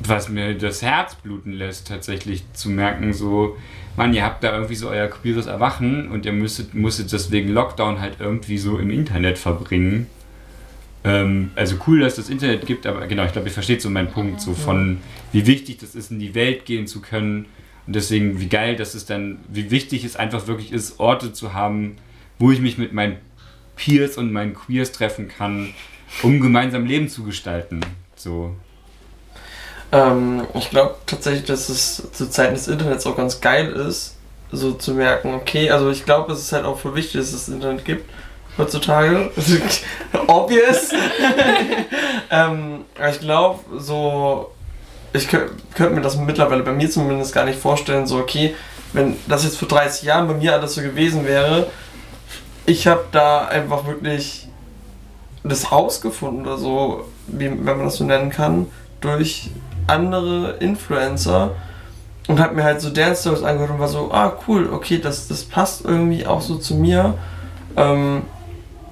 was 0.08 0.30
mir 0.30 0.56
das 0.56 0.82
Herz 0.82 1.16
bluten 1.16 1.54
lässt, 1.54 1.88
tatsächlich 1.88 2.44
zu 2.54 2.70
merken, 2.70 3.14
so, 3.14 3.58
Mann, 3.98 4.14
ihr 4.14 4.24
habt 4.24 4.44
da 4.44 4.54
irgendwie 4.54 4.76
so 4.76 4.90
euer 4.90 5.08
queeres 5.08 5.46
Erwachen 5.46 6.10
und 6.10 6.26
ihr 6.26 6.32
müsstet, 6.32 6.74
musstet 6.74 7.12
deswegen 7.12 7.50
Lockdown 7.50 8.00
halt 8.00 8.16
irgendwie 8.20 8.58
so 8.58 8.78
im 8.78 8.90
Internet 8.90 9.38
verbringen. 9.38 10.08
Ähm, 11.04 11.52
also 11.56 11.78
cool, 11.88 12.00
dass 12.00 12.18
es 12.18 12.26
das 12.26 12.30
Internet 12.30 12.66
gibt, 12.66 12.86
aber 12.86 13.08
genau, 13.08 13.26
ich 13.26 13.34
glaube, 13.34 13.48
ihr 13.48 13.54
versteht 13.54 13.82
so 13.82 13.90
meinen 13.90 14.10
Punkt, 14.10 14.42
so 14.42 14.54
von 14.54 15.00
wie 15.32 15.46
wichtig 15.46 15.78
das 15.78 15.96
ist, 15.96 16.12
in 16.12 16.20
die 16.20 16.36
Welt 16.36 16.66
gehen 16.66 16.88
zu 16.88 17.02
können. 17.02 17.46
Und 17.88 17.96
deswegen, 17.96 18.40
wie 18.40 18.48
geil, 18.48 18.76
dass 18.76 18.96
es 18.96 19.06
dann, 19.06 19.40
wie 19.50 19.72
wichtig 19.72 20.04
es 20.04 20.16
einfach 20.16 20.48
wirklich 20.48 20.72
ist, 20.72 21.00
Orte 21.00 21.34
zu 21.34 21.54
haben, 21.54 21.98
wo 22.38 22.52
ich 22.52 22.60
mich 22.60 22.78
mit 22.78 22.94
meinen 22.94 23.18
Peers 23.76 24.18
und 24.18 24.32
meinen 24.32 24.54
Queers 24.54 24.92
treffen 24.92 25.28
kann, 25.28 25.74
um 26.22 26.40
gemeinsam 26.40 26.86
Leben 26.86 27.10
zu 27.10 27.24
gestalten. 27.24 27.82
So. 28.16 28.56
Ähm, 29.92 30.46
ich 30.54 30.70
glaube 30.70 30.96
tatsächlich, 31.06 31.46
dass 31.46 31.70
es 31.70 32.12
zu 32.12 32.30
Zeiten 32.30 32.54
des 32.54 32.68
Internets 32.68 33.06
auch 33.08 33.18
ganz 33.18 33.42
geil 33.42 33.72
ist, 33.72 34.16
so 34.52 34.74
zu 34.74 34.94
merken, 34.94 35.34
okay, 35.36 35.70
also 35.72 35.90
ich 35.90 36.06
glaube, 36.06 36.34
es 36.34 36.40
ist 36.40 36.52
halt 36.52 36.66
auch 36.66 36.78
für 36.78 36.96
wichtig, 36.96 37.22
dass 37.22 37.34
es 37.34 37.46
das 37.46 37.50
Internet 37.50 37.86
gibt 37.86 38.10
heutzutage. 38.58 39.32
Obvious. 40.28 40.92
ähm, 42.32 42.86
ich 43.10 43.20
glaube, 43.20 43.60
so, 43.80 44.52
ich 45.14 45.28
könnte 45.28 45.90
mir 45.90 46.02
das 46.02 46.18
mittlerweile 46.18 46.64
bei 46.64 46.74
mir 46.74 46.90
zumindest 46.90 47.34
gar 47.34 47.46
nicht 47.46 47.60
vorstellen, 47.60 48.06
so, 48.06 48.18
okay, 48.18 48.56
wenn 48.94 49.18
das 49.28 49.44
jetzt 49.44 49.58
vor 49.58 49.68
30 49.68 50.04
Jahren 50.04 50.28
bei 50.28 50.34
mir 50.34 50.54
alles 50.54 50.76
so 50.76 50.82
gewesen 50.82 51.26
wäre, 51.26 51.68
ich 52.66 52.86
habe 52.88 53.06
da 53.12 53.46
einfach 53.46 53.86
wirklich 53.88 54.48
das 55.44 55.72
Haus 55.72 56.02
gefunden 56.02 56.42
oder 56.42 56.58
so, 56.58 57.08
wie, 57.28 57.46
wenn 57.50 57.64
man 57.64 57.86
das 57.86 57.96
so 57.96 58.04
nennen 58.04 58.30
kann, 58.30 58.68
durch 59.02 59.50
andere 59.90 60.52
Influencer 60.60 61.52
und 62.28 62.40
habe 62.40 62.56
mir 62.56 62.64
halt 62.64 62.80
so 62.80 62.90
deren 62.90 63.16
Stories 63.16 63.44
angehört 63.44 63.72
und 63.72 63.80
war 63.80 63.88
so, 63.88 64.12
ah 64.12 64.34
cool, 64.48 64.70
okay, 64.72 65.00
das, 65.00 65.28
das 65.28 65.44
passt 65.44 65.84
irgendwie 65.84 66.26
auch 66.26 66.42
so 66.42 66.56
zu 66.56 66.76
mir. 66.76 67.16
Ähm, 67.76 68.24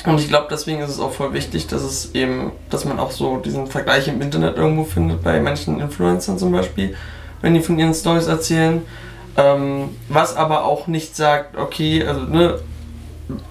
und 0.05 0.19
ich 0.19 0.27
glaube, 0.27 0.47
deswegen 0.49 0.81
ist 0.81 0.89
es 0.89 0.99
auch 0.99 1.11
voll 1.11 1.33
wichtig, 1.33 1.67
dass 1.67 1.81
es 1.81 2.15
eben, 2.15 2.51
dass 2.69 2.85
man 2.85 2.99
auch 2.99 3.11
so 3.11 3.37
diesen 3.37 3.67
Vergleich 3.67 4.07
im 4.07 4.21
Internet 4.21 4.57
irgendwo 4.57 4.83
findet, 4.85 5.23
bei 5.23 5.39
manchen 5.39 5.79
Influencern 5.79 6.37
zum 6.37 6.51
Beispiel, 6.51 6.95
wenn 7.41 7.53
die 7.53 7.59
von 7.59 7.77
ihren 7.77 7.93
Stories 7.93 8.27
erzählen. 8.27 8.81
Ähm, 9.35 9.89
was 10.09 10.35
aber 10.35 10.65
auch 10.65 10.87
nicht 10.87 11.15
sagt, 11.15 11.57
okay, 11.57 12.03
also 12.05 12.21
ne, 12.21 12.59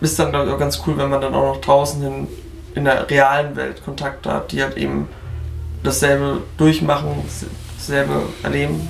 ist 0.00 0.18
dann 0.18 0.30
glaube 0.30 0.46
ich 0.46 0.52
auch 0.52 0.58
ganz 0.58 0.82
cool, 0.86 0.96
wenn 0.96 1.10
man 1.10 1.20
dann 1.20 1.34
auch 1.34 1.54
noch 1.54 1.60
draußen 1.60 2.02
hin 2.02 2.28
in 2.74 2.84
der 2.84 3.08
realen 3.08 3.54
Welt 3.56 3.84
Kontakte 3.84 4.32
hat, 4.32 4.52
die 4.52 4.62
halt 4.62 4.76
eben 4.76 5.08
dasselbe 5.82 6.42
durchmachen, 6.56 7.22
dasselbe 7.76 8.22
erleben. 8.42 8.80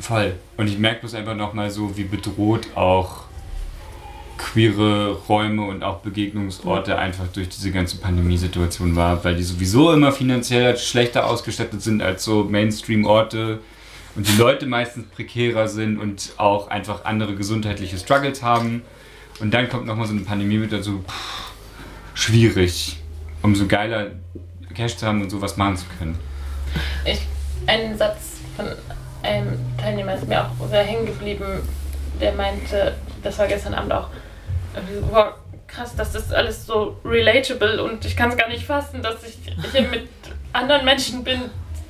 Voll. 0.00 0.34
Und 0.56 0.68
ich 0.68 0.78
merke 0.78 1.00
bloß 1.00 1.14
einfach 1.14 1.34
nochmal 1.34 1.70
so, 1.70 1.96
wie 1.96 2.04
bedroht 2.04 2.68
auch 2.74 3.24
queere 4.36 5.12
Räume 5.28 5.62
und 5.62 5.82
auch 5.82 6.00
Begegnungsorte 6.00 6.98
einfach 6.98 7.26
durch 7.28 7.48
diese 7.48 7.70
ganze 7.70 7.96
Pandemiesituation 7.96 8.96
war, 8.96 9.24
weil 9.24 9.36
die 9.36 9.42
sowieso 9.42 9.92
immer 9.92 10.12
finanziell 10.12 10.76
schlechter 10.76 11.26
ausgestattet 11.26 11.82
sind 11.82 12.02
als 12.02 12.24
so 12.24 12.44
Mainstream-Orte 12.44 13.60
und 14.16 14.28
die 14.28 14.36
Leute 14.36 14.66
meistens 14.66 15.06
prekärer 15.06 15.68
sind 15.68 15.98
und 15.98 16.34
auch 16.36 16.68
einfach 16.68 17.04
andere 17.04 17.34
gesundheitliche 17.34 17.98
Struggles 17.98 18.42
haben. 18.42 18.82
Und 19.40 19.52
dann 19.52 19.68
kommt 19.68 19.86
nochmal 19.86 20.06
so 20.06 20.12
eine 20.12 20.22
Pandemie 20.22 20.58
mit 20.58 20.72
dazu. 20.72 21.02
Pff, 21.08 21.52
schwierig. 22.14 22.98
Umso 23.42 23.66
geiler 23.66 24.12
Cash 24.74 24.96
zu 24.96 25.06
haben 25.06 25.22
und 25.22 25.30
sowas 25.30 25.56
machen 25.56 25.76
zu 25.76 25.86
können. 25.98 26.18
Ich, 27.04 27.20
ein 27.66 27.96
Satz 27.96 28.40
von 28.56 28.66
einem 29.22 29.58
Teilnehmer 29.78 30.14
ist 30.14 30.28
mir 30.28 30.42
auch 30.44 30.68
sehr 30.68 30.82
hängen 30.82 31.06
geblieben, 31.06 31.66
der 32.20 32.32
meinte, 32.32 32.94
das 33.22 33.38
war 33.38 33.46
gestern 33.46 33.74
Abend 33.74 33.92
auch, 33.92 34.08
wow, 35.10 35.34
krass, 35.66 35.94
das 35.96 36.14
ist 36.14 36.32
alles 36.32 36.66
so 36.66 36.96
relatable 37.04 37.82
und 37.82 38.04
ich 38.04 38.16
kann 38.16 38.30
es 38.30 38.36
gar 38.36 38.48
nicht 38.48 38.64
fassen, 38.64 39.02
dass 39.02 39.24
ich 39.24 39.38
hier 39.72 39.82
mit 39.90 40.08
anderen 40.52 40.84
Menschen 40.84 41.24
bin, 41.24 41.40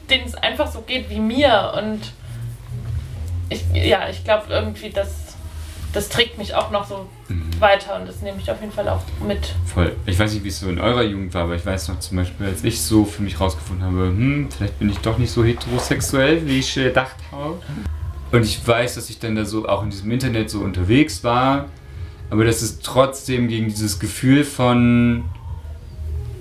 denen 0.08 0.26
es 0.26 0.34
einfach 0.34 0.70
so 0.70 0.82
geht 0.82 1.10
wie 1.10 1.20
mir 1.20 1.72
und 1.76 2.00
ich, 3.50 3.64
ja, 3.72 4.08
ich 4.08 4.24
glaube 4.24 4.46
irgendwie, 4.48 4.90
das, 4.90 5.36
das 5.92 6.08
trägt 6.08 6.38
mich 6.38 6.54
auch 6.54 6.70
noch 6.70 6.86
so 6.86 7.08
Mhm. 7.28 7.58
weiter 7.58 7.98
und 7.98 8.06
das 8.06 8.20
nehme 8.20 8.38
ich 8.38 8.50
auf 8.50 8.60
jeden 8.60 8.72
Fall 8.72 8.88
auch 8.88 9.02
mit. 9.26 9.54
Voll. 9.64 9.96
Ich 10.04 10.18
weiß 10.18 10.34
nicht, 10.34 10.44
wie 10.44 10.48
es 10.48 10.60
so 10.60 10.68
in 10.68 10.78
eurer 10.78 11.02
Jugend 11.02 11.32
war, 11.32 11.44
aber 11.44 11.54
ich 11.54 11.64
weiß 11.64 11.88
noch 11.88 11.98
zum 12.00 12.18
Beispiel, 12.18 12.46
als 12.46 12.62
ich 12.64 12.80
so 12.80 13.04
für 13.04 13.22
mich 13.22 13.40
rausgefunden 13.40 13.84
habe, 13.84 14.08
hm, 14.08 14.48
vielleicht 14.50 14.78
bin 14.78 14.90
ich 14.90 14.98
doch 14.98 15.16
nicht 15.16 15.30
so 15.30 15.42
heterosexuell, 15.42 16.46
wie 16.46 16.58
ich 16.58 16.74
gedacht 16.74 17.16
habe. 17.32 17.60
Und 18.30 18.44
ich 18.44 18.66
weiß, 18.66 18.96
dass 18.96 19.10
ich 19.10 19.18
dann 19.20 19.36
da 19.36 19.44
so 19.44 19.68
auch 19.68 19.82
in 19.82 19.90
diesem 19.90 20.10
Internet 20.10 20.50
so 20.50 20.60
unterwegs 20.60 21.24
war, 21.24 21.66
aber 22.30 22.44
dass 22.44 22.62
es 22.62 22.80
trotzdem 22.80 23.48
gegen 23.48 23.68
dieses 23.68 24.00
Gefühl 24.00 24.44
von 24.44 25.24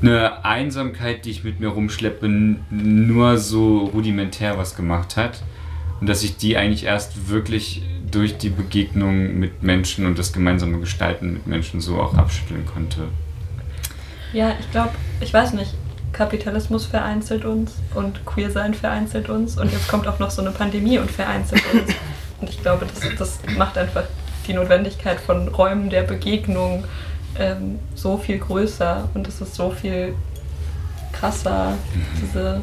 einer 0.02 0.44
Einsamkeit, 0.44 1.24
die 1.24 1.32
ich 1.32 1.44
mit 1.44 1.60
mir 1.60 1.70
rumschleppe, 1.70 2.28
nur 2.28 3.38
so 3.38 3.86
rudimentär 3.86 4.58
was 4.58 4.76
gemacht 4.76 5.16
hat. 5.16 5.44
Und 6.02 6.08
dass 6.08 6.24
ich 6.24 6.36
die 6.36 6.58
eigentlich 6.58 6.84
erst 6.84 7.30
wirklich 7.30 7.84
durch 8.14 8.38
die 8.38 8.50
Begegnung 8.50 9.40
mit 9.40 9.64
Menschen 9.64 10.06
und 10.06 10.20
das 10.20 10.34
gemeinsame 10.34 10.80
Gestalten 10.80 11.34
mit 11.34 11.48
Menschen 11.48 11.82
so 11.82 12.00
auch 12.00 12.16
abschütteln 12.16 12.66
konnte. 12.66 13.08
Ja, 14.34 14.54
ich 14.60 14.70
glaube, 14.72 14.92
ich 15.20 15.34
weiß 15.34 15.54
nicht, 15.54 15.74
Kapitalismus 16.12 16.86
vereinzelt 16.86 17.44
uns 17.44 17.74
und 17.96 18.26
Queersein 18.26 18.74
vereinzelt 18.74 19.30
uns 19.30 19.58
und 19.58 19.72
jetzt 19.72 19.88
kommt 19.88 20.08
auch 20.08 20.20
noch 20.20 20.30
so 20.30 20.42
eine 20.42 20.52
Pandemie 20.52 21.00
und 21.00 21.10
vereinzelt 21.10 21.64
uns. 21.74 21.94
Und 22.42 22.50
ich 22.50 22.62
glaube, 22.62 22.86
das, 22.86 23.16
das 23.18 23.40
macht 23.58 23.78
einfach 23.78 24.04
die 24.48 24.54
Notwendigkeit 24.54 25.22
von 25.22 25.48
Räumen 25.48 25.90
der 25.90 26.02
Begegnung 26.02 26.84
ähm, 27.40 27.80
so 27.96 28.18
viel 28.18 28.38
größer 28.38 29.08
und 29.14 29.26
es 29.30 29.40
ist 29.40 29.56
so 29.56 29.72
viel 29.72 30.14
krasser, 31.14 31.78
diese, 32.22 32.62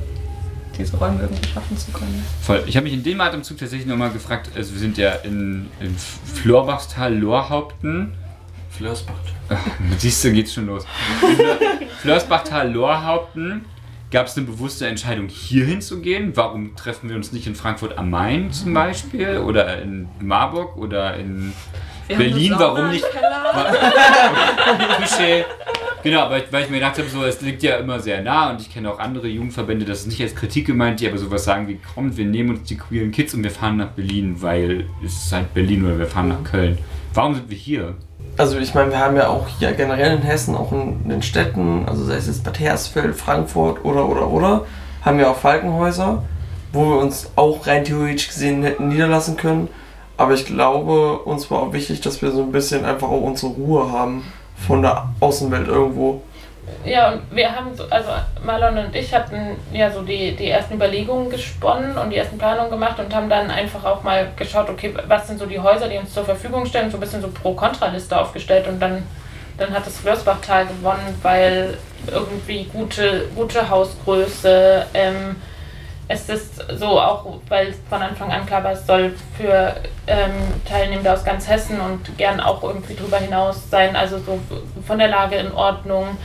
diese 0.81 0.97
Räume 0.97 1.23
irgendwie 1.23 1.49
schaffen 1.49 1.77
zu 1.77 1.93
können. 1.93 2.25
Voll. 2.43 2.65
Ich 2.67 2.77
habe 2.77 2.85
mich 2.85 2.95
in 2.95 3.03
dem 3.03 3.21
Atemzug 3.21 3.59
tatsächlich 3.59 3.87
nochmal 3.87 4.11
gefragt, 4.11 4.51
also 4.57 4.73
wir 4.73 4.81
sind 4.81 4.99
ja 4.99 5.13
in, 5.13 5.69
in 5.81 5.97
Florbachstal, 5.97 7.15
Lorhaupten. 7.17 8.15
Flörsbach. 8.71 9.15
Siehst 9.99 10.25
du, 10.25 10.33
geht's 10.33 10.55
schon 10.55 10.67
los. 10.67 10.87
Flörsbachtal, 12.01 12.73
Lorhaupten. 12.73 13.65
Gab 14.11 14.27
es 14.27 14.37
eine 14.37 14.47
bewusste 14.47 14.89
Entscheidung, 14.89 15.29
hier 15.29 15.65
hinzugehen? 15.67 16.33
Warum 16.37 16.75
treffen 16.75 17.09
wir 17.09 17.17
uns 17.17 17.31
nicht 17.31 17.47
in 17.47 17.55
Frankfurt 17.55 17.97
am 17.97 18.11
Main 18.11 18.53
zum 18.53 18.75
Beispiel? 18.75 19.39
Oder 19.39 19.81
in 19.83 20.09
Marburg 20.19 20.77
oder 20.77 21.15
in 21.17 21.53
Wir 22.09 22.17
Berlin? 22.17 22.53
Sauna 22.59 22.75
Warum 22.75 22.91
nicht? 22.91 23.05
Keller. 23.09 23.37
Genau, 26.03 26.21
aber 26.21 26.41
weil 26.51 26.65
ich 26.65 26.71
mir 26.71 26.77
gedacht 26.77 26.99
habe, 26.99 27.09
so, 27.09 27.25
es 27.25 27.41
liegt 27.43 27.63
ja 27.63 27.77
immer 27.77 28.01
sehr 28.01 28.23
nah 28.23 28.51
und 28.51 28.61
ich 28.61 28.73
kenne 28.73 28.91
auch 28.91 28.99
andere 28.99 29.29
Jugendverbände, 29.29 29.85
das 29.85 30.01
ist 30.01 30.07
nicht 30.07 30.23
als 30.23 30.35
Kritik 30.35 30.67
gemeint, 30.67 31.01
die 31.01 31.09
aber 31.09 31.19
sowas 31.19 31.45
sagen 31.45 31.69
wie, 31.69 31.79
komm, 31.95 32.17
wir 32.17 32.25
nehmen 32.25 32.51
uns 32.51 32.69
die 32.69 32.79
queeren 32.79 33.11
Kids 33.11 33.35
und 33.35 33.43
wir 33.43 33.51
fahren 33.51 33.77
nach 33.77 33.89
Berlin, 33.89 34.37
weil 34.41 34.87
es 35.05 35.25
ist 35.25 35.33
halt 35.33 35.53
Berlin 35.53 35.85
oder 35.85 35.99
wir 35.99 36.07
fahren 36.07 36.29
nach 36.29 36.43
Köln. 36.43 36.79
Warum 37.13 37.35
sind 37.35 37.51
wir 37.51 37.57
hier? 37.57 37.95
Also 38.39 38.59
ich 38.59 38.73
meine, 38.73 38.91
wir 38.93 38.99
haben 38.99 39.17
ja 39.17 39.29
auch 39.29 39.47
hier 39.59 39.73
generell 39.73 40.17
in 40.17 40.23
Hessen, 40.23 40.55
auch 40.55 40.73
in 40.73 41.09
den 41.09 41.23
Städten, 41.23 41.85
also 41.87 42.05
sei 42.05 42.15
es 42.15 42.27
jetzt 42.27 42.45
Bad 42.45 42.59
Hersfeld, 42.59 43.15
Frankfurt 43.15 43.85
oder 43.85 44.09
oder 44.09 44.29
oder, 44.29 44.65
haben 45.03 45.19
wir 45.19 45.31
auch 45.31 45.37
Falkenhäuser, 45.37 46.23
wo 46.73 46.89
wir 46.89 46.99
uns 46.99 47.31
auch 47.37 47.67
rein 47.67 47.85
theoretisch 47.85 48.29
gesehen 48.29 48.63
hätten 48.63 48.89
niederlassen 48.89 49.37
können. 49.37 49.69
Aber 50.17 50.33
ich 50.35 50.47
glaube, 50.47 51.19
uns 51.19 51.51
war 51.51 51.61
auch 51.61 51.73
wichtig, 51.73 52.01
dass 52.01 52.23
wir 52.23 52.31
so 52.31 52.43
ein 52.43 52.53
bisschen 52.53 52.85
einfach 52.85 53.09
auch 53.09 53.23
unsere 53.23 53.53
Ruhe 53.53 53.91
haben 53.91 54.23
von 54.67 54.83
der 54.83 55.09
Außenwelt 55.21 55.69
irgendwo. 55.69 56.23
Ja, 56.85 57.13
und 57.13 57.23
wir 57.35 57.55
haben, 57.55 57.75
so, 57.75 57.85
also 57.91 58.11
Marlon 58.45 58.79
und 58.79 58.95
ich 58.95 59.13
hatten 59.13 59.57
ja 59.73 59.91
so 59.91 60.03
die, 60.03 60.35
die 60.35 60.49
ersten 60.49 60.75
Überlegungen 60.75 61.29
gesponnen 61.29 61.99
und 61.99 62.11
die 62.11 62.17
ersten 62.17 62.39
Planungen 62.39 62.71
gemacht 62.71 62.99
und 62.99 63.15
haben 63.15 63.29
dann 63.29 63.51
einfach 63.51 63.85
auch 63.85 64.03
mal 64.03 64.29
geschaut, 64.37 64.71
okay, 64.71 64.95
was 65.07 65.27
sind 65.27 65.39
so 65.39 65.47
die 65.47 65.59
Häuser, 65.59 65.89
die 65.89 65.99
uns 65.99 66.15
zur 66.15 66.25
Verfügung 66.25 66.65
stellen, 66.67 66.91
so 66.91 66.97
ein 66.97 67.01
bisschen 67.01 67.21
so 67.21 67.29
Pro-Kontra-Liste 67.29 68.19
aufgestellt 68.19 68.67
und 68.67 68.81
dann, 68.81 69.03
dann 69.59 69.73
hat 69.73 69.87
das 69.87 69.99
Flörsbachtal 69.99 70.67
gewonnen, 70.67 71.19
weil 71.23 71.77
irgendwie 72.11 72.65
gute, 72.73 73.27
gute 73.35 73.69
Hausgröße, 73.69 74.87
ähm, 74.95 75.37
es 76.13 76.29
ist 76.29 76.57
so 76.77 77.01
auch, 77.01 77.25
weil 77.49 77.73
von 77.89 78.03
Anfang 78.03 78.33
an 78.33 78.45
klar 78.45 78.65
war, 78.65 78.73
es 78.73 78.85
soll 78.85 79.15
für 79.37 79.77
ähm, 80.09 80.33
Teilnehmende 80.69 81.13
aus 81.13 81.23
ganz 81.23 81.49
Hessen 81.49 81.81
und 81.81 82.19
gern 82.19 82.41
auch 82.41 82.65
irgendwie 82.65 82.97
drüber 82.97 83.19
hinaus 83.19 83.71
sein, 83.71 83.95
also 83.95 84.19
so 84.19 84.41
von 84.85 84.99
der 84.99 85.07
Lage 85.07 85.37
in 85.37 85.53
Ordnung. 85.53 86.19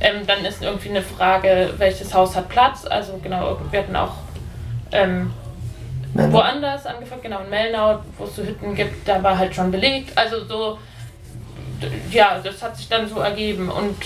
Ähm, 0.00 0.24
dann 0.28 0.44
ist 0.44 0.62
irgendwie 0.62 0.90
eine 0.90 1.02
Frage, 1.02 1.74
welches 1.78 2.14
Haus 2.14 2.36
hat 2.36 2.48
Platz. 2.50 2.86
Also 2.86 3.18
genau, 3.20 3.58
wir 3.68 3.80
hatten 3.80 3.96
auch 3.96 4.14
ähm, 4.92 5.32
woanders 6.14 6.86
angefangen, 6.86 7.22
genau 7.22 7.40
in 7.40 7.50
Melnau, 7.50 7.98
wo 8.18 8.24
es 8.24 8.36
so 8.36 8.44
Hütten 8.44 8.76
gibt, 8.76 9.08
da 9.08 9.20
war 9.24 9.36
halt 9.36 9.56
schon 9.56 9.72
belegt. 9.72 10.16
Also 10.16 10.44
so, 10.44 10.78
ja, 12.12 12.38
das 12.44 12.62
hat 12.62 12.76
sich 12.76 12.88
dann 12.88 13.08
so 13.08 13.18
ergeben 13.18 13.68
und 13.68 13.96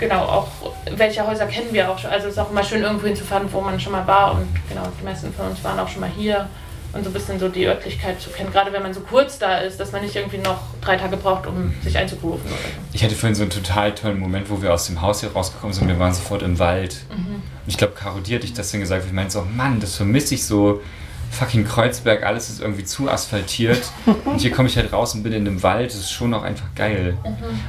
genau 0.00 0.22
auch, 0.24 0.48
welche 0.96 1.26
Häuser 1.26 1.46
kennen 1.46 1.68
wir 1.72 1.90
auch 1.90 1.98
schon. 1.98 2.10
Also 2.10 2.26
es 2.26 2.32
ist 2.32 2.38
auch 2.38 2.50
immer 2.50 2.64
schön 2.64 2.82
irgendwo 2.82 3.06
hinzufahren, 3.06 3.46
wo 3.52 3.60
man 3.60 3.78
schon 3.78 3.92
mal 3.92 4.06
war 4.06 4.32
und 4.32 4.48
genau, 4.68 4.82
die 4.98 5.04
meisten 5.04 5.32
von 5.32 5.46
uns 5.46 5.62
waren 5.62 5.78
auch 5.78 5.88
schon 5.88 6.00
mal 6.00 6.10
hier 6.10 6.48
und 6.92 7.04
so 7.04 7.10
ein 7.10 7.12
bisschen 7.12 7.38
so 7.38 7.48
die 7.48 7.66
Örtlichkeit 7.66 8.20
zu 8.20 8.30
kennen. 8.30 8.50
Gerade 8.52 8.72
wenn 8.72 8.82
man 8.82 8.92
so 8.92 9.00
kurz 9.00 9.38
da 9.38 9.58
ist, 9.58 9.78
dass 9.78 9.92
man 9.92 10.02
nicht 10.02 10.16
irgendwie 10.16 10.38
noch 10.38 10.58
drei 10.80 10.96
Tage 10.96 11.16
braucht, 11.16 11.46
um 11.46 11.72
sich 11.82 11.96
einzugrooven 11.96 12.48
so. 12.48 12.54
Ich 12.92 13.04
hatte 13.04 13.14
vorhin 13.14 13.34
so 13.34 13.42
einen 13.42 13.50
total 13.50 13.94
tollen 13.94 14.18
Moment, 14.18 14.50
wo 14.50 14.60
wir 14.60 14.74
aus 14.74 14.86
dem 14.86 15.00
Haus 15.00 15.20
hier 15.20 15.32
rausgekommen 15.32 15.72
sind. 15.72 15.86
Wir 15.86 15.98
waren 15.98 16.12
sofort 16.12 16.42
im 16.42 16.58
Wald. 16.58 16.96
Und 17.10 17.42
ich 17.68 17.76
glaube, 17.76 17.92
Caro, 17.94 18.18
dir 18.18 18.36
hatte 18.36 18.46
ich 18.46 18.54
das 18.54 18.72
dann 18.72 18.80
gesagt. 18.80 19.04
Ich 19.06 19.12
meinte 19.12 19.32
so, 19.32 19.42
Mann, 19.42 19.78
das 19.78 19.96
vermisse 19.96 20.34
ich 20.34 20.44
so. 20.44 20.80
Fucking 21.30 21.64
Kreuzberg, 21.64 22.24
alles 22.24 22.50
ist 22.50 22.60
irgendwie 22.60 22.84
zu 22.84 23.08
asphaltiert. 23.08 23.82
Und 24.24 24.40
hier 24.40 24.50
komme 24.50 24.68
ich 24.68 24.76
halt 24.76 24.92
raus 24.92 25.14
und 25.14 25.22
bin 25.22 25.32
in 25.32 25.46
einem 25.46 25.62
Wald. 25.62 25.90
Das 25.90 26.00
ist 26.00 26.10
schon 26.10 26.34
auch 26.34 26.42
einfach 26.42 26.74
geil. 26.74 27.16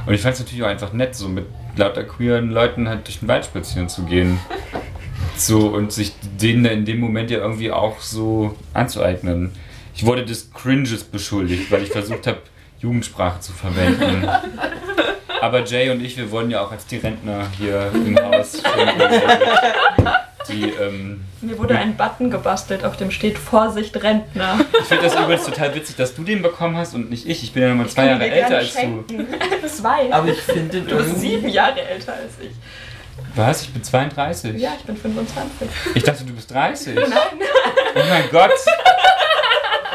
Und 0.07 0.13
ich 0.15 0.21
fand 0.21 0.33
es 0.33 0.39
natürlich 0.39 0.63
auch 0.63 0.67
einfach 0.67 0.93
nett, 0.93 1.13
so 1.13 1.29
mit 1.29 1.45
lauter 1.75 2.03
queeren 2.03 2.51
Leuten 2.51 2.87
halt 2.87 3.07
durch 3.07 3.19
den 3.19 3.27
Wald 3.27 3.45
spazieren 3.45 3.89
zu 3.89 4.03
gehen. 4.03 4.39
So, 5.35 5.67
und 5.67 5.91
sich 5.91 6.13
denen 6.39 6.65
in 6.65 6.85
dem 6.85 6.99
Moment 6.99 7.31
ja 7.31 7.39
irgendwie 7.39 7.71
auch 7.71 7.99
so 7.99 8.55
anzueignen. 8.73 9.51
Ich 9.95 10.05
wurde 10.05 10.25
des 10.25 10.51
Cringes 10.53 11.03
beschuldigt, 11.03 11.71
weil 11.71 11.83
ich 11.83 11.89
versucht 11.89 12.27
habe, 12.27 12.39
Jugendsprache 12.79 13.39
zu 13.39 13.51
verwenden. 13.53 14.27
Aber 15.41 15.63
Jay 15.63 15.89
und 15.89 16.03
ich, 16.03 16.17
wir 16.17 16.29
wurden 16.31 16.51
ja 16.51 16.61
auch 16.61 16.71
als 16.71 16.85
die 16.85 16.97
Rentner 16.97 17.47
hier 17.57 17.91
im 17.93 18.17
Haus 18.17 18.61
die, 20.51 20.69
ähm, 20.69 21.21
Mir 21.41 21.57
wurde 21.57 21.77
ein 21.77 21.95
Button 21.95 22.29
gebastelt, 22.29 22.83
auf 22.83 22.97
dem 22.97 23.11
steht 23.11 23.37
Vorsicht 23.37 24.01
Rentner. 24.01 24.59
ich 24.79 24.85
finde 24.85 25.03
das 25.03 25.15
übrigens 25.15 25.45
total 25.45 25.73
witzig, 25.75 25.95
dass 25.95 26.15
du 26.15 26.23
den 26.23 26.41
bekommen 26.41 26.77
hast 26.77 26.93
und 26.93 27.09
nicht 27.09 27.27
ich. 27.27 27.43
Ich 27.43 27.53
bin 27.53 27.63
ja 27.63 27.69
nochmal 27.69 27.87
zwei 27.87 28.05
Jahre 28.07 28.29
älter 28.29 28.57
als 28.57 28.73
du. 28.73 29.05
Zwei. 29.67 30.13
Aber 30.13 30.27
ich 30.27 30.39
finde 30.41 30.81
du 30.81 30.97
bist 30.97 31.19
sieben 31.19 31.47
Jahre 31.47 31.81
älter 31.81 32.13
als 32.13 32.33
ich. 32.41 32.51
Was? 33.35 33.61
Ich 33.63 33.69
bin 33.73 33.83
32. 33.83 34.59
Ja, 34.59 34.71
ich 34.77 34.83
bin 34.83 34.97
25. 34.97 35.67
Ich 35.95 36.03
dachte, 36.03 36.23
du 36.23 36.33
bist 36.33 36.51
30. 36.51 36.95
Nein. 36.95 37.07
Oh 37.95 37.99
mein 38.09 38.29
Gott. 38.31 38.51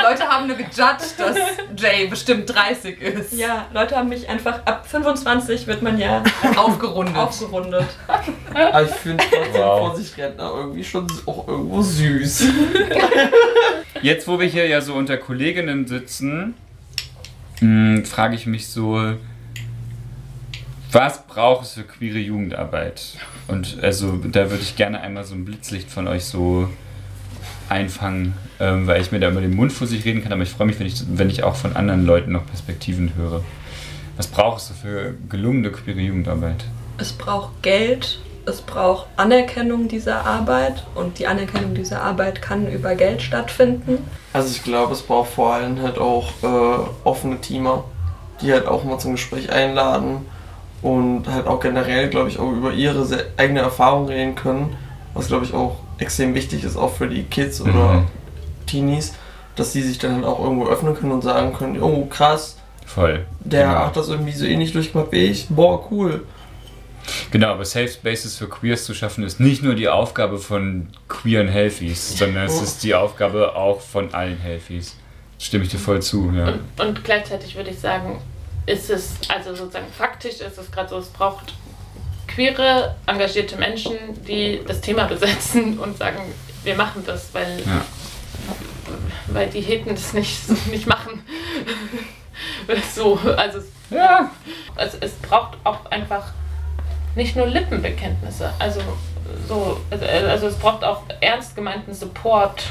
Leute 0.08 0.24
haben 0.28 0.46
nur 0.46 0.56
gejudged, 0.56 1.18
dass 1.18 1.36
Jay 1.76 2.06
bestimmt 2.06 2.48
30 2.48 3.00
ist. 3.00 3.32
Ja, 3.32 3.66
Leute 3.72 3.96
haben 3.96 4.08
mich 4.08 4.28
einfach 4.28 4.60
ab 4.64 4.86
25 4.88 5.66
wird 5.66 5.82
man 5.82 5.98
ja 5.98 6.22
Aufgerundet. 6.56 7.16
aufgerundet. 7.16 7.86
Aber 8.54 8.82
ich 8.82 8.90
finde 8.90 9.24
trotzdem 9.28 9.62
Wow. 9.62 9.88
Vorsicht 9.88 10.16
Rentner 10.18 10.52
irgendwie 10.56 10.84
schon 10.84 11.06
auch 11.26 11.48
irgendwo 11.48 11.82
süß. 11.82 12.44
Jetzt, 14.02 14.28
wo 14.28 14.38
wir 14.38 14.46
hier 14.46 14.66
ja 14.68 14.80
so 14.80 14.94
unter 14.94 15.16
Kolleginnen 15.16 15.86
sitzen, 15.86 16.54
mh, 17.60 18.04
frage 18.04 18.34
ich 18.36 18.46
mich 18.46 18.68
so, 18.68 19.14
was 20.92 21.26
braucht 21.26 21.64
es 21.64 21.72
für 21.72 21.82
queere 21.82 22.18
Jugendarbeit? 22.18 23.16
Und 23.48 23.78
also 23.82 24.16
da 24.24 24.50
würde 24.50 24.62
ich 24.62 24.76
gerne 24.76 25.00
einmal 25.00 25.24
so 25.24 25.34
ein 25.34 25.44
Blitzlicht 25.44 25.90
von 25.90 26.06
euch 26.06 26.24
so 26.26 26.68
einfangen, 27.68 28.34
ähm, 28.60 28.86
weil 28.86 29.00
ich 29.00 29.12
mir 29.12 29.20
da 29.20 29.28
immer 29.28 29.40
den 29.40 29.54
Mund 29.54 29.72
vor 29.72 29.86
sich 29.86 30.04
reden 30.04 30.22
kann, 30.22 30.32
aber 30.32 30.42
ich 30.42 30.50
freue 30.50 30.66
mich, 30.66 30.78
wenn 30.78 30.86
ich, 30.86 31.02
wenn 31.08 31.30
ich 31.30 31.42
auch 31.44 31.56
von 31.56 31.76
anderen 31.76 32.06
Leuten 32.06 32.32
noch 32.32 32.46
Perspektiven 32.46 33.12
höre. 33.16 33.42
Was 34.16 34.26
braucht 34.28 34.58
es 34.62 34.68
so 34.68 34.74
für 34.74 35.14
gelungene 35.28 35.70
queere 35.70 36.00
Jugendarbeit? 36.00 36.64
Es 36.98 37.12
braucht 37.12 37.62
Geld, 37.62 38.18
es 38.46 38.62
braucht 38.62 39.06
Anerkennung 39.16 39.88
dieser 39.88 40.24
Arbeit 40.24 40.86
und 40.94 41.18
die 41.18 41.26
Anerkennung 41.26 41.74
dieser 41.74 42.02
Arbeit 42.02 42.40
kann 42.40 42.66
über 42.70 42.94
Geld 42.94 43.20
stattfinden. 43.20 43.98
Also 44.32 44.48
ich 44.50 44.64
glaube, 44.64 44.94
es 44.94 45.02
braucht 45.02 45.32
vor 45.32 45.52
allem 45.54 45.82
halt 45.82 45.98
auch 45.98 46.32
äh, 46.42 46.88
offene 47.04 47.40
Teamer, 47.40 47.84
die 48.40 48.52
halt 48.52 48.66
auch 48.66 48.84
mal 48.84 48.98
zum 48.98 49.12
Gespräch 49.12 49.50
einladen 49.50 50.26
und 50.80 51.28
halt 51.28 51.46
auch 51.46 51.60
generell, 51.60 52.08
glaube 52.08 52.28
ich, 52.28 52.38
auch 52.38 52.52
über 52.52 52.72
ihre 52.72 53.06
eigene 53.36 53.60
Erfahrung 53.60 54.06
reden 54.06 54.34
können, 54.34 54.76
was 55.12 55.26
glaube 55.28 55.44
ich 55.44 55.52
auch 55.52 55.76
extrem 55.98 56.34
wichtig 56.34 56.64
ist, 56.64 56.76
auch 56.76 56.92
für 56.94 57.08
die 57.08 57.24
Kids 57.24 57.60
oder 57.60 57.72
Mhm. 57.94 58.04
Teenies, 58.66 59.14
dass 59.54 59.72
die 59.72 59.82
sich 59.82 59.98
dann 59.98 60.16
halt 60.16 60.24
auch 60.24 60.40
irgendwo 60.42 60.66
öffnen 60.68 60.94
können 60.94 61.12
und 61.12 61.22
sagen 61.22 61.52
können, 61.54 61.82
oh 61.82 62.06
krass, 62.06 62.56
Voll. 62.84 63.24
der 63.40 63.66
Genau. 63.66 63.78
hat 63.86 63.96
das 63.96 64.08
irgendwie 64.08 64.32
so 64.32 64.44
ähnlich 64.44 64.72
durchgemacht 64.72 65.12
wie 65.12 65.24
ich, 65.24 65.46
boah, 65.48 65.90
cool. 65.90 66.24
Genau, 67.30 67.48
aber 67.52 67.64
Safe 67.64 67.88
Spaces 67.88 68.36
für 68.36 68.48
Queers 68.48 68.84
zu 68.84 68.92
schaffen, 68.92 69.22
ist 69.24 69.38
nicht 69.38 69.62
nur 69.62 69.74
die 69.76 69.88
Aufgabe 69.88 70.38
von 70.38 70.88
queeren 71.08 71.46
Healthies, 71.48 72.18
sondern 72.18 72.46
es 72.46 72.58
Oh. 72.58 72.62
ist 72.62 72.82
die 72.82 72.94
Aufgabe 72.96 73.54
auch 73.54 73.80
von 73.80 74.12
allen 74.12 74.38
Healthies. 74.38 74.96
Stimme 75.38 75.64
ich 75.64 75.70
dir 75.70 75.78
voll 75.78 76.02
zu, 76.02 76.32
ja. 76.34 76.48
Und, 76.48 76.60
und 76.84 77.04
gleichzeitig 77.04 77.54
würde 77.56 77.70
ich 77.70 77.78
sagen, 77.78 78.20
ist 78.66 78.90
es, 78.90 79.12
also 79.28 79.54
sozusagen 79.54 79.86
faktisch 79.96 80.40
ist 80.40 80.58
es 80.58 80.70
gerade 80.72 80.88
so, 80.88 80.98
es 80.98 81.06
braucht 81.08 81.54
queere, 82.26 82.96
engagierte 83.06 83.56
Menschen, 83.56 83.96
die 84.26 84.60
das 84.66 84.80
Thema 84.80 85.04
besetzen 85.04 85.78
und 85.78 85.96
sagen, 85.98 86.18
wir 86.64 86.74
machen 86.74 87.04
das, 87.06 87.28
weil, 87.32 87.60
Ja. 87.64 87.84
Weil 89.28 89.48
die 89.48 89.60
Heten 89.60 89.90
das 89.90 90.12
nicht, 90.12 90.40
nicht 90.66 90.86
machen. 90.86 91.24
so, 92.94 93.18
also 93.36 93.58
es, 93.58 93.66
Ja. 93.90 94.30
es, 94.76 94.94
es 95.00 95.12
braucht 95.14 95.58
auch 95.64 95.86
einfach 95.90 96.32
nicht 97.14 97.36
nur 97.36 97.46
Lippenbekenntnisse, 97.46 98.52
also 98.58 98.80
so, 99.48 99.80
also, 99.90 100.04
also 100.04 100.46
es 100.48 100.56
braucht 100.56 100.84
auch 100.84 101.02
ernst 101.20 101.56
gemeinten 101.56 101.94
Support, 101.94 102.64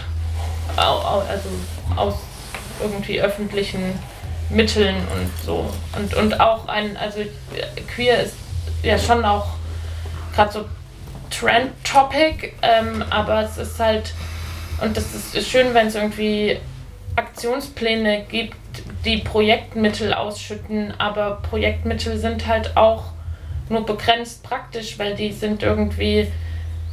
also 0.76 1.50
aus 1.96 2.16
irgendwie 2.82 3.22
öffentlichen 3.22 4.00
Mitteln 4.50 4.96
und 4.96 5.32
so. 5.44 5.70
Und, 5.98 6.14
und 6.14 6.40
auch 6.40 6.68
ein, 6.68 6.96
also 6.98 7.22
queer 7.94 8.22
ist 8.22 8.36
ja 8.84 8.98
schon 9.00 9.26
auch 9.26 9.48
gerade 10.36 10.52
so 10.52 10.66
Trend-Topic, 11.32 12.54
ähm, 12.62 13.04
aber 13.10 13.42
es 13.42 13.58
ist 13.58 13.80
halt, 13.80 14.14
und 14.82 14.96
das 14.98 15.34
ist, 15.34 15.48
schön, 15.50 15.74
wenn 15.74 15.88
es 15.88 15.96
irgendwie 15.96 16.58
Aktionspläne 17.16 18.24
gibt, 18.30 18.56
die 19.06 19.18
Projektmittel 19.18 20.14
ausschütten, 20.14 20.94
aber 20.98 21.40
Projektmittel 21.50 22.18
sind 22.18 22.48
halt 22.48 22.76
auch 22.76 23.06
nur 23.70 23.86
begrenzt 23.86 24.44
praktisch, 24.44 25.00
weil 25.00 25.16
die 25.16 25.32
sind 25.32 25.64
irgendwie 25.64 26.28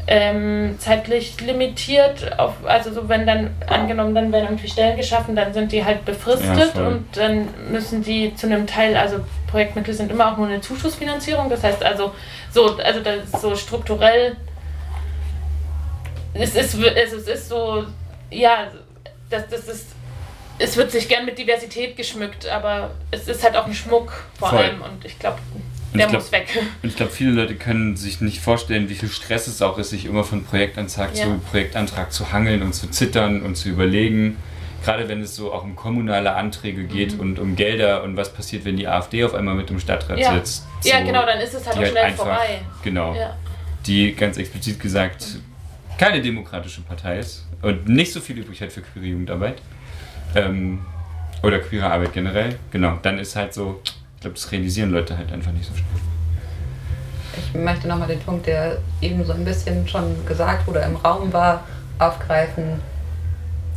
ähm, 0.07 0.77
zeitlich 0.79 1.41
limitiert. 1.41 2.39
Auf, 2.39 2.55
also 2.65 2.93
so 2.93 3.09
wenn 3.09 3.27
dann 3.27 3.51
angenommen, 3.67 4.15
dann 4.15 4.33
werden 4.33 4.45
irgendwie 4.47 4.69
Stellen 4.69 4.97
geschaffen, 4.97 5.37
dann 5.37 5.53
sind 5.53 5.73
die 5.73 5.85
halt 5.85 5.99
Ja, 5.99 6.13
befristet 6.13 6.73
voll. 6.73 6.87
und 6.87 7.17
dann 7.17 7.49
müssen 7.71 8.03
die 8.03 8.35
zu 8.35 8.47
einem 8.47 8.67
Teil, 8.67 8.97
also 8.97 9.19
Projektmittel 9.49 9.95
sind 9.95 10.11
immer 10.11 10.33
auch 10.33 10.37
nur 10.39 10.47
eine 10.47 10.61
Zuschussfinanzierung. 10.61 11.49
Das 11.51 11.63
heißt 11.63 11.85
also 11.85 12.13
so, 12.51 12.77
also 12.77 13.01
das 13.01 13.17
ist 13.25 13.41
so 13.41 13.55
strukturell. 13.57 14.37
Es 16.35 16.55
ist, 16.55 16.75
es 16.75 17.13
ist, 17.13 17.49
so, 17.49 17.85
ja, 18.31 18.71
das, 19.31 19.49
das 19.49 19.69
ist 19.69 19.87
es 20.59 20.77
wird 20.77 20.91
sich 20.93 21.09
gern 21.09 21.25
mit 21.25 21.39
Diversität 21.39 21.97
geschmückt, 21.97 22.47
aber 22.47 22.93
es 23.11 23.27
ist 23.27 23.43
halt 23.43 23.57
auch 23.57 23.67
ein 23.67 23.75
Schmuck 23.75 24.13
vor 24.39 24.51
Voll. 24.51 24.59
allem 24.59 24.83
und 24.83 25.05
ich 25.05 25.19
glaube, 25.19 25.39
der 25.93 26.07
glaub- 26.07 26.23
muss 26.23 26.31
weg. 26.33 26.47
Und 26.83 26.89
ich 26.89 26.97
glaube, 26.97 27.11
viele 27.13 27.33
Leute 27.33 27.55
können 27.55 27.97
sich 27.97 28.21
nicht 28.21 28.41
vorstellen, 28.41 28.89
wie 28.89 28.95
viel 28.95 29.09
Stress 29.11 29.47
es 29.47 29.61
auch 29.61 29.77
ist, 29.79 29.91
sich 29.91 30.05
immer 30.07 30.25
von 30.25 30.45
Projektantrag 30.45 31.15
Ja. 31.17 31.25
zu 31.25 31.39
Projektantrag 31.51 32.13
zu 32.13 32.33
hangeln 32.33 32.63
und 32.63 32.75
zu 32.75 32.89
zittern 32.91 33.43
und 33.43 33.57
zu 33.57 33.69
überlegen. 33.71 34.37
Gerade 34.85 35.09
wenn 35.09 35.21
es 35.21 35.37
so 35.37 35.53
auch 35.53 35.65
um 35.65 35.75
kommunale 35.77 36.35
Anträge 36.35 36.85
geht 36.85 37.19
und 37.19 37.39
um 37.39 37.57
Gelder 37.57 38.03
und 38.05 38.17
was 38.17 38.33
passiert, 38.33 38.65
wenn 38.65 38.77
die 38.77 38.87
AfD 38.89 39.23
auf 39.25 39.35
einmal 39.35 39.55
mit 39.55 39.71
im 39.71 39.81
Stadtrat 39.81 40.19
Ja. 40.19 40.33
sitzt. 40.35 40.65
Ja, 40.85 41.01
So, 41.01 41.05
genau, 41.07 41.27
dann 41.27 41.41
ist 41.41 41.55
es 41.55 41.67
halt 41.67 41.77
auch 41.77 41.81
halt 41.81 41.91
schnell 41.91 42.05
einfach- 42.05 42.25
vorbei. 42.25 42.61
Genau. 42.83 43.15
Ja. 43.15 43.37
Die 43.87 44.15
ganz 44.15 44.37
explizit 44.39 44.81
gesagt 44.81 45.25
keine 46.03 46.21
demokratische 46.21 46.81
Partei 46.81 47.21
ist 47.21 47.47
und 47.63 47.89
nicht 47.89 48.13
so 48.13 48.19
viel 48.19 48.37
übrig 48.37 48.61
hat 48.61 48.73
für 48.73 48.81
queere 48.81 49.07
Jugendarbeit. 49.07 49.63
Ähm, 50.35 50.81
oder 51.45 51.61
queere 51.61 51.93
Arbeit 51.93 52.13
generell. 52.13 52.59
Genau, 52.73 52.99
dann 53.03 53.21
ist 53.21 53.37
halt 53.37 53.55
so, 53.55 53.81
ich 53.85 54.21
glaube, 54.21 54.35
das 54.35 54.51
realisieren 54.51 54.91
Leute 54.91 55.17
halt 55.17 55.33
einfach 55.33 55.53
nicht 55.53 55.67
so 55.67 55.75
schnell. 55.75 55.87
Ich 57.37 57.55
möchte 57.55 57.87
nochmal 57.87 58.09
den 58.09 58.19
Punkt, 58.19 58.49
der 58.49 58.79
eben 59.01 59.25
so 59.25 59.33
ein 59.33 59.45
bisschen 59.45 59.87
schon 59.87 60.27
gesagt 60.27 60.67
oder 60.67 60.85
im 60.85 60.97
Raum 60.97 61.33
war, 61.33 61.63
aufgreifen. 62.01 62.81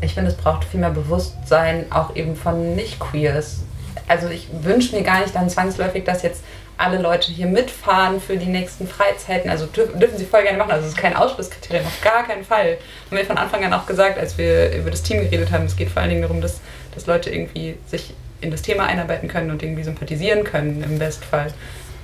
Ich 0.01 0.15
finde, 0.15 0.31
es 0.31 0.37
braucht 0.37 0.63
viel 0.63 0.79
mehr 0.79 0.89
Bewusstsein, 0.89 1.85
auch 1.91 2.15
eben 2.15 2.35
von 2.35 2.75
Nicht-Queers. 2.75 3.65
Also 4.07 4.29
ich 4.29 4.47
wünsche 4.63 4.95
mir 4.95 5.03
gar 5.03 5.21
nicht 5.21 5.35
dann 5.35 5.47
zwangsläufig, 5.47 6.03
dass 6.03 6.23
jetzt 6.23 6.43
alle 6.77 7.01
Leute 7.01 7.31
hier 7.31 7.47
mitfahren 7.47 8.19
für 8.19 8.37
die 8.37 8.47
nächsten 8.47 8.87
Freizeiten. 8.87 9.49
Also 9.49 9.65
dürfen, 9.65 10.17
sie 10.17 10.25
voll 10.25 10.43
gerne 10.43 10.57
machen. 10.57 10.71
Also 10.71 10.85
es 10.85 10.93
ist 10.93 10.97
kein 10.97 11.15
Ausschlusskriterium, 11.15 11.85
auf 11.85 12.01
gar 12.01 12.23
keinen 12.23 12.43
Fall. 12.43 12.77
Haben 13.09 13.17
wir 13.17 13.25
von 13.25 13.37
Anfang 13.37 13.63
an 13.63 13.73
auch 13.73 13.85
gesagt, 13.85 14.19
als 14.19 14.37
wir 14.37 14.75
über 14.75 14.91
das 14.91 15.03
Team 15.03 15.21
geredet 15.21 15.51
haben, 15.51 15.65
es 15.65 15.75
geht 15.75 15.89
vor 15.89 16.01
allen 16.01 16.09
Dingen 16.09 16.21
darum, 16.21 16.41
dass, 16.41 16.59
dass 16.93 17.07
Leute 17.07 17.29
irgendwie 17.29 17.77
sich 17.87 18.13
in 18.41 18.51
das 18.51 18.61
Thema 18.61 18.85
einarbeiten 18.85 19.27
können 19.27 19.51
und 19.51 19.63
irgendwie 19.63 19.83
sympathisieren 19.83 20.43
können 20.43 20.83
im 20.83 20.99
Bestfall. 20.99 21.53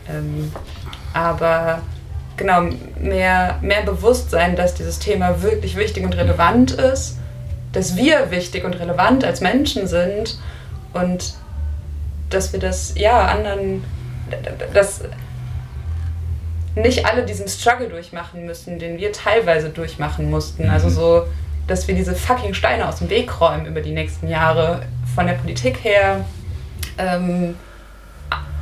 Ähm, 0.10 0.52
aber 1.14 1.82
genau, 2.38 2.70
mehr, 3.00 3.60
mehr 3.62 3.84
Bewusstsein, 3.84 4.56
dass 4.56 4.74
dieses 4.74 5.00
Thema 5.00 5.42
wirklich 5.42 5.76
wichtig 5.76 6.04
und 6.04 6.16
relevant 6.16 6.72
ist, 6.72 7.18
dass 7.74 7.96
wir 7.96 8.32
wichtig 8.32 8.64
und 8.64 8.80
relevant 8.80 9.24
als 9.24 9.42
Menschen 9.42 9.88
sind 9.88 10.40
und 10.94 11.36
dass 12.30 12.54
wir 12.54 12.60
das, 12.60 12.94
ja, 12.98 13.26
anderen, 13.26 13.84
dass 14.74 15.02
nicht 16.76 17.06
alle 17.06 17.26
diesen 17.26 17.48
Struggle 17.48 17.90
durchmachen 17.90 18.46
müssen, 18.46 18.80
den 18.80 18.98
wir 18.98 19.12
teilweise 19.12 19.70
durchmachen 19.70 20.30
mussten. 20.30 20.70
Also 20.70 20.90
so, 20.90 21.28
dass 21.68 21.88
wir 21.88 21.96
diese 21.96 22.16
fucking 22.16 22.54
Steine 22.54 22.88
aus 22.88 22.98
dem 23.00 23.10
Weg 23.10 23.42
räumen 23.42 23.66
über 23.66 23.82
die 23.82 23.92
nächsten 23.92 24.28
Jahre, 24.28 24.84
von 25.16 25.28
der 25.28 25.34
Politik 25.34 25.84
her, 25.84 26.26
ähm, 26.98 27.56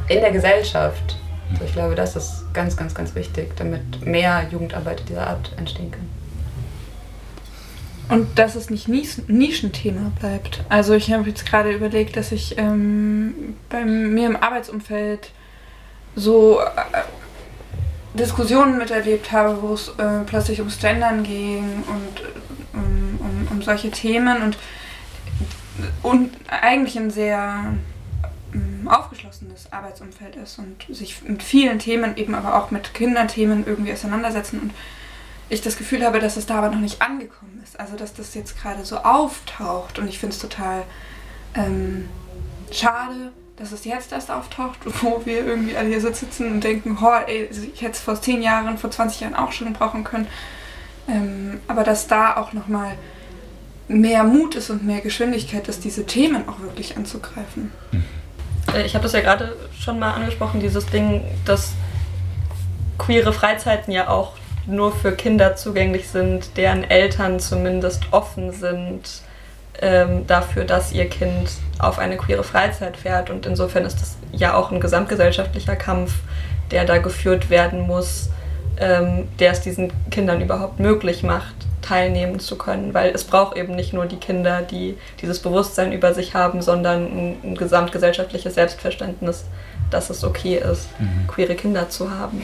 in 0.07 0.21
der 0.21 0.31
Gesellschaft. 0.31 1.17
Also 1.51 1.65
ich 1.65 1.73
glaube, 1.73 1.95
das 1.95 2.15
ist 2.15 2.45
ganz, 2.53 2.75
ganz, 2.75 2.93
ganz 2.93 3.15
wichtig, 3.15 3.55
damit 3.55 4.05
mehr 4.05 4.47
Jugendarbeit 4.51 5.03
dieser 5.07 5.27
Art 5.27 5.51
entstehen 5.57 5.91
kann. 5.91 6.07
Und 8.09 8.39
dass 8.39 8.55
es 8.55 8.71
nicht 8.71 8.87
Nis 8.87 9.21
Nischenthema 9.27 10.11
bleibt. 10.19 10.63
Also 10.67 10.95
ich 10.95 11.11
habe 11.13 11.29
jetzt 11.29 11.45
gerade 11.45 11.71
überlegt, 11.71 12.17
dass 12.17 12.31
ich 12.31 12.57
ähm, 12.57 13.55
bei 13.69 13.85
mir 13.85 14.25
im 14.25 14.35
Arbeitsumfeld 14.35 15.31
so 16.15 16.59
äh, 16.59 17.03
Diskussionen 18.13 18.77
miterlebt 18.77 19.31
habe, 19.31 19.61
wo 19.61 19.73
es 19.73 19.89
äh, 19.97 20.23
plötzlich 20.25 20.59
ums 20.59 20.79
Gendern 20.79 21.23
ging 21.23 21.83
und 21.87 22.19
äh, 22.19 22.77
um, 22.77 23.19
um, 23.19 23.47
um 23.51 23.61
solche 23.61 23.91
Themen 23.91 24.41
und, 24.41 24.57
und 26.03 26.31
eigentlich 26.47 26.97
ein 26.97 27.11
sehr 27.11 27.73
ähm, 28.53 28.87
aufgeschlossenes 28.87 29.71
Arbeitsumfeld 29.71 30.35
ist 30.35 30.59
und 30.59 30.85
sich 30.89 31.21
mit 31.23 31.43
vielen 31.43 31.79
Themen, 31.79 32.17
eben 32.17 32.33
aber 32.33 32.55
auch 32.55 32.71
mit 32.71 32.93
Kinderthemen 32.93 33.65
irgendwie 33.65 33.93
auseinandersetzen 33.93 34.59
und 34.59 34.73
ich 35.49 35.61
das 35.61 35.77
Gefühl 35.77 36.05
habe, 36.05 36.19
dass 36.19 36.37
es 36.37 36.45
da 36.45 36.59
aber 36.59 36.69
noch 36.69 36.79
nicht 36.79 37.01
angekommen 37.01 37.61
ist. 37.63 37.79
Also 37.79 37.95
dass 37.95 38.13
das 38.13 38.33
jetzt 38.33 38.59
gerade 38.59 38.85
so 38.85 38.97
auftaucht 38.97 39.99
und 39.99 40.07
ich 40.07 40.19
finde 40.19 40.35
es 40.35 40.41
total 40.41 40.83
ähm, 41.55 42.09
schade, 42.71 43.31
dass 43.59 43.71
es 43.71 43.85
jetzt 43.85 44.11
erst 44.11 44.31
auftaucht, 44.31 44.79
wo 45.01 45.21
wir 45.25 45.45
irgendwie 45.45 45.75
alle 45.75 45.89
hier 45.89 46.01
so 46.01 46.11
sitzen 46.11 46.51
und 46.51 46.63
denken, 46.63 46.97
oh, 47.01 47.27
ey, 47.27 47.49
ich 47.73 47.81
hätte 47.81 47.93
es 47.93 47.99
vor 47.99 48.19
10 48.19 48.41
Jahren, 48.41 48.77
vor 48.77 48.89
20 48.89 49.21
Jahren 49.21 49.35
auch 49.35 49.51
schon 49.51 49.73
brauchen 49.73 50.03
können. 50.03 50.27
Ähm, 51.07 51.59
aber 51.67 51.83
dass 51.83 52.07
da 52.07 52.37
auch 52.37 52.53
nochmal 52.53 52.93
mehr 53.87 54.23
Mut 54.23 54.55
ist 54.55 54.69
und 54.69 54.85
mehr 54.85 55.01
Geschwindigkeit 55.01 55.67
ist, 55.67 55.83
diese 55.83 56.05
Themen 56.05 56.47
auch 56.47 56.59
wirklich 56.59 56.95
anzugreifen. 56.95 57.71
Äh, 58.73 58.85
Ich 58.85 58.93
habe 58.93 59.03
das 59.03 59.13
ja 59.13 59.21
gerade 59.21 59.55
schon 59.77 59.99
mal 59.99 60.13
angesprochen, 60.13 60.59
dieses 60.59 60.85
Ding, 60.85 61.23
dass 61.45 61.73
queere 62.97 63.33
Freizeiten 63.33 63.91
ja 63.91 64.09
auch 64.09 64.33
nur 64.67 64.91
für 64.91 65.11
Kinder 65.13 65.55
zugänglich 65.55 66.07
sind, 66.09 66.55
deren 66.55 66.83
Eltern 66.83 67.39
zumindest 67.39 68.03
offen 68.11 68.51
sind 68.51 69.23
ähm, 69.81 70.27
dafür, 70.27 70.65
dass 70.65 70.91
ihr 70.91 71.07
Kind 71.09 71.49
auf 71.79 71.99
eine 71.99 72.17
queere 72.17 72.43
Freizeit 72.43 72.97
fährt. 72.97 73.29
Und 73.29 73.45
insofern 73.45 73.85
ist 73.85 74.01
das 74.01 74.17
ja 74.31 74.55
auch 74.55 74.71
ein 74.71 74.79
gesamtgesellschaftlicher 74.79 75.75
Kampf, 75.75 76.13
der 76.71 76.85
da 76.85 76.97
geführt 76.97 77.49
werden 77.49 77.81
muss, 77.81 78.29
ähm, 78.77 79.27
der 79.39 79.51
es 79.51 79.61
diesen 79.61 79.91
Kindern 80.11 80.41
überhaupt 80.41 80.79
möglich 80.79 81.23
macht, 81.23 81.55
teilnehmen 81.81 82.39
zu 82.39 82.57
können. 82.57 82.93
Weil 82.93 83.11
es 83.11 83.23
braucht 83.23 83.57
eben 83.57 83.75
nicht 83.75 83.93
nur 83.93 84.05
die 84.05 84.17
Kinder, 84.17 84.61
die 84.61 84.97
dieses 85.21 85.39
Bewusstsein 85.39 85.91
über 85.93 86.13
sich 86.13 86.33
haben, 86.33 86.61
sondern 86.61 87.05
ein, 87.05 87.37
ein 87.43 87.55
gesamtgesellschaftliches 87.55 88.55
Selbstverständnis, 88.55 89.45
dass 89.89 90.09
es 90.09 90.23
okay 90.23 90.57
ist, 90.57 90.89
queere 91.27 91.55
Kinder 91.55 91.89
zu 91.89 92.11
haben. 92.11 92.41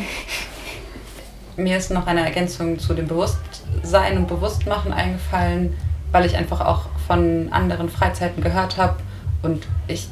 Mir 1.57 1.77
ist 1.77 1.91
noch 1.91 2.07
eine 2.07 2.25
Ergänzung 2.25 2.79
zu 2.79 2.93
dem 2.93 3.07
Bewusstsein 3.07 4.17
und 4.17 4.27
Bewusstmachen 4.27 4.91
eingefallen, 4.91 5.75
weil 6.11 6.25
ich 6.25 6.35
einfach 6.35 6.61
auch 6.61 6.87
von 7.07 7.49
anderen 7.51 7.89
Freizeiten 7.89 8.43
gehört 8.43 8.77
habe 8.77 8.95
und 9.43 9.65
ich 9.87 10.07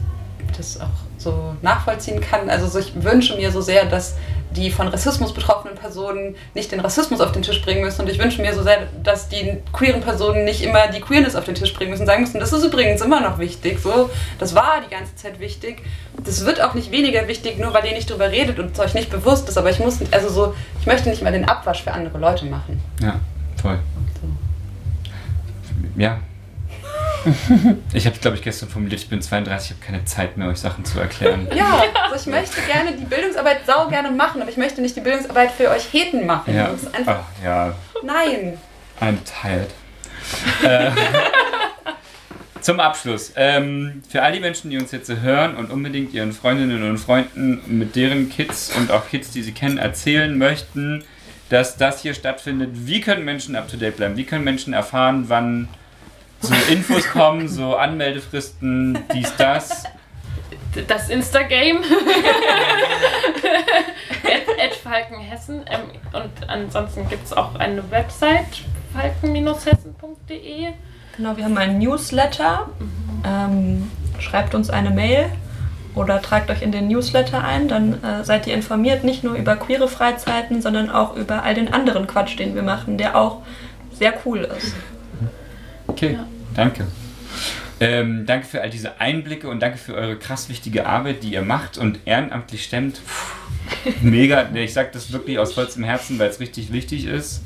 das 0.57 0.79
auch 0.79 0.87
so 1.17 1.55
nachvollziehen 1.61 2.21
kann. 2.21 2.49
Also 2.49 2.67
so, 2.67 2.79
ich 2.79 3.03
wünsche 3.03 3.35
mir 3.35 3.51
so 3.51 3.61
sehr, 3.61 3.85
dass 3.85 4.15
die 4.51 4.69
von 4.69 4.87
Rassismus 4.87 5.33
betroffenen 5.33 5.75
Personen 5.75 6.35
nicht 6.53 6.71
den 6.71 6.79
Rassismus 6.79 7.21
auf 7.21 7.31
den 7.31 7.41
Tisch 7.41 7.61
bringen 7.63 7.81
müssen 7.81 8.01
und 8.01 8.09
ich 8.09 8.19
wünsche 8.19 8.41
mir 8.41 8.53
so 8.53 8.61
sehr, 8.61 8.87
dass 9.01 9.27
die 9.29 9.57
queeren 9.71 10.01
Personen 10.01 10.45
nicht 10.45 10.61
immer 10.61 10.87
die 10.89 11.01
Queerness 11.01 11.35
auf 11.35 11.45
den 11.45 11.55
Tisch 11.55 11.73
bringen 11.73 11.89
müssen, 11.89 12.05
sagen 12.05 12.21
müssen, 12.21 12.39
das 12.39 12.53
ist 12.53 12.63
übrigens 12.63 13.01
immer 13.01 13.19
noch 13.19 13.39
wichtig, 13.39 13.79
so, 13.79 14.11
das 14.37 14.53
war 14.53 14.81
die 14.85 14.93
ganze 14.93 15.15
Zeit 15.15 15.39
wichtig. 15.39 15.81
Das 16.23 16.45
wird 16.45 16.61
auch 16.61 16.75
nicht 16.75 16.91
weniger 16.91 17.27
wichtig, 17.27 17.57
nur 17.57 17.73
weil 17.73 17.85
ihr 17.85 17.93
nicht 17.93 18.09
drüber 18.09 18.29
redet 18.29 18.59
und 18.59 18.73
es 18.73 18.79
euch 18.79 18.93
nicht 18.93 19.09
bewusst 19.09 19.49
ist, 19.49 19.57
aber 19.57 19.71
ich 19.71 19.79
muss, 19.79 19.97
also 20.11 20.29
so, 20.29 20.53
ich 20.79 20.85
möchte 20.85 21.09
nicht 21.09 21.23
mal 21.23 21.31
den 21.31 21.45
Abwasch 21.45 21.83
für 21.83 21.91
andere 21.91 22.19
Leute 22.19 22.45
machen. 22.45 22.79
Ja, 23.01 23.19
voll. 23.59 23.79
Ja. 25.95 26.19
Ich 27.93 28.05
habe 28.05 28.17
glaube 28.17 28.37
ich, 28.37 28.43
gestern 28.43 28.69
formuliert, 28.69 29.01
ich 29.01 29.09
bin 29.09 29.21
32, 29.21 29.71
ich 29.71 29.77
habe 29.77 29.85
keine 29.85 30.05
Zeit 30.05 30.37
mehr, 30.37 30.47
euch 30.47 30.57
Sachen 30.57 30.85
zu 30.85 30.99
erklären. 30.99 31.47
Ja, 31.55 31.83
also 32.03 32.15
ich 32.15 32.25
möchte 32.25 32.61
gerne 32.61 32.93
die 32.97 33.05
Bildungsarbeit 33.05 33.61
sau 33.65 33.87
gerne 33.87 34.11
machen, 34.11 34.41
aber 34.41 34.49
ich 34.49 34.57
möchte 34.57 34.81
nicht 34.81 34.95
die 34.95 35.01
Bildungsarbeit 35.01 35.51
für 35.51 35.69
euch 35.69 35.91
Heten 35.91 36.25
machen. 36.25 36.55
Ja. 36.55 36.69
Das 36.69 36.83
ist 36.83 36.95
einfach, 36.95 37.19
Ach, 37.21 37.43
ja, 37.43 37.75
nein. 38.03 38.57
I'm 38.99 39.17
tired. 39.23 39.69
äh, 40.63 40.91
zum 42.61 42.79
Abschluss. 42.79 43.33
Ähm, 43.35 44.01
für 44.09 44.23
all 44.23 44.31
die 44.31 44.39
Menschen, 44.39 44.69
die 44.69 44.77
uns 44.77 44.91
jetzt 44.91 45.11
hören 45.11 45.55
und 45.55 45.69
unbedingt 45.69 46.13
ihren 46.13 46.31
Freundinnen 46.31 46.89
und 46.89 46.97
Freunden 46.97 47.61
mit 47.67 47.95
deren 47.95 48.29
Kids 48.29 48.71
und 48.75 48.91
auch 48.91 49.09
Kids, 49.09 49.31
die 49.31 49.43
sie 49.43 49.51
kennen, 49.51 49.77
erzählen 49.77 50.37
möchten, 50.37 51.03
dass 51.49 51.77
das 51.77 52.01
hier 52.01 52.13
stattfindet. 52.13 52.69
Wie 52.73 53.01
können 53.01 53.25
Menschen 53.25 53.55
up 53.55 53.67
to 53.67 53.77
date 53.77 53.97
bleiben? 53.97 54.17
Wie 54.17 54.23
können 54.23 54.43
Menschen 54.43 54.73
erfahren, 54.73 55.25
wann 55.27 55.67
so 56.43 56.53
Infos 56.71 57.09
kommen, 57.09 57.47
so 57.47 57.75
Anmeldefristen, 57.75 58.99
dies, 59.13 59.33
das? 59.37 59.83
Das 60.87 61.09
Instagame. 61.09 61.79
at, 64.23 64.65
at 64.65 64.75
Falkenhessen. 64.75 65.61
Ähm, 65.69 65.81
und 66.13 66.49
ansonsten 66.49 67.07
gibt 67.09 67.25
es 67.25 67.33
auch 67.33 67.55
eine 67.55 67.89
Website, 67.91 68.63
falken-hessen.de. 68.93 70.67
Genau, 71.15 71.37
wir 71.37 71.45
haben 71.45 71.57
einen 71.57 71.77
Newsletter. 71.77 72.69
Ähm, 73.25 73.89
schreibt 74.19 74.55
uns 74.55 74.69
eine 74.69 74.89
Mail 74.89 75.29
oder 75.95 76.21
tragt 76.21 76.49
euch 76.49 76.61
in 76.61 76.71
den 76.71 76.87
Newsletter 76.87 77.43
ein. 77.43 77.67
Dann 77.67 78.03
äh, 78.03 78.23
seid 78.23 78.47
ihr 78.47 78.55
informiert 78.55 79.03
nicht 79.03 79.23
nur 79.23 79.35
über 79.35 79.55
queere 79.55 79.87
Freizeiten, 79.87 80.61
sondern 80.61 80.89
auch 80.89 81.15
über 81.15 81.43
all 81.43 81.53
den 81.53 81.71
anderen 81.71 82.07
Quatsch, 82.07 82.37
den 82.37 82.55
wir 82.55 82.63
machen, 82.63 82.97
der 82.97 83.15
auch 83.15 83.43
sehr 83.93 84.13
cool 84.25 84.49
ist. 84.57 84.75
Okay, 85.87 86.17
danke. 86.55 86.85
Ähm, 87.79 88.25
danke 88.25 88.45
für 88.45 88.61
all 88.61 88.69
diese 88.69 89.01
Einblicke 89.01 89.49
und 89.49 89.59
danke 89.59 89.77
für 89.77 89.93
eure 89.93 90.17
krass 90.17 90.47
wichtige 90.47 90.85
Arbeit, 90.85 91.23
die 91.23 91.33
ihr 91.33 91.41
macht 91.41 91.77
und 91.77 91.99
ehrenamtlich 92.05 92.63
stemmt. 92.63 93.01
Puh, 93.05 93.91
mega. 94.01 94.47
Ich 94.53 94.73
sage 94.73 94.89
das 94.93 95.11
wirklich 95.11 95.39
aus 95.39 95.53
vollstem 95.53 95.83
Herzen, 95.83 96.19
weil 96.19 96.29
es 96.29 96.39
richtig 96.39 96.71
wichtig 96.71 97.05
ist. 97.05 97.41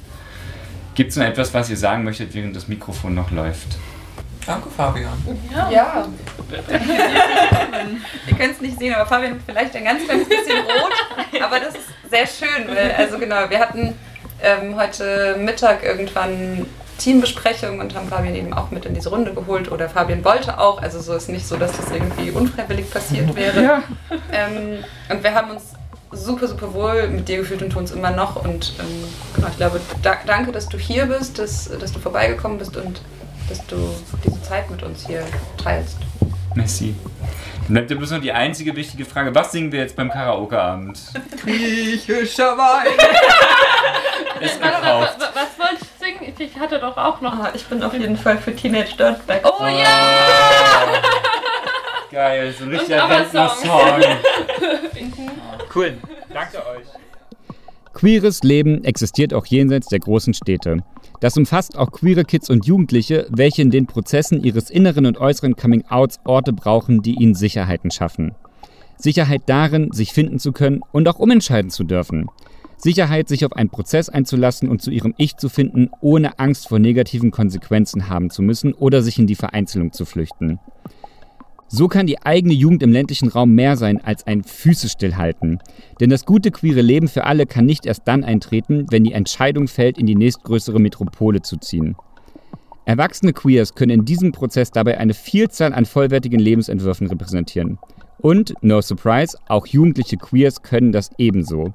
Gibt 0.96 1.12
es 1.12 1.18
noch 1.18 1.26
etwas, 1.26 1.54
was 1.54 1.70
ihr 1.70 1.78
sagen 1.78 2.04
möchtet, 2.04 2.34
während 2.34 2.56
das 2.56 2.68
Mikrofon 2.68 3.16
noch 3.16 3.32
läuft? 3.32 3.78
Danke, 4.46 4.70
Fabian. 4.70 5.14
Ja. 5.52 5.70
Ja. 5.70 6.08
Ihr 8.28 8.38
könnt 8.38 8.54
es 8.54 8.62
nicht 8.62 8.80
sehen, 8.80 8.94
aber 8.96 9.06
Fabian 9.06 9.34
hat 9.34 9.40
vielleicht 9.46 9.76
ein 9.76 9.84
ganz 9.84 10.06
kleines 10.06 10.28
bisschen 10.28 10.58
rot. 10.58 11.42
Aber 11.44 11.60
das 11.60 11.76
ist 11.76 11.88
sehr 12.10 12.26
schön, 12.26 12.68
weil, 12.68 12.92
also 12.92 13.20
genau, 13.20 13.50
wir 13.50 13.60
hatten 13.60 13.94
ähm, 14.42 14.76
heute 14.76 15.36
Mittag 15.40 15.84
irgendwann 15.84 16.66
Teambesprechung 16.98 17.80
und 17.80 17.96
haben 17.96 18.08
Fabian 18.08 18.36
eben 18.36 18.54
auch 18.54 18.72
mit 18.72 18.86
in 18.86 18.94
diese 18.94 19.10
Runde 19.10 19.34
geholt. 19.34 19.72
Oder 19.72 19.90
Fabian 19.90 20.24
wollte 20.24 20.60
auch. 20.60 20.82
Also 20.82 21.00
so 21.00 21.14
ist 21.16 21.30
nicht 21.30 21.48
so, 21.48 21.58
dass 21.58 21.72
das 21.78 21.92
irgendwie 21.92 22.32
unfreiwillig 22.32 22.90
passiert 22.92 23.36
wäre. 23.36 23.84
Ähm, 24.32 24.84
und 25.10 25.24
wir 25.24 25.34
haben 25.34 25.52
uns 25.52 25.74
super, 26.12 26.48
super 26.48 26.74
wohl 26.74 27.08
mit 27.08 27.28
dir 27.28 27.38
gefühlt 27.38 27.62
und 27.62 27.70
tun 27.72 27.84
es 27.86 27.92
immer 27.92 28.12
noch. 28.12 28.36
Und 28.44 28.74
ähm, 28.80 29.04
genau, 29.36 29.48
ich 29.48 29.58
glaube, 29.58 29.80
da, 30.02 30.18
danke, 30.26 30.52
dass 30.52 30.68
du 30.70 30.78
hier 30.78 31.06
bist, 31.08 31.40
dass, 31.40 31.70
dass 31.80 31.92
du 31.92 32.00
vorbeigekommen 32.00 32.58
bist 32.58 32.76
und 32.78 33.02
dass 33.50 33.66
du 33.68 33.76
diese 34.24 34.42
Zeit 34.44 34.70
mit 34.70 34.84
uns 34.84 35.08
hier 35.08 35.24
teilst. 35.62 35.98
Merci. 36.56 36.96
Dann 37.68 37.74
bleibt 37.74 37.92
ja 37.92 37.98
bloß 37.98 38.12
noch 38.12 38.22
die 38.22 38.32
einzige 38.32 38.76
wichtige 38.76 39.06
Frage. 39.06 39.34
Was 39.36 39.52
singen 39.52 39.72
wir 39.72 39.80
jetzt 39.80 39.96
beim 39.96 40.10
Karaoke-Abend? 40.10 41.00
Griechischer 41.44 42.58
Wein. 42.58 42.88
Ist 44.40 44.62
Was, 44.62 44.70
gekauft. 44.70 45.16
was, 45.20 45.30
was 45.36 45.57
wollte 45.57 45.57
ich 46.40 46.58
hatte 46.58 46.80
doch 46.80 46.98
auch 46.98 47.22
noch. 47.22 47.34
Ah, 47.34 47.52
ich 47.54 47.66
bin 47.66 47.82
auf 47.84 47.94
jeden 47.94 48.18
Fall 48.18 48.38
für 48.38 48.56
Teenage 48.56 48.96
Dirtbag. 48.98 49.42
Oh 49.44 49.66
ja! 49.66 50.88
Geil, 52.12 52.54
so 52.58 52.64
ein 52.64 52.70
richtiger 52.70 53.04
aber 53.04 53.20
Rentner-Song. 53.20 54.02
Cool. 55.76 55.98
Danke 56.34 56.58
euch. 56.58 56.88
Queeres 57.94 58.42
Leben 58.42 58.84
existiert 58.84 59.34
auch 59.34 59.46
jenseits 59.46 59.88
der 59.88 60.00
großen 60.00 60.34
Städte. 60.34 60.78
Das 61.20 61.38
umfasst 61.38 61.78
auch 61.78 61.92
queere 61.92 62.24
Kids 62.26 62.50
und 62.50 62.66
Jugendliche, 62.66 63.28
welche 63.30 63.62
in 63.62 63.70
den 63.70 63.86
Prozessen 63.86 64.44
ihres 64.44 64.70
inneren 64.70 65.06
und 65.06 65.20
äußeren 65.20 65.56
Coming-outs 65.56 66.20
Orte 66.24 66.54
brauchen, 66.54 67.02
die 67.02 67.16
ihnen 67.16 67.36
Sicherheiten 67.36 67.92
schaffen. 67.92 68.34
Sicherheit 68.98 69.44
darin, 69.48 69.92
sich 69.92 70.14
finden 70.14 70.40
zu 70.40 70.52
können 70.52 70.82
und 70.92 71.08
auch 71.08 71.20
umentscheiden 71.20 71.70
zu 71.70 71.84
dürfen. 71.84 72.28
Sicherheit, 72.78 73.28
sich 73.28 73.44
auf 73.44 73.54
einen 73.54 73.70
Prozess 73.70 74.08
einzulassen 74.08 74.70
und 74.70 74.82
zu 74.82 74.92
ihrem 74.92 75.14
Ich 75.18 75.36
zu 75.38 75.50
finden, 75.50 75.90
ohne 76.00 76.40
Angst 76.40 76.68
vor 76.68 76.80
negativen 76.80 77.32
Konsequenzen 77.32 78.08
haben 78.08 78.30
zu 78.30 78.42
müssen 78.42 78.74
oder 78.74 79.02
sich 79.02 79.18
in 79.18 79.28
die 79.28 79.36
Vereinzelung 79.36 79.92
zu 79.92 80.06
flüchten. 80.06 80.60
So 81.70 81.90
kann 81.90 82.08
die 82.08 82.22
eigene 82.22 82.54
Jugend 82.54 82.82
im 82.82 82.94
ländlichen 82.94 83.28
Raum 83.28 83.54
mehr 83.54 83.76
sein 83.76 84.00
als 84.02 84.26
ein 84.26 84.44
Füße 84.44 84.88
stillhalten. 84.88 85.60
Denn 86.00 86.10
das 86.10 86.26
gute 86.26 86.52
queere 86.52 86.82
Leben 86.82 87.10
für 87.10 87.26
alle 87.26 87.46
kann 87.46 87.66
nicht 87.66 87.86
erst 87.86 88.04
dann 88.06 88.24
eintreten, 88.24 88.86
wenn 88.90 89.04
die 89.04 89.12
Entscheidung 89.12 89.68
fällt, 89.68 89.98
in 89.98 90.06
die 90.06 90.16
nächstgrößere 90.16 90.80
Metropole 90.80 91.42
zu 91.42 91.58
ziehen. 91.58 91.98
Erwachsene 92.86 93.34
Queers 93.34 93.76
können 93.76 94.00
in 94.00 94.06
diesem 94.06 94.32
Prozess 94.32 94.72
dabei 94.72 94.98
eine 94.98 95.14
Vielzahl 95.14 95.74
an 95.74 95.86
vollwertigen 95.86 96.40
Lebensentwürfen 96.40 97.08
repräsentieren. 97.08 97.80
Und, 98.20 98.54
no 98.62 98.80
surprise, 98.80 99.38
auch 99.50 99.68
jugendliche 99.68 100.16
Queers 100.16 100.62
können 100.62 100.94
das 100.94 101.10
ebenso. 101.18 101.74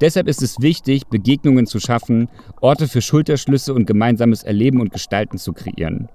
Deshalb 0.00 0.28
ist 0.28 0.42
es 0.42 0.60
wichtig, 0.60 1.06
Begegnungen 1.08 1.66
zu 1.66 1.78
schaffen, 1.78 2.28
Orte 2.60 2.88
für 2.88 3.02
Schulterschlüsse 3.02 3.74
und 3.74 3.86
gemeinsames 3.86 4.42
Erleben 4.42 4.80
und 4.80 4.92
Gestalten 4.92 5.38
zu 5.38 5.52
kreieren. 5.52 6.08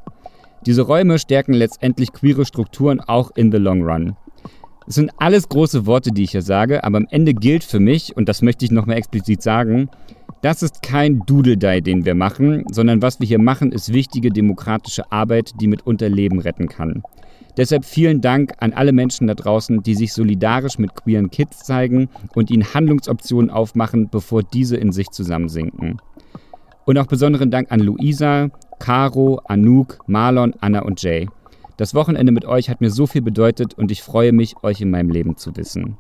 Diese 0.65 0.81
Räume 0.81 1.19
stärken 1.19 1.53
letztendlich 1.53 2.11
queere 2.11 2.45
Strukturen 2.45 2.99
auch 2.99 3.31
in 3.35 3.51
the 3.51 3.59
long 3.59 3.83
run. 3.83 4.15
Es 4.87 4.95
sind 4.95 5.11
alles 5.17 5.49
große 5.49 5.85
Worte, 5.85 6.11
die 6.11 6.23
ich 6.23 6.31
hier 6.31 6.41
sage, 6.41 6.83
aber 6.83 6.97
am 6.97 7.07
Ende 7.09 7.33
gilt 7.33 7.63
für 7.63 7.79
mich, 7.79 8.15
und 8.17 8.29
das 8.29 8.41
möchte 8.41 8.65
ich 8.65 8.71
nochmal 8.71 8.97
explizit 8.97 9.41
sagen, 9.41 9.89
das 10.41 10.61
ist 10.61 10.83
kein 10.83 11.21
Doodle-Die, 11.25 11.81
den 11.81 12.05
wir 12.05 12.13
machen, 12.13 12.65
sondern 12.71 13.01
was 13.01 13.19
wir 13.19 13.27
hier 13.27 13.39
machen, 13.39 13.71
ist 13.71 13.93
wichtige 13.93 14.29
demokratische 14.29 15.11
Arbeit, 15.11 15.53
die 15.59 15.67
mitunter 15.67 16.09
Leben 16.09 16.39
retten 16.39 16.67
kann. 16.67 17.01
Deshalb 17.57 17.85
vielen 17.85 18.21
Dank 18.21 18.53
an 18.59 18.73
alle 18.73 18.91
Menschen 18.91 19.27
da 19.27 19.33
draußen, 19.33 19.81
die 19.81 19.95
sich 19.95 20.13
solidarisch 20.13 20.77
mit 20.77 20.93
queeren 20.95 21.29
Kids 21.29 21.59
zeigen 21.59 22.09
und 22.33 22.51
ihnen 22.51 22.73
Handlungsoptionen 22.73 23.49
aufmachen, 23.49 24.09
bevor 24.09 24.43
diese 24.43 24.75
in 24.75 24.91
sich 24.91 25.09
zusammensinken. 25.11 26.01
Und 26.85 26.97
auch 26.97 27.07
besonderen 27.07 27.51
Dank 27.51 27.71
an 27.71 27.79
Luisa, 27.79 28.49
Caro, 28.79 29.41
Anouk, 29.45 29.99
Marlon, 30.07 30.53
Anna 30.59 30.81
und 30.81 31.01
Jay. 31.01 31.27
Das 31.77 31.93
Wochenende 31.93 32.31
mit 32.31 32.45
euch 32.45 32.69
hat 32.69 32.81
mir 32.81 32.91
so 32.91 33.07
viel 33.07 33.21
bedeutet 33.21 33.73
und 33.73 33.91
ich 33.91 34.01
freue 34.01 34.31
mich, 34.31 34.55
euch 34.63 34.81
in 34.81 34.91
meinem 34.91 35.09
Leben 35.09 35.35
zu 35.37 35.55
wissen. 35.55 35.97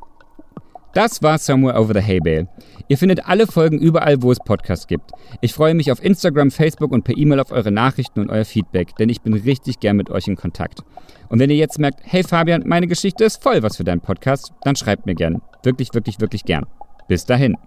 Das 0.95 1.21
war 1.21 1.37
Somewhere 1.37 1.77
Over 1.77 1.93
the 1.93 1.99
Hay 1.99 2.21
Bale. 2.21 2.47
Ihr 2.87 2.97
findet 2.97 3.27
alle 3.27 3.47
Folgen 3.47 3.79
überall, 3.79 4.21
wo 4.21 4.31
es 4.31 4.39
Podcasts 4.39 4.87
gibt. 4.87 5.11
Ich 5.41 5.53
freue 5.53 5.73
mich 5.73 5.91
auf 5.91 6.01
Instagram, 6.01 6.51
Facebook 6.51 6.93
und 6.93 7.03
per 7.03 7.17
E-Mail 7.17 7.41
auf 7.41 7.51
eure 7.51 7.69
Nachrichten 7.69 8.21
und 8.21 8.29
euer 8.29 8.45
Feedback, 8.45 8.95
denn 8.95 9.09
ich 9.09 9.21
bin 9.21 9.33
richtig 9.33 9.81
gern 9.81 9.97
mit 9.97 10.09
euch 10.09 10.29
in 10.29 10.37
Kontakt. 10.37 10.83
Und 11.27 11.39
wenn 11.39 11.49
ihr 11.49 11.57
jetzt 11.57 11.79
merkt, 11.79 11.99
hey 12.03 12.23
Fabian, 12.23 12.63
meine 12.65 12.87
Geschichte 12.87 13.25
ist 13.25 13.43
voll 13.43 13.61
was 13.61 13.75
für 13.75 13.83
deinen 13.83 13.99
Podcast, 13.99 14.53
dann 14.63 14.77
schreibt 14.77 15.05
mir 15.05 15.15
gern. 15.15 15.41
Wirklich, 15.63 15.93
wirklich, 15.93 16.21
wirklich 16.21 16.45
gern. 16.45 16.65
Bis 17.09 17.25
dahin. 17.25 17.57